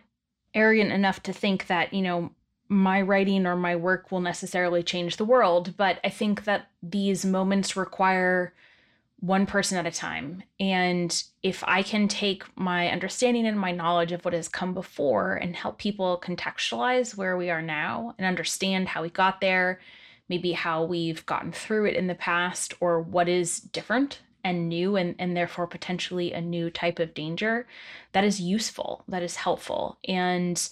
arrogant 0.54 0.92
enough 0.92 1.22
to 1.24 1.32
think 1.32 1.66
that, 1.66 1.92
you 1.92 2.02
know, 2.02 2.30
my 2.68 3.02
writing 3.02 3.46
or 3.46 3.56
my 3.56 3.74
work 3.74 4.12
will 4.12 4.20
necessarily 4.20 4.82
change 4.82 5.16
the 5.16 5.24
world, 5.24 5.76
but 5.76 5.98
I 6.04 6.08
think 6.08 6.44
that 6.44 6.68
these 6.82 7.24
moments 7.24 7.76
require 7.76 8.54
one 9.18 9.44
person 9.44 9.76
at 9.76 9.86
a 9.86 9.90
time. 9.90 10.42
And 10.58 11.22
if 11.42 11.62
I 11.66 11.82
can 11.82 12.08
take 12.08 12.44
my 12.56 12.88
understanding 12.88 13.46
and 13.46 13.58
my 13.58 13.72
knowledge 13.72 14.12
of 14.12 14.24
what 14.24 14.34
has 14.34 14.48
come 14.48 14.72
before 14.72 15.34
and 15.34 15.54
help 15.54 15.78
people 15.78 16.22
contextualize 16.24 17.16
where 17.16 17.36
we 17.36 17.50
are 17.50 17.60
now 17.60 18.14
and 18.18 18.26
understand 18.26 18.88
how 18.88 19.02
we 19.02 19.10
got 19.10 19.40
there, 19.40 19.80
maybe 20.28 20.52
how 20.52 20.84
we've 20.84 21.26
gotten 21.26 21.52
through 21.52 21.86
it 21.86 21.96
in 21.96 22.06
the 22.06 22.14
past 22.14 22.72
or 22.80 23.02
what 23.02 23.28
is 23.28 23.58
different 23.58 24.20
and 24.44 24.68
new 24.68 24.96
and, 24.96 25.14
and 25.18 25.36
therefore 25.36 25.66
potentially 25.66 26.32
a 26.32 26.40
new 26.40 26.70
type 26.70 26.98
of 26.98 27.14
danger 27.14 27.66
that 28.12 28.24
is 28.24 28.40
useful 28.40 29.04
that 29.08 29.22
is 29.22 29.36
helpful. 29.36 29.98
And 30.06 30.68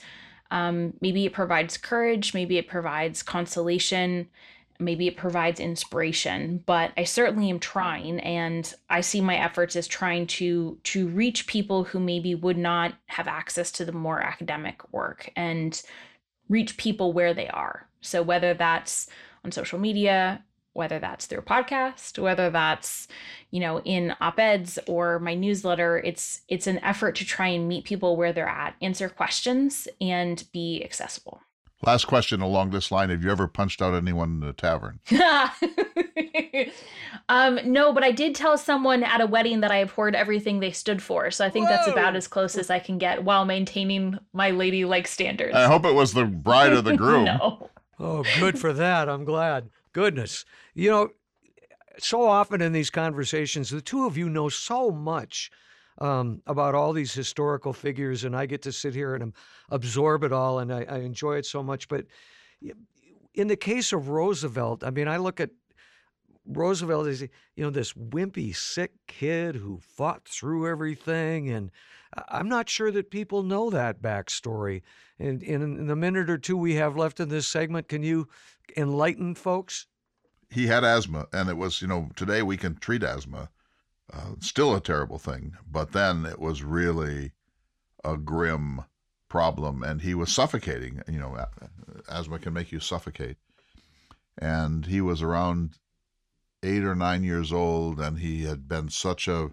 um, 0.50 0.94
maybe 1.00 1.26
it 1.26 1.32
provides 1.32 1.76
courage 1.76 2.34
maybe 2.34 2.58
it 2.58 2.68
provides 2.68 3.22
consolation 3.22 4.28
maybe 4.80 5.08
it 5.08 5.16
provides 5.16 5.58
inspiration. 5.60 6.62
But 6.64 6.92
i 6.96 7.04
certainly 7.04 7.50
am 7.50 7.58
trying 7.58 8.20
and 8.20 8.72
i 8.88 9.00
see 9.00 9.20
my 9.20 9.36
efforts 9.36 9.76
as 9.76 9.86
trying 9.86 10.26
to 10.28 10.78
to 10.84 11.08
reach 11.08 11.46
people 11.46 11.84
who 11.84 12.00
maybe 12.00 12.34
would 12.34 12.58
not 12.58 12.94
have 13.06 13.28
access 13.28 13.70
to 13.72 13.84
the 13.84 13.92
more 13.92 14.20
academic 14.20 14.92
work 14.92 15.30
and 15.36 15.82
reach 16.48 16.76
people 16.76 17.12
where 17.12 17.34
they 17.34 17.48
are. 17.48 17.88
So 18.00 18.22
whether 18.22 18.54
that's 18.54 19.08
on 19.44 19.52
social 19.52 19.78
media 19.78 20.42
whether 20.78 20.98
that's 20.98 21.26
through 21.26 21.40
a 21.40 21.42
podcast 21.42 22.18
whether 22.18 22.48
that's 22.50 23.08
you 23.50 23.60
know 23.60 23.80
in 23.80 24.14
op-eds 24.20 24.78
or 24.86 25.18
my 25.18 25.34
newsletter 25.34 25.98
it's 25.98 26.42
it's 26.48 26.68
an 26.68 26.78
effort 26.78 27.16
to 27.16 27.24
try 27.24 27.48
and 27.48 27.68
meet 27.68 27.84
people 27.84 28.16
where 28.16 28.32
they're 28.32 28.48
at 28.48 28.74
answer 28.80 29.08
questions 29.08 29.88
and 30.00 30.44
be 30.52 30.82
accessible 30.84 31.40
Last 31.82 32.06
question 32.06 32.40
along 32.40 32.70
this 32.70 32.90
line: 32.90 33.10
Have 33.10 33.22
you 33.22 33.30
ever 33.30 33.46
punched 33.46 33.80
out 33.80 33.94
anyone 33.94 34.42
in 34.42 34.48
a 34.48 34.52
tavern? 34.52 34.98
um, 37.28 37.60
no, 37.64 37.92
but 37.92 38.02
I 38.02 38.10
did 38.10 38.34
tell 38.34 38.58
someone 38.58 39.04
at 39.04 39.20
a 39.20 39.26
wedding 39.26 39.60
that 39.60 39.70
I 39.70 39.76
abhorred 39.76 40.16
everything 40.16 40.58
they 40.58 40.72
stood 40.72 41.00
for. 41.00 41.30
So 41.30 41.46
I 41.46 41.50
think 41.50 41.68
that's 41.68 41.86
about 41.86 42.16
as 42.16 42.26
close 42.26 42.58
as 42.58 42.68
I 42.68 42.80
can 42.80 42.98
get 42.98 43.22
while 43.22 43.44
maintaining 43.44 44.18
my 44.32 44.50
ladylike 44.50 45.06
standards. 45.06 45.54
I 45.54 45.66
hope 45.66 45.84
it 45.84 45.94
was 45.94 46.14
the 46.14 46.24
bride 46.24 46.72
or 46.72 46.82
the 46.82 46.96
groom. 46.96 47.26
no. 47.26 47.70
Oh, 48.00 48.24
good 48.40 48.58
for 48.58 48.72
that. 48.72 49.08
I'm 49.08 49.24
glad. 49.24 49.70
Goodness. 49.98 50.44
You 50.74 50.90
know, 50.90 51.08
so 51.98 52.24
often 52.24 52.62
in 52.62 52.70
these 52.70 52.88
conversations, 52.88 53.68
the 53.68 53.80
two 53.80 54.06
of 54.06 54.16
you 54.16 54.30
know 54.30 54.48
so 54.48 54.92
much 54.92 55.50
um, 56.00 56.40
about 56.46 56.76
all 56.76 56.92
these 56.92 57.12
historical 57.12 57.72
figures, 57.72 58.22
and 58.22 58.36
I 58.36 58.46
get 58.46 58.62
to 58.62 58.70
sit 58.70 58.94
here 58.94 59.16
and 59.16 59.32
absorb 59.70 60.22
it 60.22 60.32
all, 60.32 60.60
and 60.60 60.72
I, 60.72 60.84
I 60.88 60.98
enjoy 60.98 61.38
it 61.38 61.46
so 61.46 61.64
much. 61.64 61.88
But 61.88 62.06
in 63.34 63.48
the 63.48 63.56
case 63.56 63.92
of 63.92 64.08
Roosevelt, 64.08 64.84
I 64.84 64.90
mean, 64.90 65.08
I 65.08 65.16
look 65.16 65.40
at 65.40 65.50
Roosevelt 66.46 67.08
as 67.08 67.22
you 67.22 67.28
know 67.56 67.70
this 67.70 67.92
wimpy, 67.94 68.54
sick 68.54 68.92
kid 69.08 69.56
who 69.56 69.80
fought 69.80 70.28
through 70.28 70.68
everything, 70.68 71.50
and 71.50 71.72
I'm 72.28 72.48
not 72.48 72.68
sure 72.68 72.92
that 72.92 73.10
people 73.10 73.42
know 73.42 73.68
that 73.70 74.00
backstory. 74.00 74.82
And 75.18 75.42
in 75.42 75.88
the 75.88 75.96
minute 75.96 76.30
or 76.30 76.38
two 76.38 76.56
we 76.56 76.76
have 76.76 76.96
left 76.96 77.18
in 77.18 77.30
this 77.30 77.48
segment, 77.48 77.88
can 77.88 78.04
you 78.04 78.28
enlighten 78.76 79.34
folks? 79.34 79.86
He 80.50 80.66
had 80.66 80.84
asthma, 80.84 81.26
and 81.32 81.48
it 81.48 81.56
was 81.56 81.82
you 81.82 81.88
know 81.88 82.10
today 82.16 82.42
we 82.42 82.56
can 82.56 82.76
treat 82.76 83.02
asthma 83.02 83.50
uh, 84.12 84.34
still 84.40 84.74
a 84.74 84.80
terrible 84.80 85.18
thing, 85.18 85.56
but 85.70 85.92
then 85.92 86.24
it 86.24 86.38
was 86.38 86.62
really 86.62 87.32
a 88.04 88.16
grim 88.16 88.84
problem, 89.28 89.82
and 89.82 90.00
he 90.00 90.14
was 90.14 90.32
suffocating. 90.32 91.02
You 91.06 91.18
know, 91.18 91.46
asthma 92.08 92.38
can 92.38 92.54
make 92.54 92.72
you 92.72 92.80
suffocate, 92.80 93.36
and 94.38 94.86
he 94.86 95.00
was 95.00 95.20
around 95.20 95.78
eight 96.62 96.84
or 96.84 96.94
nine 96.94 97.22
years 97.22 97.52
old, 97.52 98.00
and 98.00 98.18
he 98.18 98.44
had 98.44 98.66
been 98.66 98.88
such 98.88 99.28
a 99.28 99.50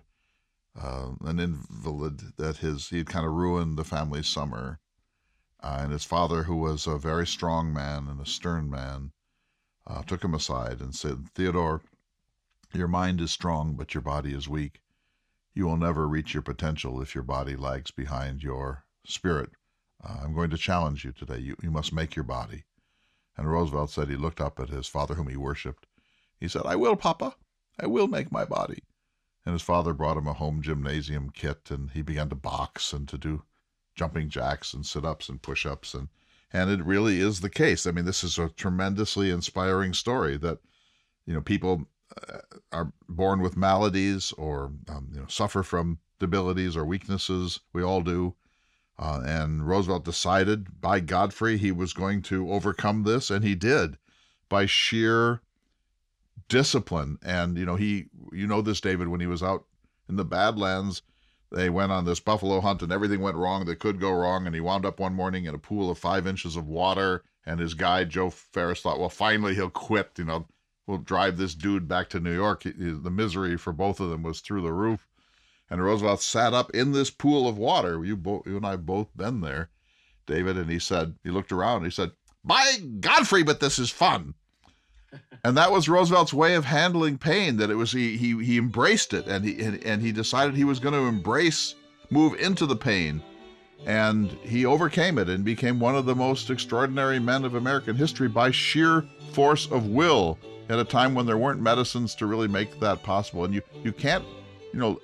uh, 0.82 1.11
an 1.26 1.39
invalid 1.39 2.38
that 2.38 2.57
his 2.57 2.89
he 2.89 2.99
had 2.99 3.07
kind 3.07 3.26
of 3.26 3.34
ruined 3.34 3.78
the 3.78 3.84
family's 3.84 4.28
summer. 4.28 4.80
Uh, 5.66 5.80
and 5.82 5.91
his 5.91 6.05
father, 6.05 6.43
who 6.43 6.55
was 6.55 6.86
a 6.86 6.95
very 6.95 7.26
strong 7.26 7.74
man 7.74 8.07
and 8.07 8.22
a 8.22 8.26
stern 8.26 8.70
man, 8.70 9.11
uh, 9.88 10.03
took 10.03 10.24
him 10.24 10.36
aside 10.36 10.80
and 10.80 10.93
said, 10.93 11.28
"Theodore, 11.34 11.82
your 12.72 12.88
mind 12.88 13.20
is 13.20 13.32
strong, 13.32 13.76
but 13.76 13.95
your 13.95 14.01
body 14.03 14.32
is 14.32 14.47
weak. 14.47 14.84
You 15.55 15.66
will 15.66 15.78
never 15.78 16.07
reach 16.07 16.36
your 16.36 16.43
potential 16.43 17.01
if 17.01 17.16
your 17.16 17.24
body 17.24 17.55
lags 17.55 17.89
behind 17.89 18.43
your 18.43 18.86
spirit. 19.07 19.53
Uh, 20.03 20.20
I'm 20.22 20.36
going 20.36 20.51
to 20.51 20.57
challenge 20.57 21.03
you 21.03 21.11
today. 21.11 21.39
You, 21.39 21.55
you 21.63 21.72
must 21.72 21.91
make 21.91 22.16
your 22.16 22.26
body. 22.26 22.66
And 23.36 23.49
Roosevelt 23.49 23.89
said 23.89 24.07
he 24.07 24.18
looked 24.18 24.41
up 24.41 24.59
at 24.59 24.70
his 24.70 24.88
father, 24.88 25.16
whom 25.16 25.30
he 25.30 25.38
worshiped. 25.38 25.88
He 26.39 26.47
said, 26.47 26.68
I 26.68 26.76
will, 26.76 26.95
Papa. 26.95 27.38
I 27.80 27.88
will 27.88 28.07
make 28.07 28.32
my 28.32 28.45
body. 28.45 28.84
And 29.43 29.53
his 29.53 29.63
father 29.63 29.93
brought 29.93 30.18
him 30.18 30.28
a 30.28 30.34
home 30.34 30.61
gymnasium 30.61 31.32
kit, 31.32 31.72
and 31.72 31.89
he 31.89 32.03
began 32.03 32.30
to 32.30 32.36
box 32.36 32.93
and 32.93 33.09
to 33.09 33.18
do 33.18 33.45
jumping 33.95 34.29
jacks 34.29 34.73
and 34.73 34.85
sit 34.85 35.05
ups 35.05 35.29
and 35.29 35.41
push 35.41 35.65
ups. 35.65 35.93
And, 35.93 36.09
and 36.53 36.69
it 36.69 36.83
really 36.85 37.19
is 37.19 37.41
the 37.41 37.49
case. 37.49 37.85
I 37.85 37.91
mean, 37.91 38.05
this 38.05 38.23
is 38.23 38.37
a 38.37 38.49
tremendously 38.49 39.29
inspiring 39.29 39.93
story 39.93 40.37
that, 40.37 40.59
you 41.25 41.33
know, 41.33 41.41
people 41.41 41.87
uh, 42.29 42.39
are 42.71 42.93
born 43.09 43.41
with 43.41 43.57
maladies 43.57 44.31
or 44.33 44.71
um, 44.89 45.09
you 45.13 45.19
know, 45.19 45.27
suffer 45.27 45.63
from 45.63 45.99
debilities 46.19 46.77
or 46.77 46.85
weaknesses. 46.85 47.59
We 47.73 47.83
all 47.83 48.01
do. 48.01 48.35
Uh, 48.97 49.21
and 49.25 49.67
Roosevelt 49.67 50.05
decided 50.05 50.79
by 50.79 51.01
Godfrey 51.01 51.57
he 51.57 51.71
was 51.71 51.91
going 51.91 52.21
to 52.23 52.51
overcome 52.51 53.03
this, 53.03 53.29
and 53.29 53.43
he 53.43 53.53
did 53.53 53.97
by 54.47 54.65
sheer 54.65 55.41
discipline. 56.47 57.17
And 57.21 57.57
you 57.57 57.65
know, 57.65 57.75
he, 57.75 58.05
you 58.31 58.47
know, 58.47 58.61
this 58.61 58.79
David, 58.79 59.09
when 59.09 59.19
he 59.19 59.27
was 59.27 59.43
out 59.43 59.65
in 60.07 60.15
the 60.15 60.23
Badlands, 60.23 61.01
they 61.55 61.69
went 61.69 61.93
on 61.93 62.03
this 62.03 62.19
buffalo 62.19 62.59
hunt, 62.59 62.81
and 62.81 62.91
everything 62.91 63.21
went 63.21 63.37
wrong 63.37 63.63
that 63.65 63.79
could 63.79 63.97
go 63.99 64.11
wrong. 64.11 64.45
And 64.45 64.53
he 64.53 64.59
wound 64.59 64.85
up 64.85 64.99
one 64.99 65.13
morning 65.13 65.45
in 65.45 65.55
a 65.55 65.57
pool 65.57 65.89
of 65.89 65.97
five 65.97 66.27
inches 66.27 66.57
of 66.57 66.67
water. 66.67 67.23
And 67.45 67.61
his 67.61 67.73
guide 67.73 68.09
Joe 68.09 68.29
Ferris 68.29 68.81
thought, 68.81 68.99
well, 68.99 69.09
finally 69.09 69.55
he'll 69.55 69.69
quit. 69.69 70.11
You 70.17 70.25
know, 70.25 70.47
we'll 70.85 70.97
drive 70.97 71.37
this 71.37 71.55
dude 71.55 71.87
back 71.87 72.09
to 72.09 72.19
New 72.19 72.33
York. 72.33 72.63
The 72.63 73.09
misery 73.09 73.55
for 73.55 73.71
both 73.71 74.01
of 74.01 74.09
them 74.09 74.21
was 74.21 74.41
through 74.41 74.63
the 74.63 74.73
roof. 74.73 75.07
And 75.69 75.81
Roosevelt 75.81 76.21
sat 76.21 76.53
up 76.53 76.71
in 76.71 76.91
this 76.91 77.09
pool 77.09 77.47
of 77.47 77.57
water. 77.57 78.03
You, 78.03 78.17
bo- 78.17 78.43
you 78.45 78.57
and 78.57 78.65
I 78.65 78.75
both 78.75 79.15
been 79.15 79.39
there, 79.39 79.69
David. 80.27 80.57
And 80.57 80.69
he 80.69 80.77
said, 80.77 81.15
he 81.23 81.29
looked 81.29 81.53
around. 81.53 81.85
he 81.85 81.89
said, 81.89 82.11
"By 82.43 82.77
Godfrey, 82.99 83.43
but 83.43 83.61
this 83.61 83.79
is 83.79 83.89
fun." 83.89 84.33
And 85.43 85.57
that 85.57 85.72
was 85.72 85.88
Roosevelt's 85.88 86.34
way 86.34 86.55
of 86.55 86.66
handling 86.66 87.18
pain. 87.18 87.57
That 87.57 87.70
it 87.70 87.76
was 87.76 87.91
he 87.91 88.18
he 88.18 88.43
he 88.43 88.57
embraced 88.57 89.13
it, 89.13 89.28
and 89.28 89.45
he 89.45 89.61
and, 89.61 89.84
and 89.84 90.01
he 90.01 90.11
decided 90.11 90.55
he 90.55 90.63
was 90.63 90.80
going 90.80 90.93
to 90.93 91.07
embrace, 91.07 91.76
move 92.09 92.39
into 92.39 92.66
the 92.66 92.76
pain, 92.76 93.22
and 93.86 94.32
he 94.41 94.66
overcame 94.66 95.18
it 95.18 95.30
and 95.30 95.43
became 95.45 95.80
one 95.80 95.95
of 95.95 96.05
the 96.05 96.16
most 96.16 96.49
extraordinary 96.49 97.20
men 97.20 97.43
of 97.45 97.55
American 97.55 97.95
history 97.95 98.28
by 98.28 98.51
sheer 98.51 99.05
force 99.32 99.70
of 99.72 99.88
will 99.88 100.39
at 100.70 100.80
a 100.80 100.84
time 100.84 101.13
when 101.13 101.26
there 101.26 101.38
weren't 101.38 101.61
medicines 101.61 102.16
to 102.16 102.26
really 102.26 102.47
make 102.47 102.80
that 102.80 103.03
possible. 103.03 103.45
And 103.45 103.53
you, 103.53 103.61
you 103.84 103.91
can't, 103.91 104.26
you 104.74 104.80
know, 104.80 104.99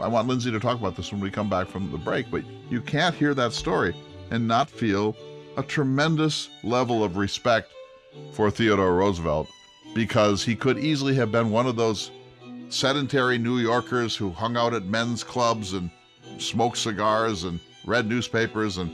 I 0.00 0.08
want 0.08 0.28
Lindsay 0.28 0.50
to 0.50 0.60
talk 0.60 0.78
about 0.78 0.96
this 0.96 1.12
when 1.12 1.20
we 1.20 1.30
come 1.30 1.48
back 1.48 1.68
from 1.68 1.90
the 1.92 1.98
break, 1.98 2.30
but 2.30 2.42
you 2.68 2.80
can't 2.80 3.14
hear 3.14 3.34
that 3.34 3.52
story 3.52 3.94
and 4.30 4.46
not 4.46 4.70
feel 4.70 5.16
a 5.56 5.62
tremendous 5.62 6.48
level 6.62 7.04
of 7.04 7.16
respect 7.16 7.72
for 8.32 8.50
Theodore 8.50 8.94
Roosevelt 8.94 9.48
because 9.94 10.44
he 10.44 10.54
could 10.54 10.78
easily 10.78 11.14
have 11.14 11.32
been 11.32 11.50
one 11.50 11.66
of 11.66 11.76
those 11.76 12.10
sedentary 12.68 13.38
New 13.38 13.58
Yorkers 13.58 14.16
who 14.16 14.30
hung 14.30 14.56
out 14.56 14.74
at 14.74 14.84
men's 14.84 15.24
clubs 15.24 15.72
and 15.72 15.90
smoked 16.38 16.78
cigars 16.78 17.44
and 17.44 17.60
read 17.84 18.06
newspapers 18.06 18.78
and 18.78 18.90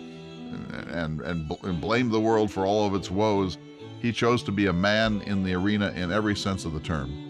and 0.93 1.21
and, 1.21 1.51
and 1.63 1.81
blamed 1.81 2.13
the 2.13 2.21
world 2.21 2.51
for 2.51 2.65
all 2.65 2.87
of 2.87 2.95
its 2.95 3.11
woes. 3.11 3.59
He 4.01 4.13
chose 4.13 4.43
to 4.45 4.53
be 4.53 4.67
a 4.67 4.73
man 4.73 5.23
in 5.23 5.43
the 5.43 5.55
arena 5.55 5.93
in 5.97 6.13
every 6.13 6.37
sense 6.37 6.65
of 6.65 6.73
the 6.73 6.81
term. 6.81 7.27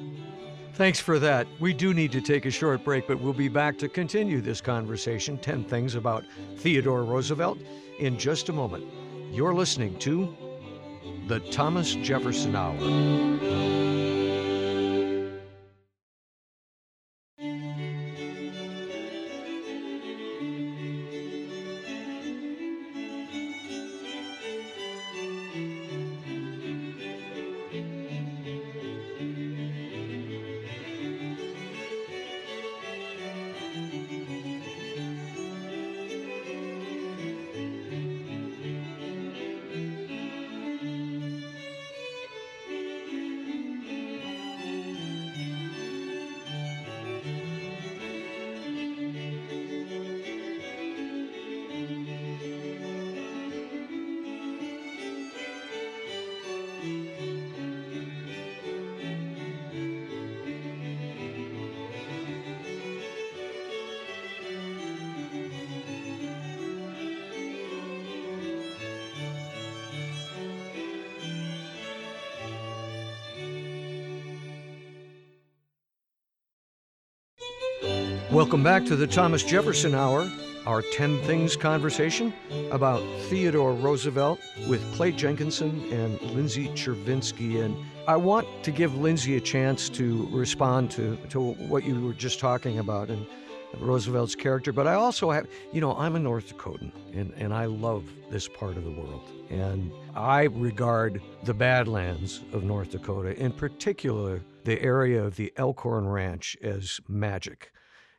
Thanks 0.74 1.00
for 1.00 1.18
that. 1.18 1.46
We 1.58 1.72
do 1.72 1.94
need 1.94 2.12
to 2.12 2.20
take 2.20 2.44
a 2.44 2.50
short 2.50 2.84
break, 2.84 3.08
but 3.08 3.18
we'll 3.18 3.32
be 3.32 3.48
back 3.48 3.78
to 3.78 3.88
continue 3.88 4.42
this 4.42 4.60
conversation 4.60 5.38
10 5.38 5.64
things 5.64 5.94
about 5.94 6.24
Theodore 6.58 7.02
Roosevelt 7.02 7.58
in 7.98 8.18
just 8.18 8.50
a 8.50 8.52
moment. 8.52 8.84
You're 9.32 9.54
listening 9.54 9.98
to 10.00 10.36
The 11.26 11.40
Thomas 11.40 11.96
Jefferson 11.96 12.54
Hour. 12.54 13.75
Welcome 78.46 78.62
back 78.62 78.84
to 78.84 78.94
the 78.94 79.08
Thomas 79.08 79.42
Jefferson 79.42 79.92
Hour, 79.92 80.30
our 80.66 80.80
10 80.80 81.18
Things 81.22 81.56
conversation 81.56 82.32
about 82.70 83.00
Theodore 83.22 83.74
Roosevelt 83.74 84.38
with 84.68 84.80
Clay 84.94 85.10
Jenkinson 85.10 85.92
and 85.92 86.20
Lindsay 86.20 86.68
Chervinsky. 86.68 87.64
And 87.64 87.76
I 88.06 88.14
want 88.14 88.46
to 88.62 88.70
give 88.70 88.94
Lindsay 88.94 89.36
a 89.36 89.40
chance 89.40 89.88
to 89.88 90.28
respond 90.30 90.92
to, 90.92 91.16
to 91.30 91.54
what 91.54 91.82
you 91.82 92.00
were 92.00 92.12
just 92.12 92.38
talking 92.38 92.78
about 92.78 93.08
and 93.08 93.26
Roosevelt's 93.80 94.36
character. 94.36 94.72
But 94.72 94.86
I 94.86 94.94
also 94.94 95.32
have, 95.32 95.48
you 95.72 95.80
know, 95.80 95.96
I'm 95.96 96.14
a 96.14 96.20
North 96.20 96.56
Dakotan 96.56 96.92
and, 97.14 97.32
and 97.36 97.52
I 97.52 97.64
love 97.64 98.04
this 98.30 98.46
part 98.46 98.76
of 98.76 98.84
the 98.84 98.92
world. 98.92 99.28
And 99.50 99.90
I 100.14 100.44
regard 100.44 101.20
the 101.42 101.52
Badlands 101.52 102.44
of 102.52 102.62
North 102.62 102.92
Dakota, 102.92 103.36
in 103.36 103.50
particular 103.50 104.40
the 104.62 104.80
area 104.80 105.20
of 105.20 105.34
the 105.34 105.52
Elkhorn 105.56 106.06
Ranch, 106.06 106.56
as 106.62 107.00
magic. 107.08 107.72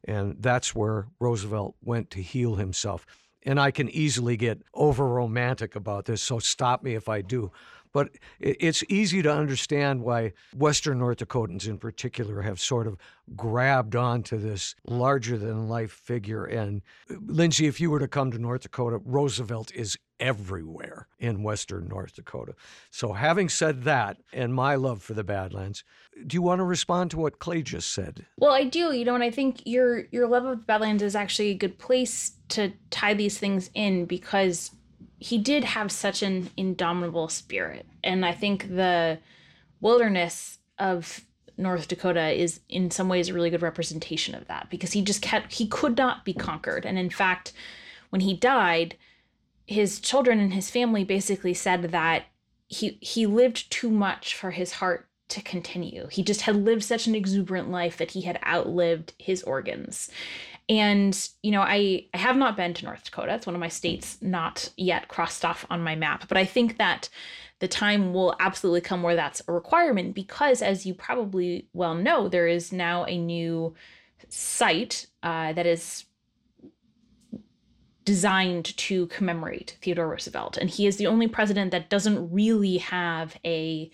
And 0.03 0.37
that's 0.39 0.75
where 0.75 1.07
Roosevelt 1.19 1.75
went 1.83 2.11
to 2.11 2.21
heal 2.21 2.55
himself. 2.55 3.05
And 3.43 3.59
I 3.59 3.71
can 3.71 3.89
easily 3.89 4.35
get 4.35 4.61
over 4.73 5.07
romantic 5.07 5.75
about 5.75 6.05
this, 6.05 6.21
so 6.21 6.39
stop 6.39 6.83
me 6.83 6.95
if 6.95 7.07
I 7.07 7.21
do. 7.21 7.51
But 7.93 8.09
it's 8.39 8.83
easy 8.89 9.21
to 9.21 9.31
understand 9.31 10.01
why 10.01 10.33
Western 10.55 10.99
North 10.99 11.17
Dakotans 11.17 11.67
in 11.67 11.77
particular 11.77 12.41
have 12.41 12.59
sort 12.59 12.85
of 12.85 12.97
grabbed 13.35 13.95
onto 13.95 14.37
this 14.37 14.75
larger 14.85 15.37
than 15.37 15.67
life 15.69 15.91
figure. 15.91 16.45
And 16.45 16.81
uh, 17.09 17.15
Lindsay, 17.25 17.65
if 17.65 17.79
you 17.79 17.89
were 17.89 17.99
to 17.99 18.07
come 18.07 18.31
to 18.31 18.37
North 18.37 18.61
Dakota, 18.61 18.99
Roosevelt 19.03 19.71
is 19.73 19.97
everywhere 20.19 21.07
in 21.19 21.43
Western 21.43 21.87
North 21.87 22.15
Dakota. 22.15 22.55
So, 22.91 23.13
having 23.13 23.49
said 23.49 23.83
that, 23.83 24.17
and 24.33 24.53
my 24.53 24.75
love 24.75 25.01
for 25.01 25.13
the 25.13 25.23
Badlands, 25.23 25.83
do 26.25 26.35
you 26.35 26.41
want 26.41 26.59
to 26.59 26.65
respond 26.65 27.11
to 27.11 27.17
what 27.17 27.39
Clay 27.39 27.61
just 27.61 27.93
said? 27.93 28.25
Well, 28.37 28.51
I 28.51 28.63
do, 28.63 28.93
you 28.93 29.05
know, 29.05 29.15
and 29.15 29.23
I 29.23 29.31
think 29.31 29.61
your 29.65 30.05
your 30.11 30.27
love 30.27 30.45
of 30.45 30.59
the 30.59 30.65
Badlands 30.65 31.03
is 31.03 31.15
actually 31.15 31.49
a 31.49 31.55
good 31.55 31.77
place 31.77 32.33
to 32.49 32.73
tie 32.89 33.13
these 33.13 33.37
things 33.37 33.69
in 33.73 34.05
because 34.05 34.71
he 35.19 35.37
did 35.37 35.63
have 35.63 35.91
such 35.91 36.21
an 36.21 36.49
indomitable 36.57 37.29
spirit. 37.29 37.85
And 38.03 38.25
I 38.25 38.33
think 38.33 38.67
the 38.69 39.19
wilderness 39.81 40.59
of 40.79 41.21
North 41.57 41.87
Dakota 41.87 42.29
is 42.29 42.59
in 42.69 42.91
some 42.91 43.09
ways 43.09 43.29
a 43.29 43.33
really 43.33 43.49
good 43.49 43.63
representation 43.63 44.35
of 44.35 44.47
that 44.47 44.69
because 44.69 44.91
he 44.91 45.01
just 45.01 45.21
kept 45.21 45.53
he 45.53 45.67
could 45.67 45.97
not 45.97 46.23
be 46.23 46.33
conquered. 46.33 46.85
And 46.85 46.97
in 46.97 47.09
fact, 47.09 47.53
when 48.09 48.21
he 48.21 48.35
died, 48.35 48.95
his 49.67 49.99
children 49.99 50.39
and 50.39 50.53
his 50.53 50.71
family 50.71 51.03
basically 51.03 51.53
said 51.53 51.83
that 51.91 52.25
he 52.67 52.97
he 53.01 53.25
lived 53.25 53.69
too 53.71 53.89
much 53.89 54.33
for 54.33 54.51
his 54.51 54.73
heart 54.73 55.07
to 55.29 55.41
continue. 55.41 56.07
He 56.09 56.23
just 56.23 56.41
had 56.41 56.55
lived 56.55 56.83
such 56.83 57.05
an 57.05 57.15
exuberant 57.15 57.69
life 57.69 57.97
that 57.97 58.11
he 58.11 58.21
had 58.21 58.39
outlived 58.45 59.13
his 59.19 59.43
organs. 59.43 60.09
And, 60.69 61.29
you 61.43 61.51
know, 61.51 61.61
I, 61.61 62.05
I 62.13 62.17
have 62.17 62.37
not 62.37 62.57
been 62.57 62.73
to 62.75 62.85
North 62.85 63.03
Dakota. 63.03 63.35
It's 63.35 63.45
one 63.45 63.55
of 63.55 63.61
my 63.61 63.67
states 63.67 64.17
not 64.21 64.69
yet 64.77 65.07
crossed 65.07 65.45
off 65.45 65.65
on 65.69 65.83
my 65.83 65.95
map. 65.95 66.27
But 66.27 66.37
I 66.37 66.45
think 66.45 66.77
that 66.77 67.09
the 67.59 67.67
time 67.67 68.13
will 68.13 68.35
absolutely 68.39 68.81
come 68.81 69.01
where 69.03 69.15
that's 69.15 69.41
a 69.47 69.51
requirement 69.51 70.13
because, 70.13 70.61
as 70.61 70.85
you 70.85 70.93
probably 70.93 71.67
well 71.73 71.95
know, 71.95 72.29
there 72.29 72.47
is 72.47 72.71
now 72.71 73.05
a 73.05 73.17
new 73.17 73.75
site 74.29 75.07
uh, 75.23 75.53
that 75.53 75.65
is 75.65 76.05
designed 78.07 78.77
to 78.77 79.05
commemorate 79.07 79.75
Theodore 79.81 80.07
Roosevelt. 80.07 80.55
And 80.55 80.69
he 80.69 80.87
is 80.87 80.95
the 80.95 81.07
only 81.07 81.27
president 81.27 81.71
that 81.71 81.89
doesn't 81.89 82.31
really 82.31 82.77
have 82.77 83.35
a 83.43 83.91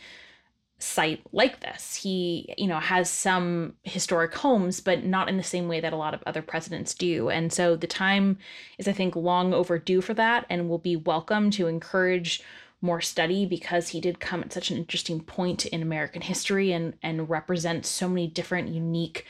site 0.77 1.21
like 1.31 1.61
this. 1.61 1.95
He, 1.95 2.53
you 2.55 2.67
know, 2.67 2.77
has 2.77 3.09
some 3.09 3.73
historic 3.81 4.35
homes, 4.35 4.81
but 4.81 5.03
not 5.03 5.29
in 5.29 5.37
the 5.37 5.43
same 5.43 5.67
way 5.67 5.79
that 5.79 5.93
a 5.93 5.97
lot 5.97 6.13
of 6.13 6.21
other 6.27 6.43
presidents 6.43 6.93
do. 6.93 7.31
And 7.31 7.51
so 7.51 7.75
the 7.75 7.87
time 7.87 8.37
is, 8.77 8.87
I 8.87 8.91
think, 8.91 9.15
long 9.15 9.51
overdue 9.51 9.99
for 9.99 10.13
that 10.13 10.45
and 10.47 10.69
will 10.69 10.77
be 10.77 10.95
welcome 10.95 11.49
to 11.49 11.65
encourage 11.65 12.43
more 12.81 13.01
study 13.01 13.47
because 13.47 13.89
he 13.89 13.99
did 13.99 14.19
come 14.19 14.43
at 14.43 14.53
such 14.53 14.69
an 14.69 14.77
interesting 14.77 15.21
point 15.21 15.65
in 15.65 15.81
American 15.81 16.21
history 16.21 16.71
and 16.71 16.93
and 17.01 17.31
represent 17.31 17.83
so 17.83 18.07
many 18.07 18.27
different 18.27 18.69
unique 18.69 19.25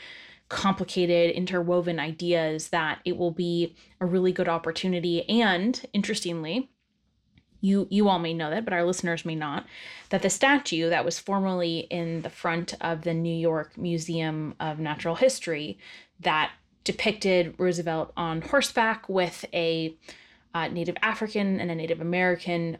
complicated 0.54 1.34
interwoven 1.34 1.98
ideas 1.98 2.68
that 2.68 3.00
it 3.04 3.16
will 3.16 3.32
be 3.32 3.74
a 4.00 4.06
really 4.06 4.30
good 4.30 4.48
opportunity. 4.48 5.28
And 5.28 5.84
interestingly 5.92 6.70
you 7.60 7.88
you 7.90 8.08
all 8.08 8.18
may 8.18 8.34
know 8.34 8.50
that, 8.50 8.64
but 8.64 8.72
our 8.74 8.84
listeners 8.84 9.24
may 9.24 9.34
not, 9.34 9.66
that 10.10 10.22
the 10.22 10.30
statue 10.30 10.90
that 10.90 11.04
was 11.04 11.18
formerly 11.18 11.80
in 11.90 12.22
the 12.22 12.30
front 12.30 12.74
of 12.80 13.02
the 13.02 13.14
New 13.14 13.34
York 13.34 13.76
Museum 13.76 14.54
of 14.60 14.78
Natural 14.78 15.16
History 15.16 15.78
that 16.20 16.52
depicted 16.84 17.54
Roosevelt 17.58 18.12
on 18.16 18.42
horseback 18.42 19.08
with 19.08 19.44
a 19.52 19.96
uh, 20.54 20.68
Native 20.68 20.96
African 21.02 21.58
and 21.58 21.70
a 21.70 21.74
Native 21.74 22.00
American 22.00 22.78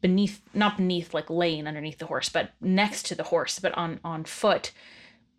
beneath 0.00 0.42
not 0.54 0.76
beneath 0.76 1.12
like 1.12 1.28
laying 1.28 1.66
underneath 1.66 1.98
the 1.98 2.06
horse 2.06 2.28
but 2.28 2.52
next 2.60 3.06
to 3.06 3.14
the 3.14 3.24
horse 3.24 3.58
but 3.58 3.72
on 3.72 3.98
on 4.04 4.22
foot 4.24 4.70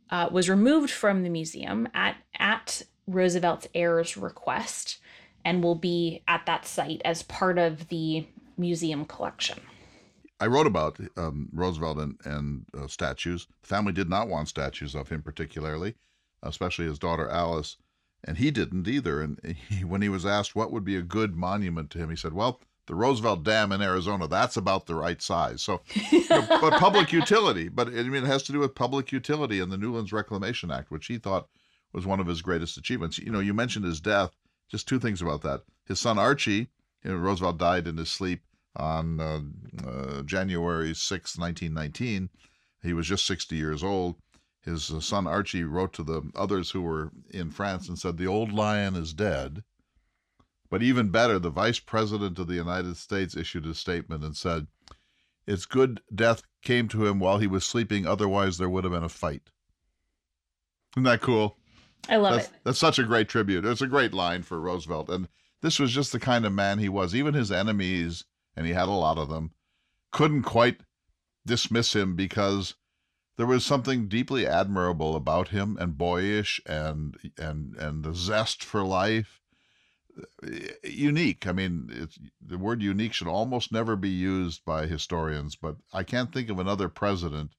uh, 0.09 0.29
was 0.31 0.49
removed 0.49 0.91
from 0.91 1.23
the 1.23 1.29
museum 1.29 1.87
at 1.93 2.17
at 2.37 2.83
Roosevelt's 3.07 3.67
heir's 3.73 4.17
request 4.17 4.99
and 5.45 5.63
will 5.63 5.75
be 5.75 6.23
at 6.27 6.45
that 6.45 6.65
site 6.65 7.01
as 7.05 7.23
part 7.23 7.57
of 7.57 7.87
the 7.87 8.27
museum 8.57 9.05
collection. 9.05 9.59
I 10.39 10.47
wrote 10.47 10.67
about 10.67 10.99
um, 11.15 11.49
Roosevelt 11.53 11.97
and, 11.97 12.17
and 12.25 12.65
uh, 12.77 12.87
statues. 12.87 13.47
The 13.61 13.67
family 13.67 13.93
did 13.93 14.09
not 14.09 14.27
want 14.27 14.49
statues 14.49 14.93
of 14.93 15.09
him 15.09 15.21
particularly, 15.21 15.95
especially 16.43 16.85
his 16.85 16.99
daughter 16.99 17.27
Alice, 17.29 17.77
and 18.23 18.37
he 18.37 18.51
didn't 18.51 18.87
either. 18.87 19.21
And 19.21 19.39
he, 19.69 19.83
when 19.83 20.01
he 20.01 20.09
was 20.09 20.25
asked 20.25 20.55
what 20.55 20.71
would 20.71 20.83
be 20.83 20.95
a 20.95 21.01
good 21.01 21.35
monument 21.35 21.89
to 21.91 21.97
him, 21.97 22.09
he 22.09 22.15
said, 22.15 22.33
"Well, 22.33 22.59
the 22.87 22.95
Roosevelt 22.95 23.43
Dam 23.43 23.71
in 23.71 23.81
Arizona, 23.81 24.27
that's 24.27 24.57
about 24.57 24.87
the 24.87 24.95
right 24.95 25.21
size." 25.21 25.61
So, 25.61 25.81
you 26.11 26.27
know, 26.29 26.45
but 26.49 26.79
public 26.79 27.11
utility, 27.11 27.69
but 27.69 27.87
I 27.87 28.03
mean, 28.03 28.23
it 28.23 28.27
has 28.27 28.43
to 28.43 28.51
do 28.51 28.59
with 28.59 28.75
public 28.75 29.11
utility 29.11 29.59
and 29.59 29.71
the 29.71 29.77
Newlands 29.77 30.11
Reclamation 30.11 30.71
Act, 30.71 30.91
which 30.91 31.07
he 31.07 31.17
thought 31.17 31.47
was 31.93 32.05
one 32.05 32.19
of 32.19 32.27
his 32.27 32.41
greatest 32.41 32.77
achievements. 32.77 33.17
You 33.17 33.31
know, 33.31 33.39
you 33.39 33.53
mentioned 33.53 33.85
his 33.85 34.01
death. 34.01 34.31
Just 34.69 34.87
two 34.87 34.99
things 34.99 35.21
about 35.21 35.43
that. 35.43 35.61
His 35.85 35.99
son 35.99 36.19
Archie, 36.19 36.67
you 37.03 37.11
know, 37.11 37.15
Roosevelt 37.15 37.57
died 37.57 37.87
in 37.87 37.97
his 37.97 38.11
sleep 38.11 38.41
on 38.75 39.19
uh, 39.19 39.39
uh, 39.87 40.21
January 40.23 40.93
6, 40.93 41.37
1919. 41.37 42.29
He 42.83 42.93
was 42.93 43.07
just 43.07 43.25
60 43.25 43.55
years 43.55 43.83
old. 43.83 44.15
His 44.61 44.91
uh, 44.91 44.99
son 44.99 45.27
Archie 45.27 45.63
wrote 45.63 45.93
to 45.93 46.03
the 46.03 46.29
others 46.35 46.71
who 46.71 46.81
were 46.81 47.11
in 47.29 47.49
France 47.49 47.87
and 47.87 47.97
said, 47.97 48.17
The 48.17 48.27
old 48.27 48.51
lion 48.51 48.95
is 48.95 49.13
dead. 49.13 49.63
But 50.69 50.83
even 50.83 51.09
better, 51.09 51.39
the 51.39 51.49
vice 51.49 51.79
president 51.79 52.39
of 52.39 52.47
the 52.47 52.55
United 52.55 52.97
States 52.97 53.35
issued 53.35 53.65
a 53.65 53.73
statement 53.73 54.23
and 54.23 54.35
said, 54.35 54.67
It's 55.45 55.65
good 55.65 56.01
death 56.13 56.43
came 56.61 56.87
to 56.89 57.05
him 57.05 57.19
while 57.19 57.37
he 57.37 57.47
was 57.47 57.63
sleeping, 57.65 58.05
otherwise, 58.05 58.57
there 58.57 58.69
would 58.69 58.83
have 58.83 58.93
been 58.93 59.03
a 59.03 59.09
fight. 59.09 59.49
Isn't 60.95 61.03
that 61.03 61.21
cool? 61.21 61.57
I 62.09 62.17
love 62.17 62.35
that's, 62.35 62.47
it. 62.47 62.53
That's 62.63 62.79
such 62.79 62.99
a 62.99 63.03
great 63.03 63.29
tribute. 63.29 63.65
It's 63.65 63.81
a 63.81 63.87
great 63.87 64.13
line 64.13 64.43
for 64.43 64.59
Roosevelt. 64.59 65.09
And 65.09 65.27
this 65.61 65.79
was 65.79 65.91
just 65.91 66.11
the 66.11 66.19
kind 66.19 66.45
of 66.45 66.53
man 66.53 66.79
he 66.79 66.89
was. 66.89 67.15
Even 67.15 67.33
his 67.33 67.51
enemies, 67.51 68.25
and 68.55 68.65
he 68.65 68.73
had 68.73 68.87
a 68.87 68.91
lot 68.91 69.17
of 69.17 69.29
them, 69.29 69.51
couldn't 70.11 70.43
quite 70.43 70.81
dismiss 71.45 71.95
him 71.95 72.15
because 72.15 72.75
there 73.37 73.45
was 73.45 73.65
something 73.65 74.07
deeply 74.07 74.45
admirable 74.45 75.15
about 75.15 75.49
him 75.49 75.77
and 75.79 75.97
boyish 75.97 76.59
and 76.65 77.15
and 77.37 77.75
and 77.75 78.03
the 78.03 78.13
zest 78.13 78.63
for 78.63 78.83
life 78.83 79.41
unique 80.83 81.45
i 81.45 81.51
mean 81.51 82.07
the 82.41 82.57
word 82.57 82.81
unique 82.81 83.13
should 83.13 83.27
almost 83.27 83.71
never 83.71 83.95
be 83.95 84.09
used 84.09 84.63
by 84.65 84.87
historians 84.87 85.55
but 85.55 85.75
i 85.93 86.03
can't 86.03 86.33
think 86.33 86.49
of 86.49 86.59
another 86.59 86.89
president 86.89 87.51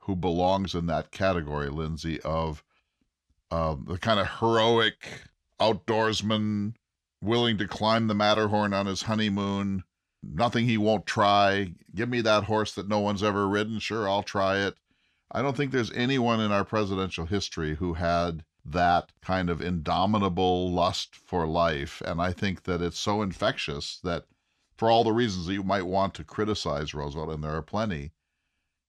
who 0.00 0.16
belongs 0.16 0.74
in 0.74 0.86
that 0.86 1.10
category 1.10 1.68
lindsay 1.68 2.20
of 2.22 2.64
uh, 3.50 3.76
the 3.86 3.98
kind 3.98 4.18
of 4.18 4.28
heroic 4.40 5.22
outdoorsman 5.60 6.74
willing 7.22 7.58
to 7.58 7.66
climb 7.66 8.06
the 8.06 8.14
Matterhorn 8.14 8.72
on 8.72 8.86
his 8.86 9.02
honeymoon. 9.02 9.84
Nothing 10.22 10.64
he 10.64 10.78
won't 10.78 11.06
try. 11.06 11.72
Give 11.94 12.08
me 12.08 12.20
that 12.22 12.44
horse 12.44 12.74
that 12.74 12.88
no 12.88 12.98
one's 13.00 13.22
ever 13.22 13.48
ridden. 13.48 13.78
Sure, 13.78 14.08
I'll 14.08 14.22
try 14.22 14.58
it. 14.58 14.74
I 15.30 15.42
don't 15.42 15.56
think 15.56 15.72
there's 15.72 15.92
anyone 15.92 16.40
in 16.40 16.52
our 16.52 16.64
presidential 16.64 17.26
history 17.26 17.76
who 17.76 17.94
had 17.94 18.44
that 18.68 19.12
kind 19.22 19.48
of 19.48 19.60
indomitable 19.60 20.70
lust 20.72 21.14
for 21.14 21.46
life. 21.46 22.02
And 22.04 22.20
I 22.20 22.32
think 22.32 22.64
that 22.64 22.82
it's 22.82 22.98
so 22.98 23.22
infectious 23.22 24.00
that, 24.02 24.24
for 24.76 24.90
all 24.90 25.04
the 25.04 25.12
reasons 25.12 25.46
that 25.46 25.54
you 25.54 25.62
might 25.62 25.86
want 25.86 26.14
to 26.14 26.24
criticize 26.24 26.94
Roosevelt, 26.94 27.30
and 27.30 27.44
there 27.44 27.54
are 27.54 27.62
plenty, 27.62 28.12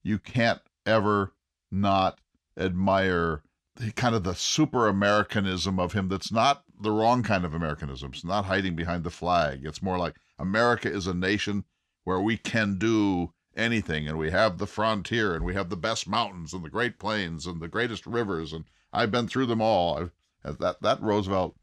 you 0.04 0.20
can't 0.20 0.62
ever 0.86 1.34
not 1.72 2.20
admire 2.58 3.44
the, 3.76 3.92
kind 3.92 4.16
of 4.16 4.24
the 4.24 4.34
super 4.34 4.88
Americanism 4.88 5.80
of 5.80 5.94
him 5.94 6.08
that's 6.08 6.32
not 6.32 6.64
the 6.82 6.92
wrong 6.92 7.24
kind 7.24 7.46
of 7.46 7.54
Americanism. 7.54 8.12
It's 8.14 8.26
not 8.26 8.46
hiding 8.46 8.76
behind 8.76 9.04
the 9.04 9.12
flag. 9.12 9.62
It's 9.64 9.82
more 9.82 9.98
like 9.98 10.16
America 10.40 10.92
is 10.92 11.08
a 11.08 11.14
nation 11.14 11.66
where 12.04 12.20
we 12.20 12.38
can 12.38 12.78
do 12.78 13.34
anything, 13.58 14.08
and 14.08 14.18
we 14.18 14.32
have 14.32 14.58
the 14.58 14.68
frontier, 14.68 15.36
and 15.36 15.44
we 15.44 15.56
have 15.56 15.70
the 15.70 15.76
best 15.76 16.08
mountains, 16.08 16.54
and 16.54 16.64
the 16.64 16.70
Great 16.70 17.00
Plains, 17.00 17.46
and 17.46 17.60
the 17.60 17.68
greatest 17.68 18.06
rivers, 18.06 18.54
and 18.54 18.66
I've 18.94 19.12
been 19.12 19.28
through 19.28 19.48
them 19.48 19.62
all. 19.62 19.98
I've, 19.98 20.12
uh, 20.46 20.54
that 20.60 20.82
that 20.82 21.02
Roosevelt 21.02 21.56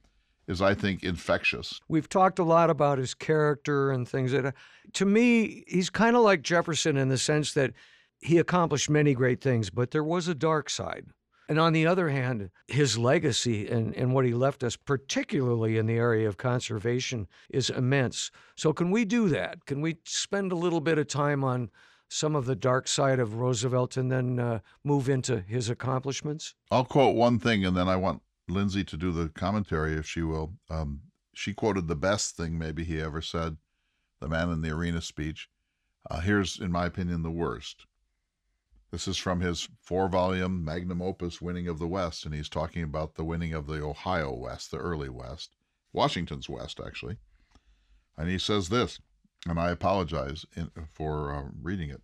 is, 0.47 0.61
I 0.61 0.75
think, 0.75 1.03
infectious. 1.03 1.81
We've 1.89 2.09
talked 2.09 2.39
a 2.39 2.45
lot 2.45 2.69
about 2.69 2.99
his 2.99 3.15
character 3.15 3.91
and 3.91 4.07
things 4.07 4.33
that, 4.33 4.45
uh, 4.45 4.53
to 4.95 5.07
me, 5.07 5.65
he's 5.67 5.89
kind 5.89 6.17
of 6.17 6.23
like 6.23 6.43
Jefferson 6.43 6.97
in 6.97 7.09
the 7.09 7.17
sense 7.17 7.55
that 7.55 7.73
he 8.21 8.39
accomplished 8.39 8.91
many 8.91 9.15
great 9.15 9.41
things, 9.41 9.71
but 9.71 9.91
there 9.91 10.05
was 10.05 10.29
a 10.29 10.35
dark 10.35 10.69
side. 10.69 11.07
And 11.49 11.59
on 11.59 11.73
the 11.73 11.87
other 11.87 12.09
hand, 12.09 12.51
his 12.69 12.97
legacy 12.97 13.69
and, 13.69 13.95
and 13.95 14.15
what 14.15 14.25
he 14.25 14.33
left 14.33 14.65
us, 14.65 14.77
particularly 14.77 15.77
in 15.77 15.87
the 15.87 15.97
area 15.97 16.27
of 16.27 16.37
conservation, 16.37 17.29
is 17.51 17.69
immense. 17.69 18.31
So, 18.57 18.73
can 18.73 18.91
we 18.91 19.05
do 19.05 19.29
that? 19.29 19.67
Can 19.67 19.81
we 19.81 19.99
spend 20.05 20.53
a 20.53 20.57
little 20.57 20.81
bit 20.81 20.99
of 20.99 21.07
time 21.07 21.45
on 21.45 21.71
some 22.09 22.35
of 22.35 22.47
the 22.47 22.57
dark 22.57 22.89
side 22.89 23.19
of 23.19 23.35
Roosevelt 23.35 23.97
and 23.97 24.11
then 24.11 24.39
uh, 24.39 24.61
move 24.85 25.09
into 25.09 25.41
his 25.41 25.69
accomplishments? 25.69 26.55
I'll 26.71 26.85
quote 26.85 27.15
one 27.15 27.39
thing 27.39 27.65
and 27.65 27.77
then 27.77 27.89
I 27.89 27.97
want 27.97 28.23
Lindsay 28.49 28.85
to 28.85 28.97
do 28.97 29.13
the 29.13 29.29
commentary 29.29 29.95
if 29.95 30.07
she 30.07 30.23
will. 30.23 30.55
Um, 30.71 31.01
she 31.35 31.53
quoted 31.53 31.89
the 31.89 31.97
best 31.97 32.37
thing 32.37 32.59
maybe 32.59 32.85
he 32.85 33.01
ever 33.01 33.21
said, 33.21 33.57
the 34.21 34.29
man 34.29 34.51
in 34.51 34.63
the 34.63 34.71
arena 34.71 35.01
speech. 35.01 35.49
Uh, 36.11 36.21
here's, 36.21 36.61
in 36.61 36.71
my 36.71 36.87
opinion, 36.87 37.23
the 37.23 37.31
worst. 37.31 37.87
This 38.95 39.09
is 39.09 39.17
from 39.17 39.41
his 39.41 39.69
four 39.81 40.09
volume 40.09 40.65
magnum 40.65 41.03
opus, 41.03 41.41
Winning 41.43 41.67
of 41.67 41.81
the 41.81 41.89
West, 41.89 42.25
and 42.25 42.33
he's 42.33 42.49
talking 42.49 42.85
about 42.85 43.17
the 43.17 43.25
winning 43.25 43.53
of 43.53 43.67
the 43.67 43.83
Ohio 43.83 44.33
West, 44.33 44.71
the 44.71 44.77
early 44.77 45.09
West, 45.09 45.57
Washington's 45.93 46.49
West, 46.49 46.79
actually. 46.79 47.17
And 48.17 48.29
he 48.29 48.39
says 48.39 48.69
this, 48.69 49.01
and 49.49 49.59
I 49.59 49.71
apologize 49.71 50.47
in, 50.55 50.71
for 50.93 51.35
uh, 51.35 51.49
reading 51.61 51.91
it. 51.91 52.03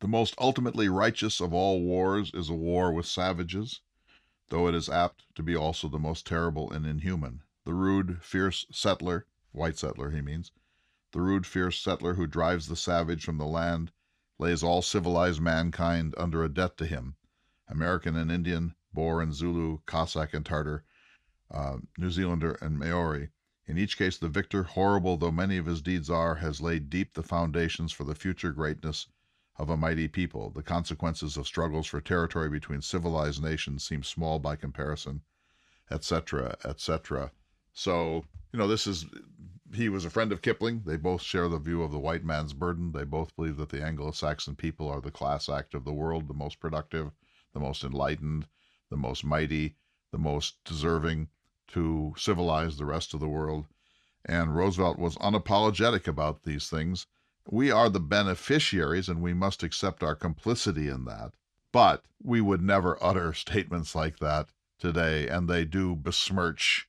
The 0.00 0.08
most 0.08 0.34
ultimately 0.36 0.88
righteous 0.88 1.40
of 1.40 1.54
all 1.54 1.80
wars 1.80 2.32
is 2.34 2.50
a 2.50 2.54
war 2.54 2.92
with 2.92 3.06
savages, 3.06 3.82
though 4.48 4.66
it 4.66 4.74
is 4.74 4.88
apt 4.88 5.32
to 5.36 5.44
be 5.44 5.54
also 5.54 5.86
the 5.86 5.96
most 6.00 6.26
terrible 6.26 6.72
and 6.72 6.84
inhuman. 6.84 7.44
The 7.64 7.74
rude, 7.74 8.20
fierce 8.20 8.66
settler, 8.72 9.28
white 9.52 9.78
settler, 9.78 10.10
he 10.10 10.22
means, 10.22 10.50
the 11.12 11.20
rude, 11.20 11.46
fierce 11.46 11.78
settler 11.78 12.14
who 12.14 12.26
drives 12.26 12.66
the 12.66 12.74
savage 12.74 13.24
from 13.24 13.38
the 13.38 13.46
land 13.46 13.92
lays 14.38 14.62
all 14.62 14.82
civilized 14.82 15.40
mankind 15.40 16.14
under 16.16 16.44
a 16.44 16.48
debt 16.48 16.76
to 16.76 16.86
him 16.86 17.16
American 17.68 18.16
and 18.16 18.30
Indian, 18.30 18.74
Boer 18.92 19.20
and 19.20 19.34
Zulu, 19.34 19.78
Cossack 19.86 20.32
and 20.34 20.46
Tartar, 20.46 20.84
uh, 21.50 21.78
New 21.98 22.10
Zealander 22.10 22.52
and 22.60 22.78
Maori. 22.78 23.30
In 23.66 23.76
each 23.76 23.98
case, 23.98 24.16
the 24.16 24.28
victor, 24.28 24.62
horrible 24.62 25.16
though 25.16 25.32
many 25.32 25.56
of 25.56 25.66
his 25.66 25.82
deeds 25.82 26.08
are, 26.08 26.36
has 26.36 26.60
laid 26.60 26.88
deep 26.88 27.14
the 27.14 27.22
foundations 27.22 27.92
for 27.92 28.04
the 28.04 28.14
future 28.14 28.52
greatness 28.52 29.08
of 29.58 29.70
a 29.70 29.76
mighty 29.76 30.06
people. 30.06 30.50
The 30.50 30.62
consequences 30.62 31.36
of 31.36 31.46
struggles 31.46 31.86
for 31.86 32.00
territory 32.00 32.48
between 32.48 32.82
civilized 32.82 33.42
nations 33.42 33.84
seem 33.84 34.02
small 34.02 34.38
by 34.38 34.54
comparison, 34.54 35.22
etc., 35.90 36.56
etc. 36.64 37.32
So, 37.72 38.24
you 38.52 38.58
know, 38.58 38.68
this 38.68 38.86
is 38.86 39.06
he 39.76 39.88
was 39.88 40.04
a 40.04 40.10
friend 40.10 40.32
of 40.32 40.42
Kipling. 40.42 40.82
They 40.86 40.96
both 40.96 41.22
share 41.22 41.48
the 41.48 41.58
view 41.58 41.82
of 41.82 41.92
the 41.92 41.98
white 41.98 42.24
man's 42.24 42.54
burden. 42.54 42.92
They 42.92 43.04
both 43.04 43.36
believe 43.36 43.58
that 43.58 43.68
the 43.68 43.82
Anglo 43.82 44.10
Saxon 44.10 44.56
people 44.56 44.88
are 44.88 45.00
the 45.00 45.10
class 45.10 45.48
act 45.48 45.74
of 45.74 45.84
the 45.84 45.92
world, 45.92 46.28
the 46.28 46.34
most 46.34 46.60
productive, 46.60 47.12
the 47.52 47.60
most 47.60 47.84
enlightened, 47.84 48.46
the 48.90 48.96
most 48.96 49.24
mighty, 49.24 49.76
the 50.12 50.18
most 50.18 50.64
deserving 50.64 51.28
to 51.68 52.14
civilize 52.16 52.76
the 52.76 52.86
rest 52.86 53.12
of 53.12 53.20
the 53.20 53.28
world. 53.28 53.66
And 54.24 54.56
Roosevelt 54.56 54.98
was 54.98 55.16
unapologetic 55.16 56.08
about 56.08 56.42
these 56.42 56.68
things. 56.68 57.06
We 57.48 57.70
are 57.70 57.88
the 57.88 58.00
beneficiaries 58.00 59.08
and 59.08 59.22
we 59.22 59.34
must 59.34 59.62
accept 59.62 60.02
our 60.02 60.16
complicity 60.16 60.88
in 60.88 61.04
that. 61.04 61.34
But 61.70 62.04
we 62.22 62.40
would 62.40 62.62
never 62.62 62.96
utter 63.02 63.32
statements 63.34 63.94
like 63.94 64.18
that 64.20 64.48
today, 64.78 65.28
and 65.28 65.48
they 65.48 65.64
do 65.64 65.94
besmirch 65.94 66.88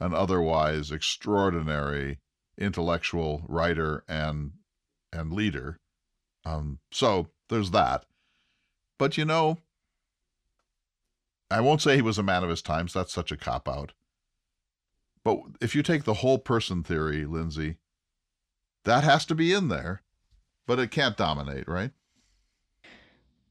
an 0.00 0.14
otherwise 0.14 0.90
extraordinary 0.90 2.18
intellectual 2.58 3.44
writer 3.48 4.04
and 4.08 4.52
and 5.12 5.32
leader. 5.32 5.78
Um, 6.44 6.78
so 6.90 7.28
there's 7.48 7.70
that. 7.70 8.04
But 8.98 9.16
you 9.16 9.24
know, 9.24 9.58
I 11.50 11.60
won't 11.60 11.82
say 11.82 11.96
he 11.96 12.02
was 12.02 12.18
a 12.18 12.22
man 12.22 12.42
of 12.42 12.50
his 12.50 12.62
times. 12.62 12.92
That's 12.92 13.12
such 13.12 13.30
a 13.32 13.36
cop 13.36 13.68
out. 13.68 13.92
But 15.22 15.38
if 15.60 15.74
you 15.74 15.82
take 15.82 16.04
the 16.04 16.14
whole 16.14 16.38
person 16.38 16.82
theory, 16.82 17.24
Lindsay, 17.24 17.76
that 18.84 19.04
has 19.04 19.24
to 19.26 19.34
be 19.34 19.52
in 19.52 19.68
there, 19.68 20.02
but 20.66 20.78
it 20.78 20.90
can't 20.90 21.16
dominate, 21.16 21.66
right? 21.66 21.92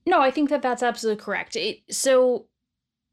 No, 0.05 0.21
I 0.21 0.31
think 0.31 0.49
that 0.49 0.61
that's 0.61 0.83
absolutely 0.83 1.23
correct. 1.23 1.55
It, 1.55 1.81
so 1.89 2.47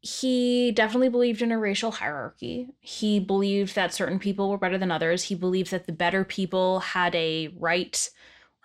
he 0.01 0.71
definitely 0.71 1.09
believed 1.09 1.43
in 1.43 1.51
a 1.51 1.59
racial 1.59 1.91
hierarchy. 1.91 2.69
He 2.79 3.19
believed 3.19 3.75
that 3.75 3.93
certain 3.93 4.17
people 4.17 4.49
were 4.49 4.57
better 4.57 4.79
than 4.79 4.91
others. 4.91 5.23
He 5.23 5.35
believed 5.35 5.69
that 5.71 5.85
the 5.85 5.91
better 5.91 6.23
people 6.23 6.79
had 6.79 7.13
a 7.13 7.49
right, 7.55 8.09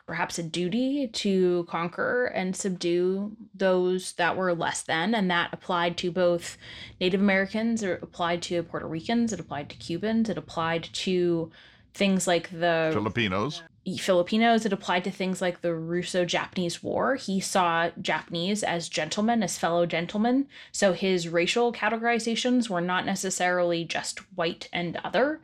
perhaps 0.06 0.38
a 0.38 0.42
duty, 0.42 1.08
to 1.08 1.66
conquer 1.68 2.26
and 2.26 2.56
subdue 2.56 3.36
those 3.54 4.14
that 4.14 4.34
were 4.34 4.54
less 4.54 4.82
than. 4.82 5.14
And 5.14 5.30
that 5.30 5.50
applied 5.52 5.98
to 5.98 6.10
both 6.10 6.56
Native 7.02 7.20
Americans, 7.20 7.82
it 7.82 8.02
applied 8.02 8.40
to 8.42 8.62
Puerto 8.62 8.86
Ricans, 8.86 9.34
it 9.34 9.40
applied 9.40 9.68
to 9.68 9.76
Cubans, 9.76 10.30
it 10.30 10.38
applied 10.38 10.84
to 10.84 11.50
things 11.92 12.26
like 12.26 12.48
the 12.50 12.90
Filipinos. 12.94 13.62
Filipinos, 13.94 14.66
it 14.66 14.72
applied 14.72 15.04
to 15.04 15.10
things 15.12 15.40
like 15.40 15.60
the 15.60 15.74
Russo 15.74 16.24
Japanese 16.24 16.82
War. 16.82 17.14
He 17.14 17.38
saw 17.38 17.90
Japanese 18.02 18.64
as 18.64 18.88
gentlemen, 18.88 19.44
as 19.44 19.58
fellow 19.58 19.86
gentlemen. 19.86 20.48
So 20.72 20.92
his 20.92 21.28
racial 21.28 21.72
categorizations 21.72 22.68
were 22.68 22.80
not 22.80 23.06
necessarily 23.06 23.84
just 23.84 24.18
white 24.36 24.68
and 24.72 24.98
other. 25.04 25.40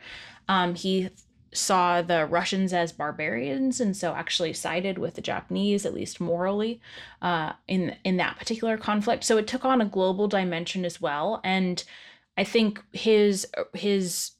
Um, 0.48 0.74
he 0.74 1.10
saw 1.52 2.02
the 2.02 2.26
Russians 2.26 2.72
as 2.72 2.92
barbarians, 2.92 3.80
and 3.80 3.96
so 3.96 4.14
actually 4.14 4.54
sided 4.54 4.98
with 4.98 5.14
the 5.14 5.20
Japanese, 5.20 5.86
at 5.86 5.94
least 5.94 6.20
morally, 6.20 6.80
uh, 7.20 7.52
in 7.68 7.96
in 8.04 8.16
that 8.16 8.38
particular 8.38 8.76
conflict. 8.76 9.22
So 9.22 9.36
it 9.38 9.46
took 9.46 9.64
on 9.64 9.80
a 9.80 9.86
global 9.86 10.28
dimension 10.28 10.84
as 10.84 11.00
well, 11.00 11.40
and 11.44 11.84
I 12.36 12.44
think 12.44 12.82
his 12.92 13.46
his 13.74 14.32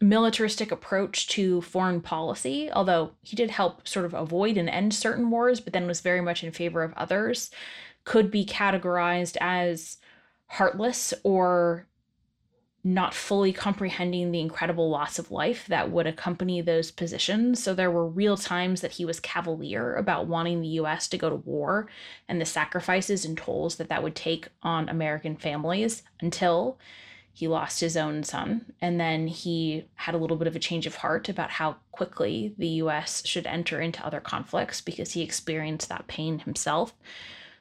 militaristic 0.00 0.70
approach 0.70 1.28
to 1.28 1.60
foreign 1.62 2.00
policy, 2.00 2.70
although 2.72 3.12
he 3.22 3.36
did 3.36 3.50
help 3.50 3.86
sort 3.86 4.04
of 4.04 4.14
avoid 4.14 4.56
and 4.56 4.68
end 4.68 4.94
certain 4.94 5.30
wars, 5.30 5.60
but 5.60 5.72
then 5.72 5.86
was 5.86 6.00
very 6.00 6.20
much 6.20 6.44
in 6.44 6.52
favor 6.52 6.82
of 6.82 6.92
others, 6.94 7.50
could 8.04 8.30
be 8.30 8.44
categorized 8.44 9.36
as 9.40 9.98
heartless 10.46 11.12
or 11.24 11.86
not 12.84 13.12
fully 13.12 13.52
comprehending 13.52 14.30
the 14.30 14.40
incredible 14.40 14.88
loss 14.88 15.18
of 15.18 15.30
life 15.30 15.66
that 15.66 15.90
would 15.90 16.06
accompany 16.06 16.60
those 16.60 16.90
positions. 16.90 17.62
So 17.62 17.74
there 17.74 17.90
were 17.90 18.06
real 18.06 18.36
times 18.36 18.80
that 18.80 18.92
he 18.92 19.04
was 19.04 19.20
cavalier 19.20 19.94
about 19.96 20.26
wanting 20.26 20.60
the 20.60 20.68
US 20.68 21.08
to 21.08 21.18
go 21.18 21.28
to 21.28 21.36
war 21.36 21.88
and 22.28 22.40
the 22.40 22.46
sacrifices 22.46 23.24
and 23.24 23.36
tolls 23.36 23.76
that 23.76 23.88
that 23.88 24.02
would 24.02 24.14
take 24.14 24.48
on 24.62 24.88
American 24.88 25.36
families 25.36 26.02
until 26.20 26.78
he 27.38 27.46
lost 27.46 27.78
his 27.78 27.96
own 27.96 28.24
son, 28.24 28.66
and 28.80 28.98
then 28.98 29.28
he 29.28 29.84
had 29.94 30.12
a 30.12 30.18
little 30.18 30.36
bit 30.36 30.48
of 30.48 30.56
a 30.56 30.58
change 30.58 30.86
of 30.86 30.96
heart 30.96 31.28
about 31.28 31.50
how 31.50 31.76
quickly 31.92 32.52
the 32.58 32.66
US 32.82 33.24
should 33.24 33.46
enter 33.46 33.80
into 33.80 34.04
other 34.04 34.18
conflicts 34.18 34.80
because 34.80 35.12
he 35.12 35.22
experienced 35.22 35.88
that 35.88 36.08
pain 36.08 36.40
himself. 36.40 36.94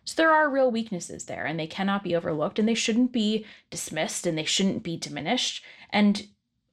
So 0.04 0.16
there 0.16 0.32
are 0.32 0.50
real 0.50 0.72
weaknesses 0.72 1.26
there, 1.26 1.46
and 1.46 1.60
they 1.60 1.68
cannot 1.68 2.04
be 2.04 2.16
overlooked, 2.16 2.58
and 2.58 2.68
they 2.68 2.74
shouldn't 2.74 3.12
be 3.12 3.46
dismissed, 3.70 4.26
and 4.26 4.36
they 4.36 4.46
shouldn't 4.46 4.82
be 4.82 4.98
diminished. 4.98 5.64
And 5.92 6.26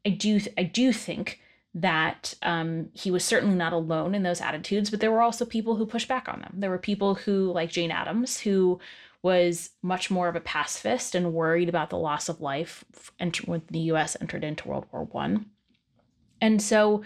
I 0.07 0.09
do, 0.09 0.41
I 0.57 0.63
do 0.63 0.91
think 0.91 1.43
that 1.75 2.33
um, 2.41 2.89
he 2.95 3.11
was 3.11 3.23
certainly 3.23 3.55
not 3.55 3.75
alone 3.75 4.15
in 4.15 4.23
those 4.23 4.41
attitudes, 4.41 4.89
but 4.89 5.01
there 5.01 5.13
were 5.13 5.21
also 5.21 5.45
people 5.45 5.77
who 5.77 5.85
pushed 5.85 6.09
back 6.09 6.27
on 6.27 6.41
them. 6.41 6.55
There 6.57 6.71
were 6.71 6.79
people 6.79 7.17
who, 7.17 7.53
like 7.53 7.69
Jane 7.69 7.91
Addams, 7.91 8.41
who 8.41 8.81
was 9.25 9.71
much 9.81 10.11
more 10.11 10.29
of 10.29 10.37
a 10.37 10.41
pacifist 10.41 11.15
and 11.15 11.33
worried 11.33 11.71
about 11.71 11.89
the 11.89 11.97
loss 11.97 12.29
of 12.29 12.43
life 12.43 12.85
when 13.47 13.63
the 13.71 13.79
U.S. 13.79 14.19
entered 14.21 14.45
into 14.45 14.69
World 14.69 14.85
War 14.93 15.05
One. 15.05 15.47
And 16.43 16.61
so, 16.61 17.03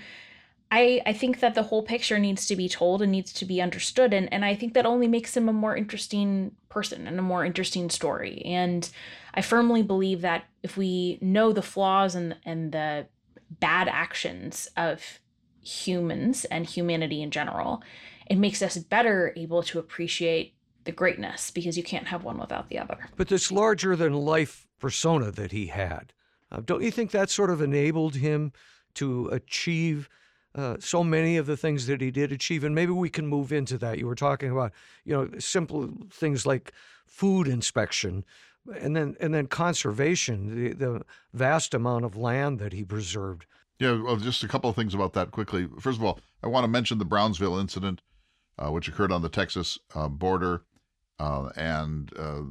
I 0.73 1.01
I 1.07 1.13
think 1.13 1.39
that 1.39 1.55
the 1.55 1.63
whole 1.63 1.85
picture 1.85 2.19
needs 2.19 2.45
to 2.47 2.57
be 2.57 2.69
told 2.69 3.03
and 3.03 3.13
needs 3.13 3.33
to 3.35 3.45
be 3.45 3.63
understood, 3.63 4.13
and 4.13 4.31
and 4.33 4.45
I 4.45 4.57
think 4.57 4.75
that 4.75 4.85
only 4.85 5.07
makes 5.07 5.37
him 5.37 5.49
a 5.49 5.53
more 5.53 5.77
interesting 5.77 6.57
person 6.69 7.07
and 7.07 7.21
a 7.21 7.23
more 7.23 7.45
interesting 7.45 7.89
story. 7.89 8.43
And 8.45 8.91
I 9.35 9.41
firmly 9.41 9.85
believe 9.85 10.21
that 10.23 10.45
if 10.65 10.77
we 10.77 11.19
know 11.23 11.53
the 11.53 11.63
flaws 11.63 12.17
and 12.17 12.37
and 12.45 12.73
the 12.73 13.07
bad 13.49 13.87
actions 13.87 14.69
of 14.77 15.21
humans 15.63 16.45
and 16.47 16.67
humanity 16.67 17.23
in 17.23 17.31
general, 17.31 17.81
it 18.27 18.39
makes 18.39 18.61
us 18.61 18.77
better 18.77 19.33
able 19.37 19.63
to 19.63 19.79
appreciate 19.79 20.55
the 20.89 20.93
greatness 20.93 21.51
because 21.51 21.77
you 21.77 21.83
can't 21.83 22.07
have 22.07 22.25
one 22.25 22.39
without 22.39 22.71
the 22.71 22.79
other. 22.79 23.11
But 23.15 23.29
this 23.29 23.53
larger 23.53 23.95
than 23.95 24.15
life 24.15 24.67
persona 24.81 25.31
that 25.33 25.53
he 25.53 25.67
had, 25.67 26.15
uh, 26.51 26.63
don't 26.65 26.83
you 26.83 26.91
think 26.91 27.11
that 27.11 27.29
sort 27.29 27.51
of 27.51 27.61
enabled 27.61 28.17
him 28.17 28.53
to 28.95 29.29
achieve 29.29 30.09
uh, 30.55 30.77
so 30.81 31.05
many 31.05 31.37
of 31.37 31.45
the 31.45 31.59
things 31.59 31.87
that 31.89 32.01
he 32.01 32.11
did 32.11 32.33
achieve, 32.33 32.65
and 32.65 32.75
maybe 32.75 32.91
we 32.91 33.11
can 33.11 33.27
move 33.27 33.53
into 33.53 33.77
that. 33.77 33.99
You 33.99 34.07
were 34.07 34.15
talking 34.15 34.51
about, 34.51 34.73
you 35.05 35.15
know, 35.15 35.29
simple 35.39 35.91
things 36.11 36.47
like 36.47 36.73
food 37.07 37.47
inspection, 37.47 38.25
and 38.81 38.97
then 38.97 39.15
and 39.21 39.35
then 39.35 39.47
conservation, 39.47 40.55
the, 40.55 40.73
the 40.73 41.03
vast 41.35 41.75
amount 41.75 42.07
of 42.07 42.17
land 42.17 42.61
that 42.61 42.73
he 42.73 42.83
preserved. 42.83 43.45
Yeah, 43.79 44.03
well, 44.03 44.17
just 44.17 44.43
a 44.43 44.49
couple 44.49 44.71
of 44.71 44.75
things 44.75 44.95
about 44.95 45.13
that 45.13 45.33
quickly. 45.33 45.69
First 45.79 45.99
of 45.99 46.05
all, 46.05 46.19
I 46.43 46.47
want 46.47 46.65
to 46.65 46.69
mention 46.69 46.97
the 46.97 47.05
Brownsville 47.05 47.59
incident, 47.59 48.01
uh, 48.59 48.71
which 48.71 48.89
occurred 48.89 49.13
on 49.13 49.21
the 49.21 49.29
Texas 49.29 49.79
uh, 49.95 50.09
border, 50.09 50.63
uh, 51.19 51.51
and 51.57 52.13
uh, 52.17 52.43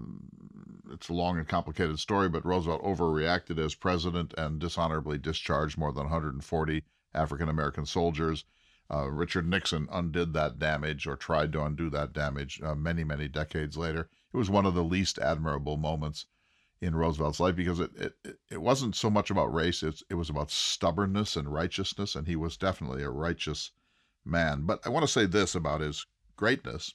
it's 0.91 1.09
a 1.09 1.13
long 1.13 1.38
and 1.38 1.47
complicated 1.47 1.99
story. 1.99 2.30
But 2.30 2.45
Roosevelt 2.45 2.84
overreacted 2.84 3.57
as 3.57 3.76
president 3.76 4.34
and 4.38 4.59
dishonorably 4.59 5.18
discharged 5.18 5.78
more 5.78 5.91
than 5.91 6.03
140 6.03 6.84
African 7.13 7.49
American 7.49 7.86
soldiers. 7.86 8.45
Uh, 8.89 9.09
Richard 9.09 9.47
Nixon 9.47 9.88
undid 9.91 10.34
that 10.34 10.59
damage 10.59 11.07
or 11.07 11.18
tried 11.18 11.51
to 11.51 11.63
undo 11.63 11.89
that 11.89 12.13
damage 12.13 12.61
uh, 12.61 12.74
many, 12.74 13.03
many 13.03 13.28
decades 13.28 13.76
later. 13.78 14.09
It 14.34 14.38
was 14.38 14.49
one 14.49 14.65
of 14.65 14.76
the 14.76 14.84
least 14.84 15.20
admirable 15.20 15.76
moments 15.76 16.26
in 16.80 16.95
Roosevelt's 16.95 17.39
life 17.39 17.55
because 17.55 17.80
it, 17.80 17.91
it, 18.24 18.39
it 18.51 18.61
wasn't 18.61 18.95
so 18.95 19.09
much 19.09 19.30
about 19.30 19.53
race, 19.53 19.84
it's, 19.84 20.03
it 20.09 20.13
was 20.13 20.30
about 20.30 20.51
stubbornness 20.51 21.36
and 21.36 21.51
righteousness, 21.51 22.15
and 22.15 22.28
he 22.28 22.36
was 22.36 22.55
definitely 22.55 23.03
a 23.03 23.09
righteous 23.09 23.72
man. 24.24 24.61
But 24.61 24.86
I 24.86 24.89
want 24.89 25.03
to 25.03 25.11
say 25.11 25.26
this 25.26 25.55
about 25.55 25.82
his 25.82 26.05
greatness. 26.36 26.93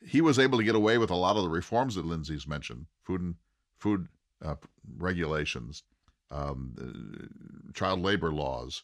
He 0.00 0.20
was 0.20 0.38
able 0.38 0.58
to 0.58 0.64
get 0.64 0.74
away 0.74 0.98
with 0.98 1.10
a 1.10 1.16
lot 1.16 1.36
of 1.36 1.42
the 1.42 1.48
reforms 1.48 1.94
that 1.94 2.06
Lindsay's 2.06 2.46
mentioned 2.46 2.86
food 3.02 3.20
and 3.20 3.34
food 3.78 4.08
uh, 4.44 4.56
regulations, 4.96 5.82
um, 6.30 6.74
uh, 6.80 7.72
child 7.72 8.00
labor 8.00 8.32
laws, 8.32 8.82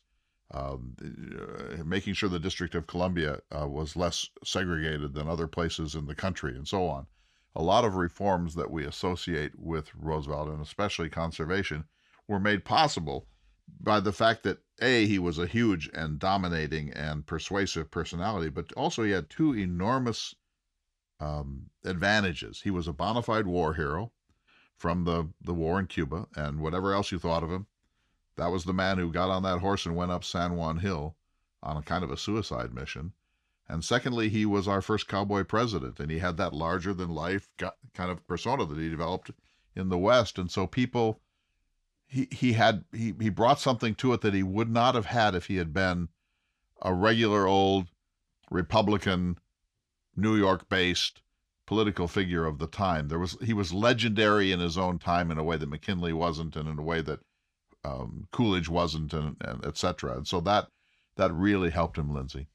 um, 0.53 0.95
uh, 1.03 1.85
making 1.85 2.15
sure 2.15 2.29
the 2.29 2.39
District 2.39 2.75
of 2.75 2.87
Columbia 2.87 3.41
uh, 3.51 3.67
was 3.67 3.97
less 3.97 4.29
segregated 4.45 5.15
than 5.15 5.29
other 5.29 5.47
places 5.47 5.95
in 5.95 6.07
the 6.07 6.15
country, 6.15 6.57
and 6.57 6.67
so 6.69 6.87
on. 6.87 7.07
A 7.55 7.63
lot 7.63 7.85
of 7.85 7.97
reforms 7.97 8.55
that 8.55 8.71
we 8.71 8.85
associate 8.85 9.53
with 9.59 9.95
Roosevelt, 9.95 10.49
and 10.49 10.63
especially 10.63 11.09
conservation, 11.09 11.85
were 12.27 12.41
made 12.41 12.65
possible 12.65 13.27
by 13.81 14.01
the 14.01 14.13
fact 14.13 14.43
that 14.43 14.59
A, 14.81 15.07
he 15.07 15.19
was 15.19 15.39
a 15.39 15.47
huge 15.47 15.91
and 15.95 16.19
dominating 16.19 16.91
and 16.93 17.27
persuasive 17.27 17.91
personality, 17.91 18.49
but 18.49 18.73
also 18.73 19.03
he 19.03 19.11
had 19.11 19.31
two 19.31 19.55
enormous 19.55 20.35
um, 21.23 21.71
advantages. 21.85 22.61
He 22.63 22.71
was 22.71 22.89
a 22.89 22.93
bona 22.93 23.23
fide 23.23 23.47
war 23.47 23.75
hero 23.75 24.11
from 24.77 25.05
the, 25.05 25.29
the 25.41 25.55
war 25.55 25.79
in 25.79 25.87
Cuba, 25.87 26.27
and 26.35 26.61
whatever 26.61 26.93
else 26.93 27.13
you 27.13 27.19
thought 27.19 27.45
of 27.45 27.51
him, 27.51 27.67
that 28.37 28.51
was 28.51 28.65
the 28.65 28.73
man 28.73 28.99
who 28.99 29.13
got 29.13 29.31
on 29.31 29.43
that 29.45 29.61
horse 29.61 29.87
and 29.87 29.95
went 29.95 30.11
up 30.11 30.25
San 30.25 30.57
Juan 30.57 30.79
Hill 30.79 31.17
on 31.63 31.77
a 31.77 31.83
kind 31.83 32.03
of 32.03 32.11
a 32.11 32.17
suicide 32.17 32.75
mission. 32.75 33.13
And 33.69 33.85
secondly, 33.85 34.29
he 34.29 34.45
was 34.45 34.67
our 34.67 34.83
first 34.83 35.07
cowboy 35.07 35.45
president, 35.45 36.01
and 36.01 36.11
he 36.11 36.19
had 36.19 36.37
that 36.39 36.53
larger 36.53 36.93
than 36.93 37.11
life 37.11 37.49
kind 37.59 38.11
of 38.11 38.27
persona 38.27 38.67
that 38.67 38.79
he 38.79 38.89
developed 38.89 39.31
in 39.77 39.89
the 39.89 39.99
West. 39.99 40.39
And 40.39 40.51
so 40.51 40.67
people, 40.67 41.21
he, 42.07 42.27
he 42.33 42.55
had, 42.55 42.85
he, 42.93 43.15
he 43.21 43.31
brought 43.31 43.61
something 43.61 43.95
to 43.97 44.13
it 44.13 44.21
that 44.23 44.35
he 44.35 44.43
would 44.43 44.71
not 44.71 44.97
have 44.97 45.07
had 45.07 45.35
if 45.37 45.47
he 45.47 45.57
had 45.57 45.73
been 45.73 46.09
a 46.83 46.93
regular 46.93 47.47
old 47.47 47.87
Republican, 48.51 49.39
New 50.17 50.37
York 50.37 50.69
based 50.69 51.23
political 51.67 52.09
figure 52.09 52.45
of 52.45 52.59
the 52.59 52.67
time. 52.67 53.09
There 53.09 53.19
was, 53.19 53.37
he 53.43 53.53
was 53.53 53.73
legendary 53.73 54.53
in 54.53 54.61
his 54.61 54.77
own 54.77 54.99
time 54.99 55.31
in 55.31 55.39
a 55.39 55.45
way 55.45 55.57
that 55.57 55.69
McKinley 55.69 56.13
wasn't, 56.13 56.57
and 56.57 56.69
in 56.69 56.79
a 56.79 56.83
way 56.83 57.01
that 57.03 57.21
um, 57.85 58.27
Coolidge 58.33 58.69
wasn't, 58.69 59.13
and, 59.15 59.37
and 59.41 59.65
et 59.65 59.77
cetera. 59.77 60.17
And 60.17 60.27
so 60.27 60.41
that, 60.41 60.69
that 61.17 61.33
really 61.33 61.71
helped 61.71 61.97
him, 61.99 62.13
Lindsay. 62.13 62.49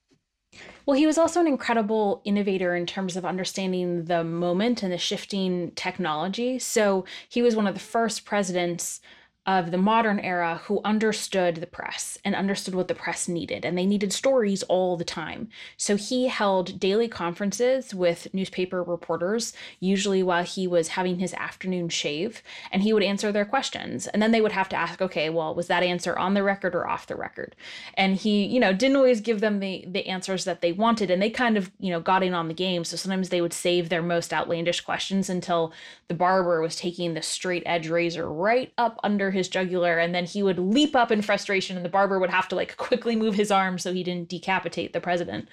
Well, 0.86 0.98
he 0.98 1.06
was 1.06 1.18
also 1.18 1.40
an 1.42 1.48
incredible 1.48 2.22
innovator 2.24 2.76
in 2.76 2.86
terms 2.86 3.18
of 3.18 3.26
understanding 3.26 4.06
the 4.06 4.24
moment 4.24 4.84
and 4.84 4.92
the 4.92 4.98
shifting 4.98 5.72
technology. 5.72 6.60
So 6.60 7.06
he 7.28 7.42
was 7.42 7.56
one 7.56 7.68
of 7.68 7.74
the 7.74 7.80
first 7.80 8.24
presidents 8.24 9.02
of 9.48 9.72
the 9.72 9.78
modern 9.78 10.20
era 10.20 10.60
who 10.66 10.82
understood 10.84 11.56
the 11.56 11.66
press 11.66 12.18
and 12.26 12.36
understood 12.36 12.76
what 12.76 12.90
the 12.90 12.94
press 12.94 13.30
needed, 13.30 13.64
and 13.64 13.78
they 13.78 13.86
needed 13.86 14.12
stories 14.12 14.62
all 14.64 14.98
the 14.98 15.06
time. 15.06 15.48
So 15.78 15.96
he 15.96 16.28
held 16.28 16.82
daily 16.82 17.08
conferences 17.08 17.96
with 17.96 18.34
newspaper 18.34 18.84
reporters, 18.84 19.54
usually 19.80 20.22
while 20.22 20.44
he 20.44 20.68
was 20.68 20.90
having 20.90 21.20
his 21.20 21.34
afternoon 21.36 21.88
shave, 21.88 22.44
and 22.74 22.84
he 22.84 22.92
would 22.92 23.04
answer 23.04 23.32
their 23.32 23.46
questions. 23.46 24.08
And 24.08 24.22
then 24.22 24.32
they 24.32 24.42
would 24.42 24.52
have 24.52 24.68
to 24.70 24.76
ask, 24.76 25.02
okay, 25.02 25.30
well, 25.30 25.56
was 25.56 25.68
that 25.68 25.82
answer 25.82 26.18
on 26.20 26.34
the 26.34 26.44
record 26.44 26.76
or 26.76 26.86
off 26.86 27.08
the 27.08 27.16
record? 27.16 27.56
And 27.94 28.18
he, 28.18 28.46
you 28.46 28.60
know, 28.60 28.74
didn't 28.74 28.98
always 28.98 29.22
give 29.22 29.40
them 29.40 29.60
the 29.60 29.86
the 29.88 30.08
answers 30.08 30.44
that 30.44 30.60
they 30.60 30.74
wanted, 30.74 31.10
and 31.10 31.22
they 31.22 31.30
kind 31.30 31.56
of, 31.56 31.72
you 31.80 31.92
know, 31.92 32.02
got 32.02 32.22
in 32.22 32.34
on 32.34 32.50
the 32.50 32.54
game. 32.54 32.84
So 32.84 32.98
sometimes 32.98 33.30
they 33.30 33.42
would 33.42 33.54
save 33.54 33.88
their 33.88 34.04
most 34.04 34.34
outlandish 34.34 34.82
questions 34.82 35.30
until 35.30 35.72
the 36.10 36.14
barber 36.14 36.62
was 36.62 36.76
taking 36.76 37.14
the 37.14 37.22
straight 37.22 37.64
edge 37.66 37.88
razor 37.88 38.30
right 38.30 38.74
up 38.78 39.00
under 39.04 39.32
his 39.38 39.48
jugular 39.48 39.98
and 39.98 40.14
then 40.14 40.26
he 40.26 40.44
would 40.44 40.60
leap 40.60 40.96
up 40.96 41.12
in 41.12 41.22
frustration 41.22 41.78
and 41.78 41.86
the 41.86 41.90
barber 41.90 42.20
would 42.20 42.30
have 42.30 42.48
to 42.50 42.56
like 42.56 42.76
quickly 42.78 43.16
move 43.16 43.36
his 43.36 43.52
arm 43.52 43.78
so 43.78 43.94
he 43.94 44.04
didn't 44.04 44.30
decapitate 44.30 44.94
the 44.94 45.02
president. 45.02 45.48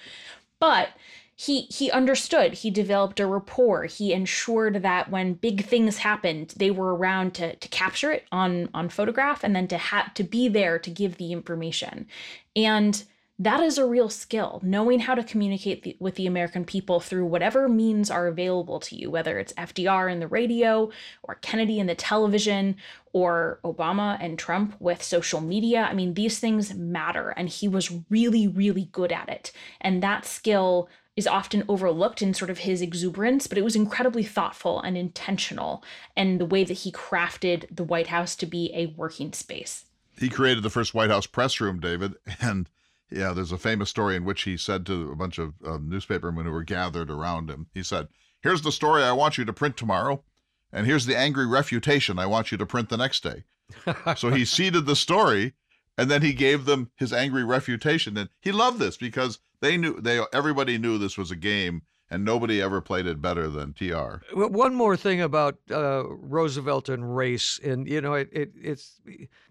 But 0.59 0.89
he 1.37 1.61
he 1.63 1.91
understood. 1.91 2.53
He 2.53 2.69
developed 2.69 3.19
a 3.19 3.27
rapport. 3.27 3.85
He 3.85 4.13
ensured 4.13 4.81
that 4.83 5.11
when 5.11 5.33
big 5.33 5.65
things 5.65 5.97
happened 5.97 6.53
they 6.57 6.71
were 6.71 6.95
around 6.95 7.33
to 7.35 7.55
to 7.57 7.67
capture 7.67 8.11
it 8.11 8.25
on 8.31 8.69
on 8.73 8.89
photograph 8.89 9.43
and 9.43 9.55
then 9.55 9.67
to 9.67 9.77
have 9.77 10.13
to 10.13 10.23
be 10.23 10.47
there 10.47 10.79
to 10.79 10.89
give 10.89 11.17
the 11.17 11.33
information. 11.33 12.07
And 12.55 13.03
that 13.37 13.59
is 13.59 13.77
a 13.77 13.85
real 13.85 14.09
skill 14.09 14.61
knowing 14.63 14.99
how 14.99 15.13
to 15.13 15.23
communicate 15.23 15.83
the, 15.83 15.97
with 15.99 16.15
the 16.15 16.27
american 16.27 16.63
people 16.63 16.99
through 16.99 17.25
whatever 17.25 17.67
means 17.67 18.09
are 18.09 18.27
available 18.27 18.79
to 18.79 18.95
you 18.95 19.09
whether 19.09 19.37
it's 19.37 19.53
fdr 19.53 20.11
in 20.11 20.19
the 20.19 20.27
radio 20.27 20.89
or 21.23 21.35
kennedy 21.35 21.79
in 21.79 21.87
the 21.87 21.95
television 21.95 22.75
or 23.13 23.59
obama 23.63 24.17
and 24.21 24.39
trump 24.39 24.75
with 24.79 25.03
social 25.03 25.41
media 25.41 25.87
i 25.89 25.93
mean 25.93 26.13
these 26.13 26.39
things 26.39 26.73
matter 26.73 27.29
and 27.29 27.49
he 27.49 27.67
was 27.67 27.91
really 28.09 28.47
really 28.47 28.89
good 28.91 29.11
at 29.11 29.29
it 29.29 29.51
and 29.81 30.01
that 30.01 30.25
skill 30.25 30.89
is 31.15 31.27
often 31.27 31.63
overlooked 31.69 32.21
in 32.21 32.33
sort 32.33 32.49
of 32.49 32.59
his 32.59 32.81
exuberance, 32.81 33.47
but 33.47 33.57
it 33.57 33.63
was 33.63 33.75
incredibly 33.75 34.23
thoughtful 34.23 34.81
and 34.81 34.97
intentional, 34.97 35.81
and 36.15 36.41
the 36.41 36.45
way 36.45 36.63
that 36.63 36.73
he 36.79 36.91
crafted 36.91 37.65
the 37.73 37.85
White 37.85 38.07
House 38.07 38.35
to 38.35 38.45
be 38.45 38.69
a 38.73 38.87
working 38.97 39.31
space. 39.31 39.85
He 40.19 40.27
created 40.27 40.63
the 40.63 40.69
first 40.69 40.93
White 40.93 41.09
House 41.09 41.25
press 41.25 41.61
room, 41.61 41.79
David, 41.79 42.15
and 42.41 42.69
yeah, 43.11 43.33
there's 43.33 43.51
a 43.51 43.57
famous 43.57 43.89
story 43.89 44.15
in 44.15 44.25
which 44.25 44.43
he 44.43 44.57
said 44.57 44.85
to 44.85 45.11
a 45.11 45.15
bunch 45.15 45.37
of 45.37 45.53
uh, 45.65 45.77
newspapermen 45.81 46.45
who 46.45 46.51
were 46.51 46.63
gathered 46.63 47.09
around 47.09 47.49
him, 47.49 47.67
he 47.73 47.83
said, 47.83 48.07
Here's 48.41 48.61
the 48.61 48.71
story 48.71 49.03
I 49.03 49.11
want 49.11 49.37
you 49.37 49.45
to 49.45 49.53
print 49.53 49.77
tomorrow, 49.77 50.23
and 50.71 50.85
here's 50.85 51.05
the 51.05 51.17
angry 51.17 51.47
refutation 51.47 52.19
I 52.19 52.25
want 52.25 52.51
you 52.51 52.57
to 52.57 52.65
print 52.65 52.89
the 52.89 52.97
next 52.97 53.23
day. 53.23 53.43
so 54.15 54.29
he 54.29 54.45
seeded 54.45 54.85
the 54.85 54.95
story, 54.95 55.53
and 55.97 56.11
then 56.11 56.21
he 56.21 56.33
gave 56.33 56.65
them 56.65 56.91
his 56.95 57.13
angry 57.13 57.43
refutation. 57.43 58.17
And 58.17 58.29
he 58.41 58.51
loved 58.51 58.79
this 58.79 58.97
because 58.97 59.39
they 59.61 59.77
knew 59.77 59.99
they 59.99 60.23
everybody 60.33 60.77
knew 60.77 60.97
this 60.97 61.17
was 61.17 61.31
a 61.31 61.35
game 61.35 61.83
and 62.11 62.23
nobody 62.23 62.61
ever 62.61 62.81
played 62.81 63.07
it 63.07 63.21
better 63.21 63.47
than 63.47 63.73
TR. 63.73 64.17
One 64.33 64.75
more 64.75 64.95
thing 64.95 65.21
about 65.21 65.57
uh, 65.71 66.03
Roosevelt 66.07 66.89
and 66.89 67.15
race, 67.15 67.59
and 67.63 67.87
you 67.87 67.99
know, 67.99 68.13
it, 68.13 68.29
it, 68.31 68.51
it's 68.61 69.01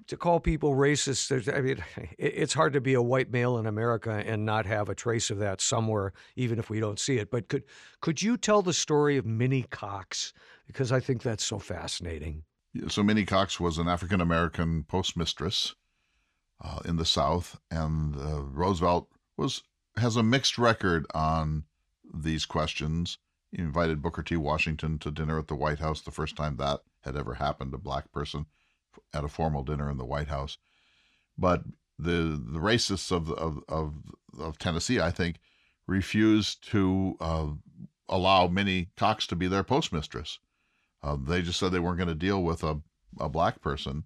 to 0.06 0.16
call 0.16 0.38
people 0.38 0.74
racist. 0.74 1.52
I 1.52 1.60
mean, 1.60 1.84
it, 1.96 2.32
it's 2.36 2.54
hard 2.54 2.72
to 2.74 2.80
be 2.80 2.94
a 2.94 3.02
white 3.02 3.30
male 3.30 3.58
in 3.58 3.66
America 3.66 4.22
and 4.24 4.44
not 4.44 4.66
have 4.66 4.88
a 4.88 4.94
trace 4.94 5.30
of 5.30 5.38
that 5.38 5.60
somewhere, 5.60 6.12
even 6.36 6.58
if 6.58 6.70
we 6.70 6.80
don't 6.80 6.98
see 6.98 7.18
it. 7.18 7.30
But 7.30 7.48
could 7.48 7.64
could 8.00 8.22
you 8.22 8.36
tell 8.36 8.62
the 8.62 8.72
story 8.72 9.16
of 9.16 9.26
Minnie 9.26 9.66
Cox? 9.70 10.32
Because 10.66 10.92
I 10.92 11.00
think 11.00 11.22
that's 11.22 11.44
so 11.44 11.58
fascinating. 11.58 12.44
So 12.88 13.02
Minnie 13.02 13.26
Cox 13.26 13.60
was 13.60 13.78
an 13.78 13.88
African 13.88 14.20
American 14.20 14.84
postmistress 14.84 15.74
uh, 16.62 16.80
in 16.84 16.96
the 16.96 17.04
South, 17.04 17.58
and 17.70 18.16
uh, 18.16 18.42
Roosevelt 18.42 19.08
was 19.36 19.62
has 19.96 20.16
a 20.16 20.22
mixed 20.22 20.58
record 20.58 21.06
on 21.14 21.64
these 22.22 22.46
questions. 22.46 23.18
He 23.50 23.62
invited 23.62 24.02
Booker 24.02 24.22
T. 24.22 24.36
Washington 24.36 24.98
to 24.98 25.10
dinner 25.10 25.38
at 25.38 25.48
the 25.48 25.54
White 25.54 25.78
House 25.78 26.00
the 26.00 26.10
first 26.10 26.36
time 26.36 26.56
that 26.56 26.80
had 27.02 27.16
ever 27.16 27.34
happened, 27.34 27.74
a 27.74 27.78
black 27.78 28.10
person 28.12 28.46
at 29.12 29.24
a 29.24 29.28
formal 29.28 29.62
dinner 29.62 29.90
in 29.90 29.96
the 29.96 30.04
White 30.04 30.28
House. 30.28 30.58
But 31.36 31.64
the 31.98 32.40
the 32.44 32.58
racists 32.58 33.12
of 33.12 33.30
of 33.32 33.62
of, 33.68 33.94
of 34.38 34.58
Tennessee, 34.58 35.00
I 35.00 35.10
think, 35.10 35.36
refused 35.86 36.68
to 36.70 37.16
uh, 37.20 37.46
allow 38.08 38.46
Minnie 38.48 38.90
Cox 38.96 39.26
to 39.28 39.36
be 39.36 39.48
their 39.48 39.64
postmistress. 39.64 40.38
Uh, 41.02 41.16
they 41.16 41.42
just 41.42 41.58
said 41.58 41.70
they 41.70 41.78
weren't 41.78 41.98
going 41.98 42.08
to 42.08 42.14
deal 42.14 42.42
with 42.42 42.64
a, 42.64 42.80
a 43.20 43.28
black 43.28 43.60
person. 43.60 44.04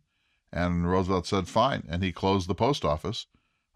And 0.53 0.91
Roosevelt 0.91 1.27
said, 1.27 1.47
fine. 1.47 1.85
And 1.89 2.03
he 2.03 2.11
closed 2.11 2.49
the 2.49 2.55
post 2.55 2.85
office 2.85 3.27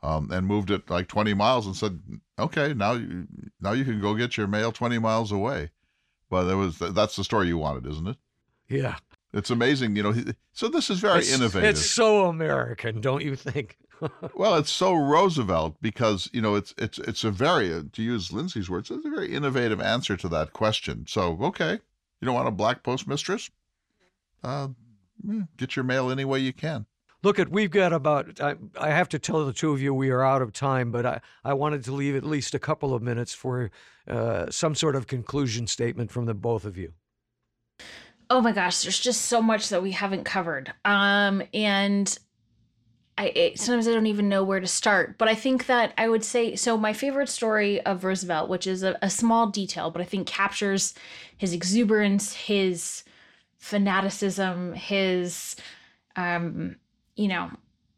um, 0.03 0.31
and 0.31 0.47
moved 0.47 0.71
it 0.71 0.91
like 0.91 1.09
20 1.09 1.35
miles 1.35 1.67
and 1.67 1.77
said, 1.77 2.01
"Okay, 2.39 2.75
now 2.75 2.95
you 2.95 3.27
now 3.61 3.73
you 3.73 3.85
can 3.85 4.01
go 4.01 4.15
get 4.15 4.37
your 4.37 4.47
mail 4.47 4.73
20 4.73 4.99
miles 4.99 5.33
away." 5.33 5.71
But 6.29 6.51
it 6.51 6.55
was 6.55 6.79
that's 6.79 7.17
the 7.17 7.25
story 7.25 7.49
you 7.49 7.59
wanted, 7.59 7.87
isn't 7.87 8.09
it? 8.09 8.17
Yeah, 8.69 8.97
it's 9.33 9.51
amazing, 9.51 9.97
you 9.97 10.03
know. 10.03 10.15
So 10.53 10.69
this 10.69 10.91
is 10.91 10.99
very 10.99 11.21
it's, 11.21 11.33
innovative. 11.33 11.71
It's 11.71 11.91
so 11.91 12.27
American, 12.27 13.01
don't 13.01 13.23
you 13.23 13.37
think? 13.37 13.79
well, 14.35 14.57
it's 14.57 14.71
so 14.71 14.93
Roosevelt 14.95 15.77
because 15.81 16.29
you 16.33 16.43
know 16.43 16.55
it's 16.55 16.75
it's 16.79 16.99
it's 16.99 17.25
a 17.25 17.31
very 17.31 17.85
to 17.93 18.03
use 18.03 18.33
Lindsay's 18.33 18.69
words, 18.69 18.91
it's 18.91 19.07
a 19.07 19.11
very 19.11 19.33
innovative 19.33 19.81
answer 19.81 20.17
to 20.17 20.29
that 20.29 20.53
question. 20.53 21.07
So 21.07 21.39
okay, 21.43 21.73
you 22.21 22.27
don't 22.27 22.35
want 22.35 22.49
a 22.49 22.53
black 22.53 22.83
postmistress? 22.83 23.51
Uh, 24.43 24.69
get 25.57 25.77
your 25.77 25.85
mail 25.85 26.11
any 26.11 26.25
way 26.25 26.41
you 26.41 26.53
can. 26.53 26.87
Look 27.23 27.39
at 27.39 27.51
we've 27.51 27.71
got 27.71 27.93
about 27.93 28.41
I, 28.41 28.57
I 28.79 28.91
have 28.91 29.09
to 29.11 29.19
tell 29.19 29.45
the 29.47 29.53
two 29.53 29.73
of 29.73 29.81
you 29.81 29.95
we 29.95 30.11
are 30.11 30.23
out 30.23 30.43
of 30.43 30.53
time, 30.53 30.91
but 30.91 31.07
I, 31.07 31.21
I 31.45 31.55
wanted 31.55 31.85
to 31.85 31.93
leave 31.93 32.17
at 32.17 32.25
least 32.25 32.55
a 32.55 32.59
couple 32.59 32.95
of 32.95 33.03
minutes 33.03 33.33
for 33.33 33.71
uh, 34.09 34.51
some 34.51 34.75
sort 34.75 34.97
of 34.97 35.07
conclusion 35.07 35.67
statement 35.67 36.11
from 36.11 36.27
the 36.27 36.35
both 36.35 36.65
of 36.65 36.77
you. 36.77 36.93
Oh 38.29 38.41
my 38.41 38.53
gosh, 38.53 38.83
there's 38.83 38.99
just 38.99 39.23
so 39.23 39.41
much 39.41 39.69
that 39.69 39.83
we 39.83 39.93
haven't 39.93 40.25
covered. 40.25 40.73
Um, 40.85 41.43
and 41.55 42.19
I 43.19 43.27
it, 43.27 43.59
sometimes 43.61 43.87
I 43.87 43.93
don't 43.93 44.07
even 44.07 44.29
know 44.29 44.43
where 44.43 44.61
to 44.61 44.67
start. 44.67 45.19
But 45.19 45.29
I 45.29 45.35
think 45.35 45.67
that 45.67 45.93
I 45.97 46.09
would 46.09 46.25
say 46.25 46.57
so. 46.57 46.77
My 46.77 46.93
favorite 46.93 47.29
story 47.29 47.81
of 47.83 48.05
Roosevelt, 48.05 48.49
which 48.49 48.67
is 48.67 48.83
a, 48.83 48.99
a 49.01 49.11
small 49.11 49.47
detail, 49.49 49.91
but 49.91 50.03
I 50.03 50.05
think 50.07 50.27
captures 50.27 50.95
his 51.37 51.53
exuberance, 51.53 52.33
his 52.33 53.05
fanaticism, 53.59 54.75
his 54.75 55.55
um, 56.17 56.77
you 57.17 57.29
know, 57.29 57.51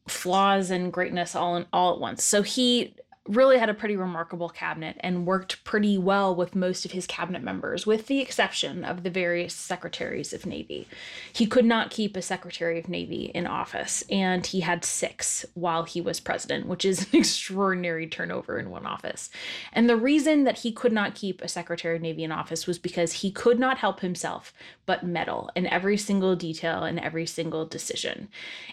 flaws 0.08 0.70
and 0.70 0.92
greatness 0.92 1.34
all 1.34 1.56
in 1.56 1.66
all 1.72 1.94
at 1.94 2.00
once. 2.00 2.22
So 2.24 2.42
he 2.42 2.94
really 3.26 3.58
had 3.58 3.70
a 3.70 3.74
pretty 3.74 3.96
remarkable 3.96 4.50
cabinet 4.50 4.96
and 5.00 5.26
worked 5.26 5.64
pretty 5.64 5.96
well 5.96 6.34
with 6.34 6.54
most 6.54 6.84
of 6.84 6.92
his 6.92 7.06
cabinet 7.06 7.42
members, 7.42 7.86
with 7.86 8.06
the 8.06 8.20
exception 8.20 8.84
of 8.84 9.02
the 9.02 9.10
various 9.10 9.54
secretaries 9.54 10.34
of 10.34 10.44
Navy. 10.44 10.86
He 11.32 11.46
could 11.46 11.64
not 11.64 11.90
keep 11.90 12.16
a 12.16 12.22
secretary 12.22 12.78
of 12.78 12.88
Navy 12.88 13.30
in 13.34 13.46
office, 13.46 14.04
and 14.10 14.46
he 14.46 14.60
had 14.60 14.84
six 14.84 15.46
while 15.54 15.84
he 15.84 16.02
was 16.02 16.20
president, 16.20 16.66
which 16.66 16.84
is 16.84 17.00
an 17.12 17.20
extraordinary 17.20 18.06
turnover 18.06 18.58
in 18.58 18.68
one 18.68 18.84
office. 18.84 19.30
And 19.72 19.88
the 19.88 19.96
reason 19.96 20.44
that 20.44 20.58
he 20.58 20.70
could 20.70 20.92
not 20.92 21.14
keep 21.14 21.40
a 21.40 21.48
secretary 21.48 21.96
of 21.96 22.02
Navy 22.02 22.24
in 22.24 22.32
office 22.32 22.66
was 22.66 22.78
because 22.78 23.12
he 23.12 23.30
could 23.30 23.58
not 23.58 23.78
help 23.78 24.00
himself 24.00 24.52
but 24.86 25.02
meddle 25.02 25.50
in 25.54 25.66
every 25.66 25.96
single 25.96 26.36
detail 26.36 26.82
and 26.82 27.00
every 27.00 27.24
single 27.24 27.64
decision. 27.64 28.28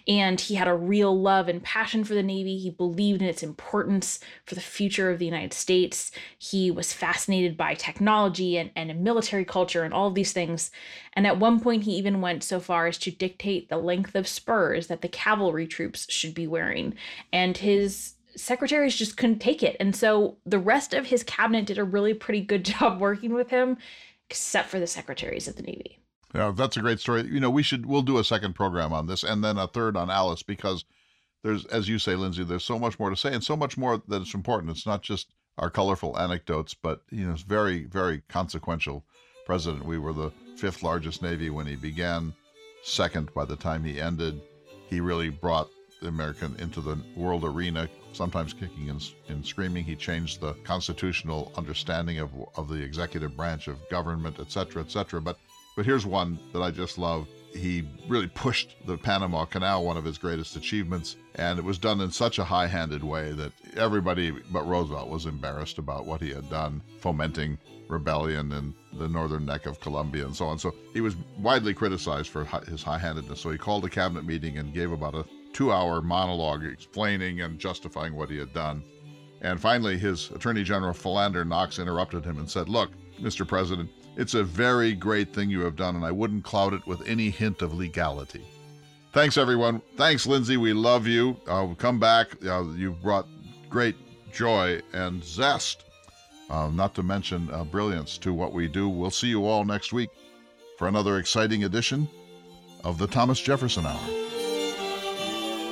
And 0.09 0.41
he 0.41 0.55
had 0.55 0.67
a 0.67 0.75
real 0.75 1.17
love 1.17 1.47
and 1.47 1.63
passion 1.63 2.03
for 2.03 2.13
the 2.13 2.23
Navy. 2.23 2.57
He 2.57 2.69
believed 2.69 3.21
in 3.21 3.29
its 3.29 3.43
importance 3.43 4.19
for 4.45 4.55
the 4.55 4.61
future 4.61 5.09
of 5.11 5.19
the 5.19 5.25
United 5.25 5.53
States. 5.53 6.11
He 6.37 6.71
was 6.71 6.93
fascinated 6.93 7.57
by 7.57 7.73
technology 7.73 8.57
and, 8.57 8.71
and 8.75 9.03
military 9.03 9.45
culture 9.45 9.83
and 9.83 9.93
all 9.93 10.07
of 10.07 10.15
these 10.15 10.33
things. 10.33 10.71
And 11.13 11.27
at 11.27 11.39
one 11.39 11.59
point, 11.59 11.83
he 11.83 11.93
even 11.93 12.21
went 12.21 12.43
so 12.43 12.59
far 12.59 12.87
as 12.87 12.97
to 12.99 13.11
dictate 13.11 13.69
the 13.69 13.77
length 13.77 14.15
of 14.15 14.27
spurs 14.27 14.87
that 14.87 15.01
the 15.01 15.07
cavalry 15.07 15.67
troops 15.67 16.11
should 16.11 16.33
be 16.33 16.47
wearing. 16.47 16.95
And 17.31 17.57
his 17.57 18.15
secretaries 18.35 18.95
just 18.95 19.17
couldn't 19.17 19.39
take 19.39 19.63
it. 19.63 19.75
And 19.79 19.95
so 19.95 20.37
the 20.45 20.59
rest 20.59 20.93
of 20.93 21.07
his 21.07 21.23
cabinet 21.23 21.65
did 21.65 21.77
a 21.77 21.83
really 21.83 22.13
pretty 22.13 22.41
good 22.41 22.65
job 22.79 22.99
working 22.99 23.33
with 23.33 23.49
him, 23.49 23.77
except 24.29 24.69
for 24.69 24.79
the 24.79 24.87
secretaries 24.87 25.47
of 25.47 25.55
the 25.55 25.63
Navy. 25.63 25.97
Yeah, 26.33 26.53
that's 26.55 26.77
a 26.77 26.81
great 26.81 26.99
story. 26.99 27.23
You 27.23 27.41
know, 27.41 27.49
we 27.49 27.63
should 27.63 27.85
we'll 27.85 28.01
do 28.01 28.17
a 28.17 28.23
second 28.23 28.53
program 28.53 28.93
on 28.93 29.05
this 29.05 29.23
and 29.23 29.43
then 29.43 29.57
a 29.57 29.67
third 29.67 29.97
on 29.97 30.09
Alice 30.09 30.43
because 30.43 30.85
there's, 31.43 31.65
as 31.67 31.87
you 31.89 31.99
say, 31.99 32.15
Lindsay, 32.15 32.43
there's 32.43 32.63
so 32.63 32.79
much 32.79 32.99
more 32.99 33.09
to 33.09 33.15
say 33.15 33.33
and 33.33 33.43
so 33.43 33.55
much 33.55 33.77
more 33.77 34.01
that 34.07 34.21
is 34.21 34.33
important. 34.33 34.71
It's 34.71 34.85
not 34.85 35.01
just 35.01 35.33
our 35.57 35.69
colorful 35.69 36.17
anecdotes, 36.17 36.73
but 36.73 37.01
you 37.09 37.25
know, 37.25 37.33
it's 37.33 37.41
very, 37.41 37.85
very 37.85 38.21
consequential 38.29 39.03
president. 39.45 39.85
We 39.85 39.97
were 39.97 40.13
the 40.13 40.31
fifth 40.55 40.83
largest 40.83 41.21
navy 41.21 41.49
when 41.49 41.67
he 41.67 41.75
began, 41.75 42.33
second 42.83 43.33
by 43.33 43.45
the 43.45 43.55
time 43.55 43.83
he 43.83 43.99
ended. 43.99 44.41
He 44.87 45.01
really 45.01 45.29
brought 45.29 45.69
the 46.01 46.07
American 46.07 46.55
into 46.59 46.81
the 46.81 46.97
world 47.15 47.43
arena, 47.43 47.87
sometimes 48.13 48.53
kicking 48.53 48.89
and, 48.89 49.03
and 49.29 49.45
screaming. 49.45 49.83
He 49.83 49.95
changed 49.95 50.41
the 50.41 50.53
constitutional 50.63 51.51
understanding 51.55 52.19
of, 52.19 52.31
of 52.55 52.67
the 52.69 52.81
executive 52.81 53.35
branch 53.37 53.67
of 53.67 53.77
government, 53.89 54.37
et 54.39 54.51
cetera, 54.51 54.81
et 54.81 54.91
cetera. 54.91 55.21
But, 55.21 55.37
but 55.75 55.85
here's 55.85 56.05
one 56.05 56.39
that 56.53 56.61
I 56.61 56.71
just 56.71 56.97
love 56.97 57.27
he 57.53 57.87
really 58.07 58.27
pushed 58.27 58.75
the 58.85 58.97
Panama 58.97 59.45
Canal, 59.45 59.85
one 59.85 59.97
of 59.97 60.05
his 60.05 60.17
greatest 60.17 60.55
achievements, 60.55 61.17
and 61.35 61.59
it 61.59 61.65
was 61.65 61.77
done 61.77 62.01
in 62.01 62.11
such 62.11 62.39
a 62.39 62.43
high 62.43 62.67
handed 62.67 63.03
way 63.03 63.31
that 63.33 63.51
everybody 63.75 64.31
but 64.31 64.67
Roosevelt 64.67 65.09
was 65.09 65.25
embarrassed 65.25 65.77
about 65.77 66.05
what 66.05 66.21
he 66.21 66.31
had 66.31 66.49
done, 66.49 66.81
fomenting 66.99 67.57
rebellion 67.87 68.51
in 68.53 68.73
the 68.97 69.07
northern 69.07 69.45
neck 69.45 69.65
of 69.65 69.79
Colombia 69.79 70.25
and 70.25 70.35
so 70.35 70.45
on. 70.45 70.57
So 70.57 70.73
he 70.93 71.01
was 71.01 71.15
widely 71.37 71.73
criticized 71.73 72.29
for 72.29 72.45
his 72.67 72.81
high 72.81 72.97
handedness. 72.97 73.41
So 73.41 73.51
he 73.51 73.57
called 73.57 73.85
a 73.85 73.89
cabinet 73.89 74.25
meeting 74.25 74.57
and 74.57 74.73
gave 74.73 74.91
about 74.91 75.13
a 75.13 75.25
two 75.53 75.71
hour 75.71 76.01
monologue 76.01 76.63
explaining 76.63 77.41
and 77.41 77.59
justifying 77.59 78.15
what 78.15 78.29
he 78.29 78.37
had 78.37 78.53
done. 78.53 78.83
And 79.41 79.59
finally, 79.59 79.97
his 79.97 80.31
Attorney 80.31 80.63
General 80.63 80.93
Philander 80.93 81.43
Knox 81.43 81.79
interrupted 81.79 82.23
him 82.23 82.37
and 82.37 82.49
said, 82.49 82.69
Look, 82.69 82.91
Mr. 83.19 83.47
President, 83.47 83.89
it's 84.17 84.33
a 84.33 84.43
very 84.43 84.93
great 84.93 85.33
thing 85.33 85.49
you 85.49 85.61
have 85.61 85.75
done, 85.75 85.95
and 85.95 86.05
I 86.05 86.11
wouldn't 86.11 86.43
cloud 86.43 86.73
it 86.73 86.85
with 86.85 87.07
any 87.07 87.29
hint 87.29 87.61
of 87.61 87.73
legality. 87.73 88.43
Thanks, 89.13 89.37
everyone. 89.37 89.81
Thanks, 89.97 90.25
Lindsay. 90.25 90.57
We 90.57 90.73
love 90.73 91.05
you. 91.05 91.37
Uh, 91.47 91.67
come 91.77 91.99
back. 91.99 92.43
Uh, 92.45 92.63
you've 92.75 93.01
brought 93.01 93.27
great 93.69 93.95
joy 94.31 94.81
and 94.93 95.23
zest, 95.23 95.83
uh, 96.49 96.69
not 96.69 96.95
to 96.95 97.03
mention 97.03 97.49
uh, 97.51 97.63
brilliance 97.63 98.17
to 98.19 98.33
what 98.33 98.53
we 98.53 98.67
do. 98.67 98.87
We'll 98.87 99.11
see 99.11 99.27
you 99.27 99.45
all 99.45 99.65
next 99.65 99.91
week 99.91 100.09
for 100.77 100.87
another 100.87 101.17
exciting 101.17 101.63
edition 101.63 102.07
of 102.83 102.97
the 102.97 103.07
Thomas 103.07 103.39
Jefferson 103.39 103.85
Hour. 103.85 103.99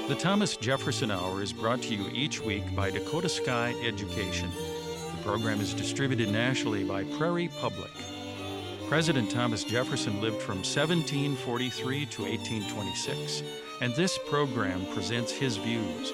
The 0.09 0.15
Thomas 0.17 0.57
Jefferson 0.57 1.11
Hour 1.11 1.41
is 1.41 1.53
brought 1.53 1.81
to 1.83 1.95
you 1.95 2.09
each 2.11 2.41
week 2.41 2.63
by 2.75 2.89
Dakota 2.89 3.29
Sky 3.29 3.75
Education. 3.83 4.49
The 5.15 5.23
program 5.23 5.61
is 5.61 5.73
distributed 5.73 6.29
nationally 6.29 6.83
by 6.83 7.03
Prairie 7.03 7.49
Public. 7.59 7.91
President 8.89 9.29
Thomas 9.29 9.63
Jefferson 9.63 10.19
lived 10.19 10.41
from 10.41 10.57
1743 10.57 12.07
to 12.07 12.23
1826, 12.23 13.43
and 13.81 13.93
this 13.93 14.17
program 14.27 14.83
presents 14.87 15.31
his 15.31 15.57
views. 15.57 16.11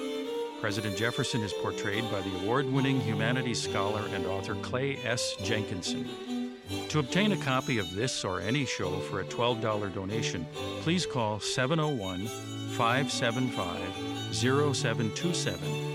President 0.59 0.97
Jefferson 0.97 1.41
is 1.41 1.53
portrayed 1.53 2.03
by 2.11 2.19
the 2.19 2.36
award 2.41 2.69
winning 2.69 2.99
humanities 2.99 3.61
scholar 3.61 4.05
and 4.13 4.26
author 4.26 4.55
Clay 4.55 4.97
S. 5.05 5.38
Jenkinson. 5.41 6.51
To 6.89 6.99
obtain 6.99 7.32
a 7.32 7.38
copy 7.38 7.78
of 7.78 7.95
this 7.95 8.26
or 8.26 8.41
any 8.41 8.65
show 8.65 8.99
for 8.99 9.21
a 9.21 9.26
$12 9.26 9.93
donation, 9.93 10.45
please 10.82 11.05
call 11.05 11.39
701 11.39 12.28
575 12.76 14.36
0727 14.36 15.95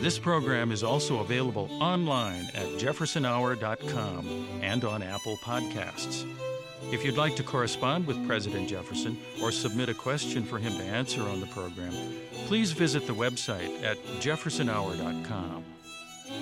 this 0.00 0.18
program 0.18 0.70
is 0.70 0.84
also 0.84 1.18
available 1.18 1.68
online 1.80 2.48
at 2.54 2.66
jeffersonhour.com 2.78 4.48
and 4.62 4.84
on 4.84 5.02
Apple 5.02 5.36
Podcasts. 5.38 6.24
If 6.92 7.04
you'd 7.04 7.16
like 7.16 7.34
to 7.36 7.42
correspond 7.42 8.06
with 8.06 8.24
President 8.26 8.68
Jefferson 8.68 9.18
or 9.42 9.50
submit 9.50 9.88
a 9.88 9.94
question 9.94 10.44
for 10.44 10.58
him 10.58 10.76
to 10.78 10.84
answer 10.84 11.22
on 11.22 11.40
the 11.40 11.46
program, 11.46 11.92
please 12.46 12.70
visit 12.70 13.06
the 13.06 13.12
website 13.12 13.82
at 13.82 13.98
jeffersonhour.com. 14.20 15.64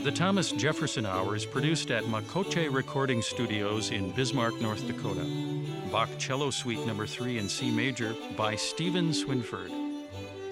The 0.05 0.13
Thomas 0.13 0.53
Jefferson 0.53 1.07
Hour 1.07 1.35
is 1.35 1.47
produced 1.47 1.91
at 1.91 2.05
Makoche 2.05 2.73
Recording 2.73 3.23
Studios 3.23 3.91
in 3.91 4.13
Bismarck, 4.13 4.61
North 4.61 4.87
Dakota. 4.87 5.25
Bach 5.91 6.11
Cello 6.19 6.51
Suite 6.51 6.87
Number 6.87 7.07
3 7.07 7.39
in 7.39 7.49
C 7.49 7.71
Major 7.71 8.15
by 8.37 8.55
Stephen 8.55 9.11
Swinford. 9.11 9.71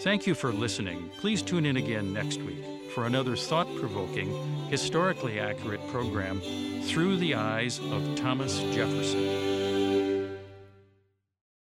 Thank 0.00 0.26
you 0.26 0.34
for 0.34 0.52
listening. 0.52 1.10
Please 1.20 1.42
tune 1.42 1.66
in 1.66 1.76
again 1.76 2.12
next 2.12 2.40
week 2.42 2.64
for 2.94 3.06
another 3.06 3.34
thought 3.34 3.66
provoking, 3.74 4.30
historically 4.70 5.40
accurate 5.40 5.84
program 5.88 6.40
through 6.82 7.16
the 7.16 7.34
eyes 7.34 7.80
of 7.90 8.14
Thomas 8.14 8.60
Jefferson. 8.72 9.83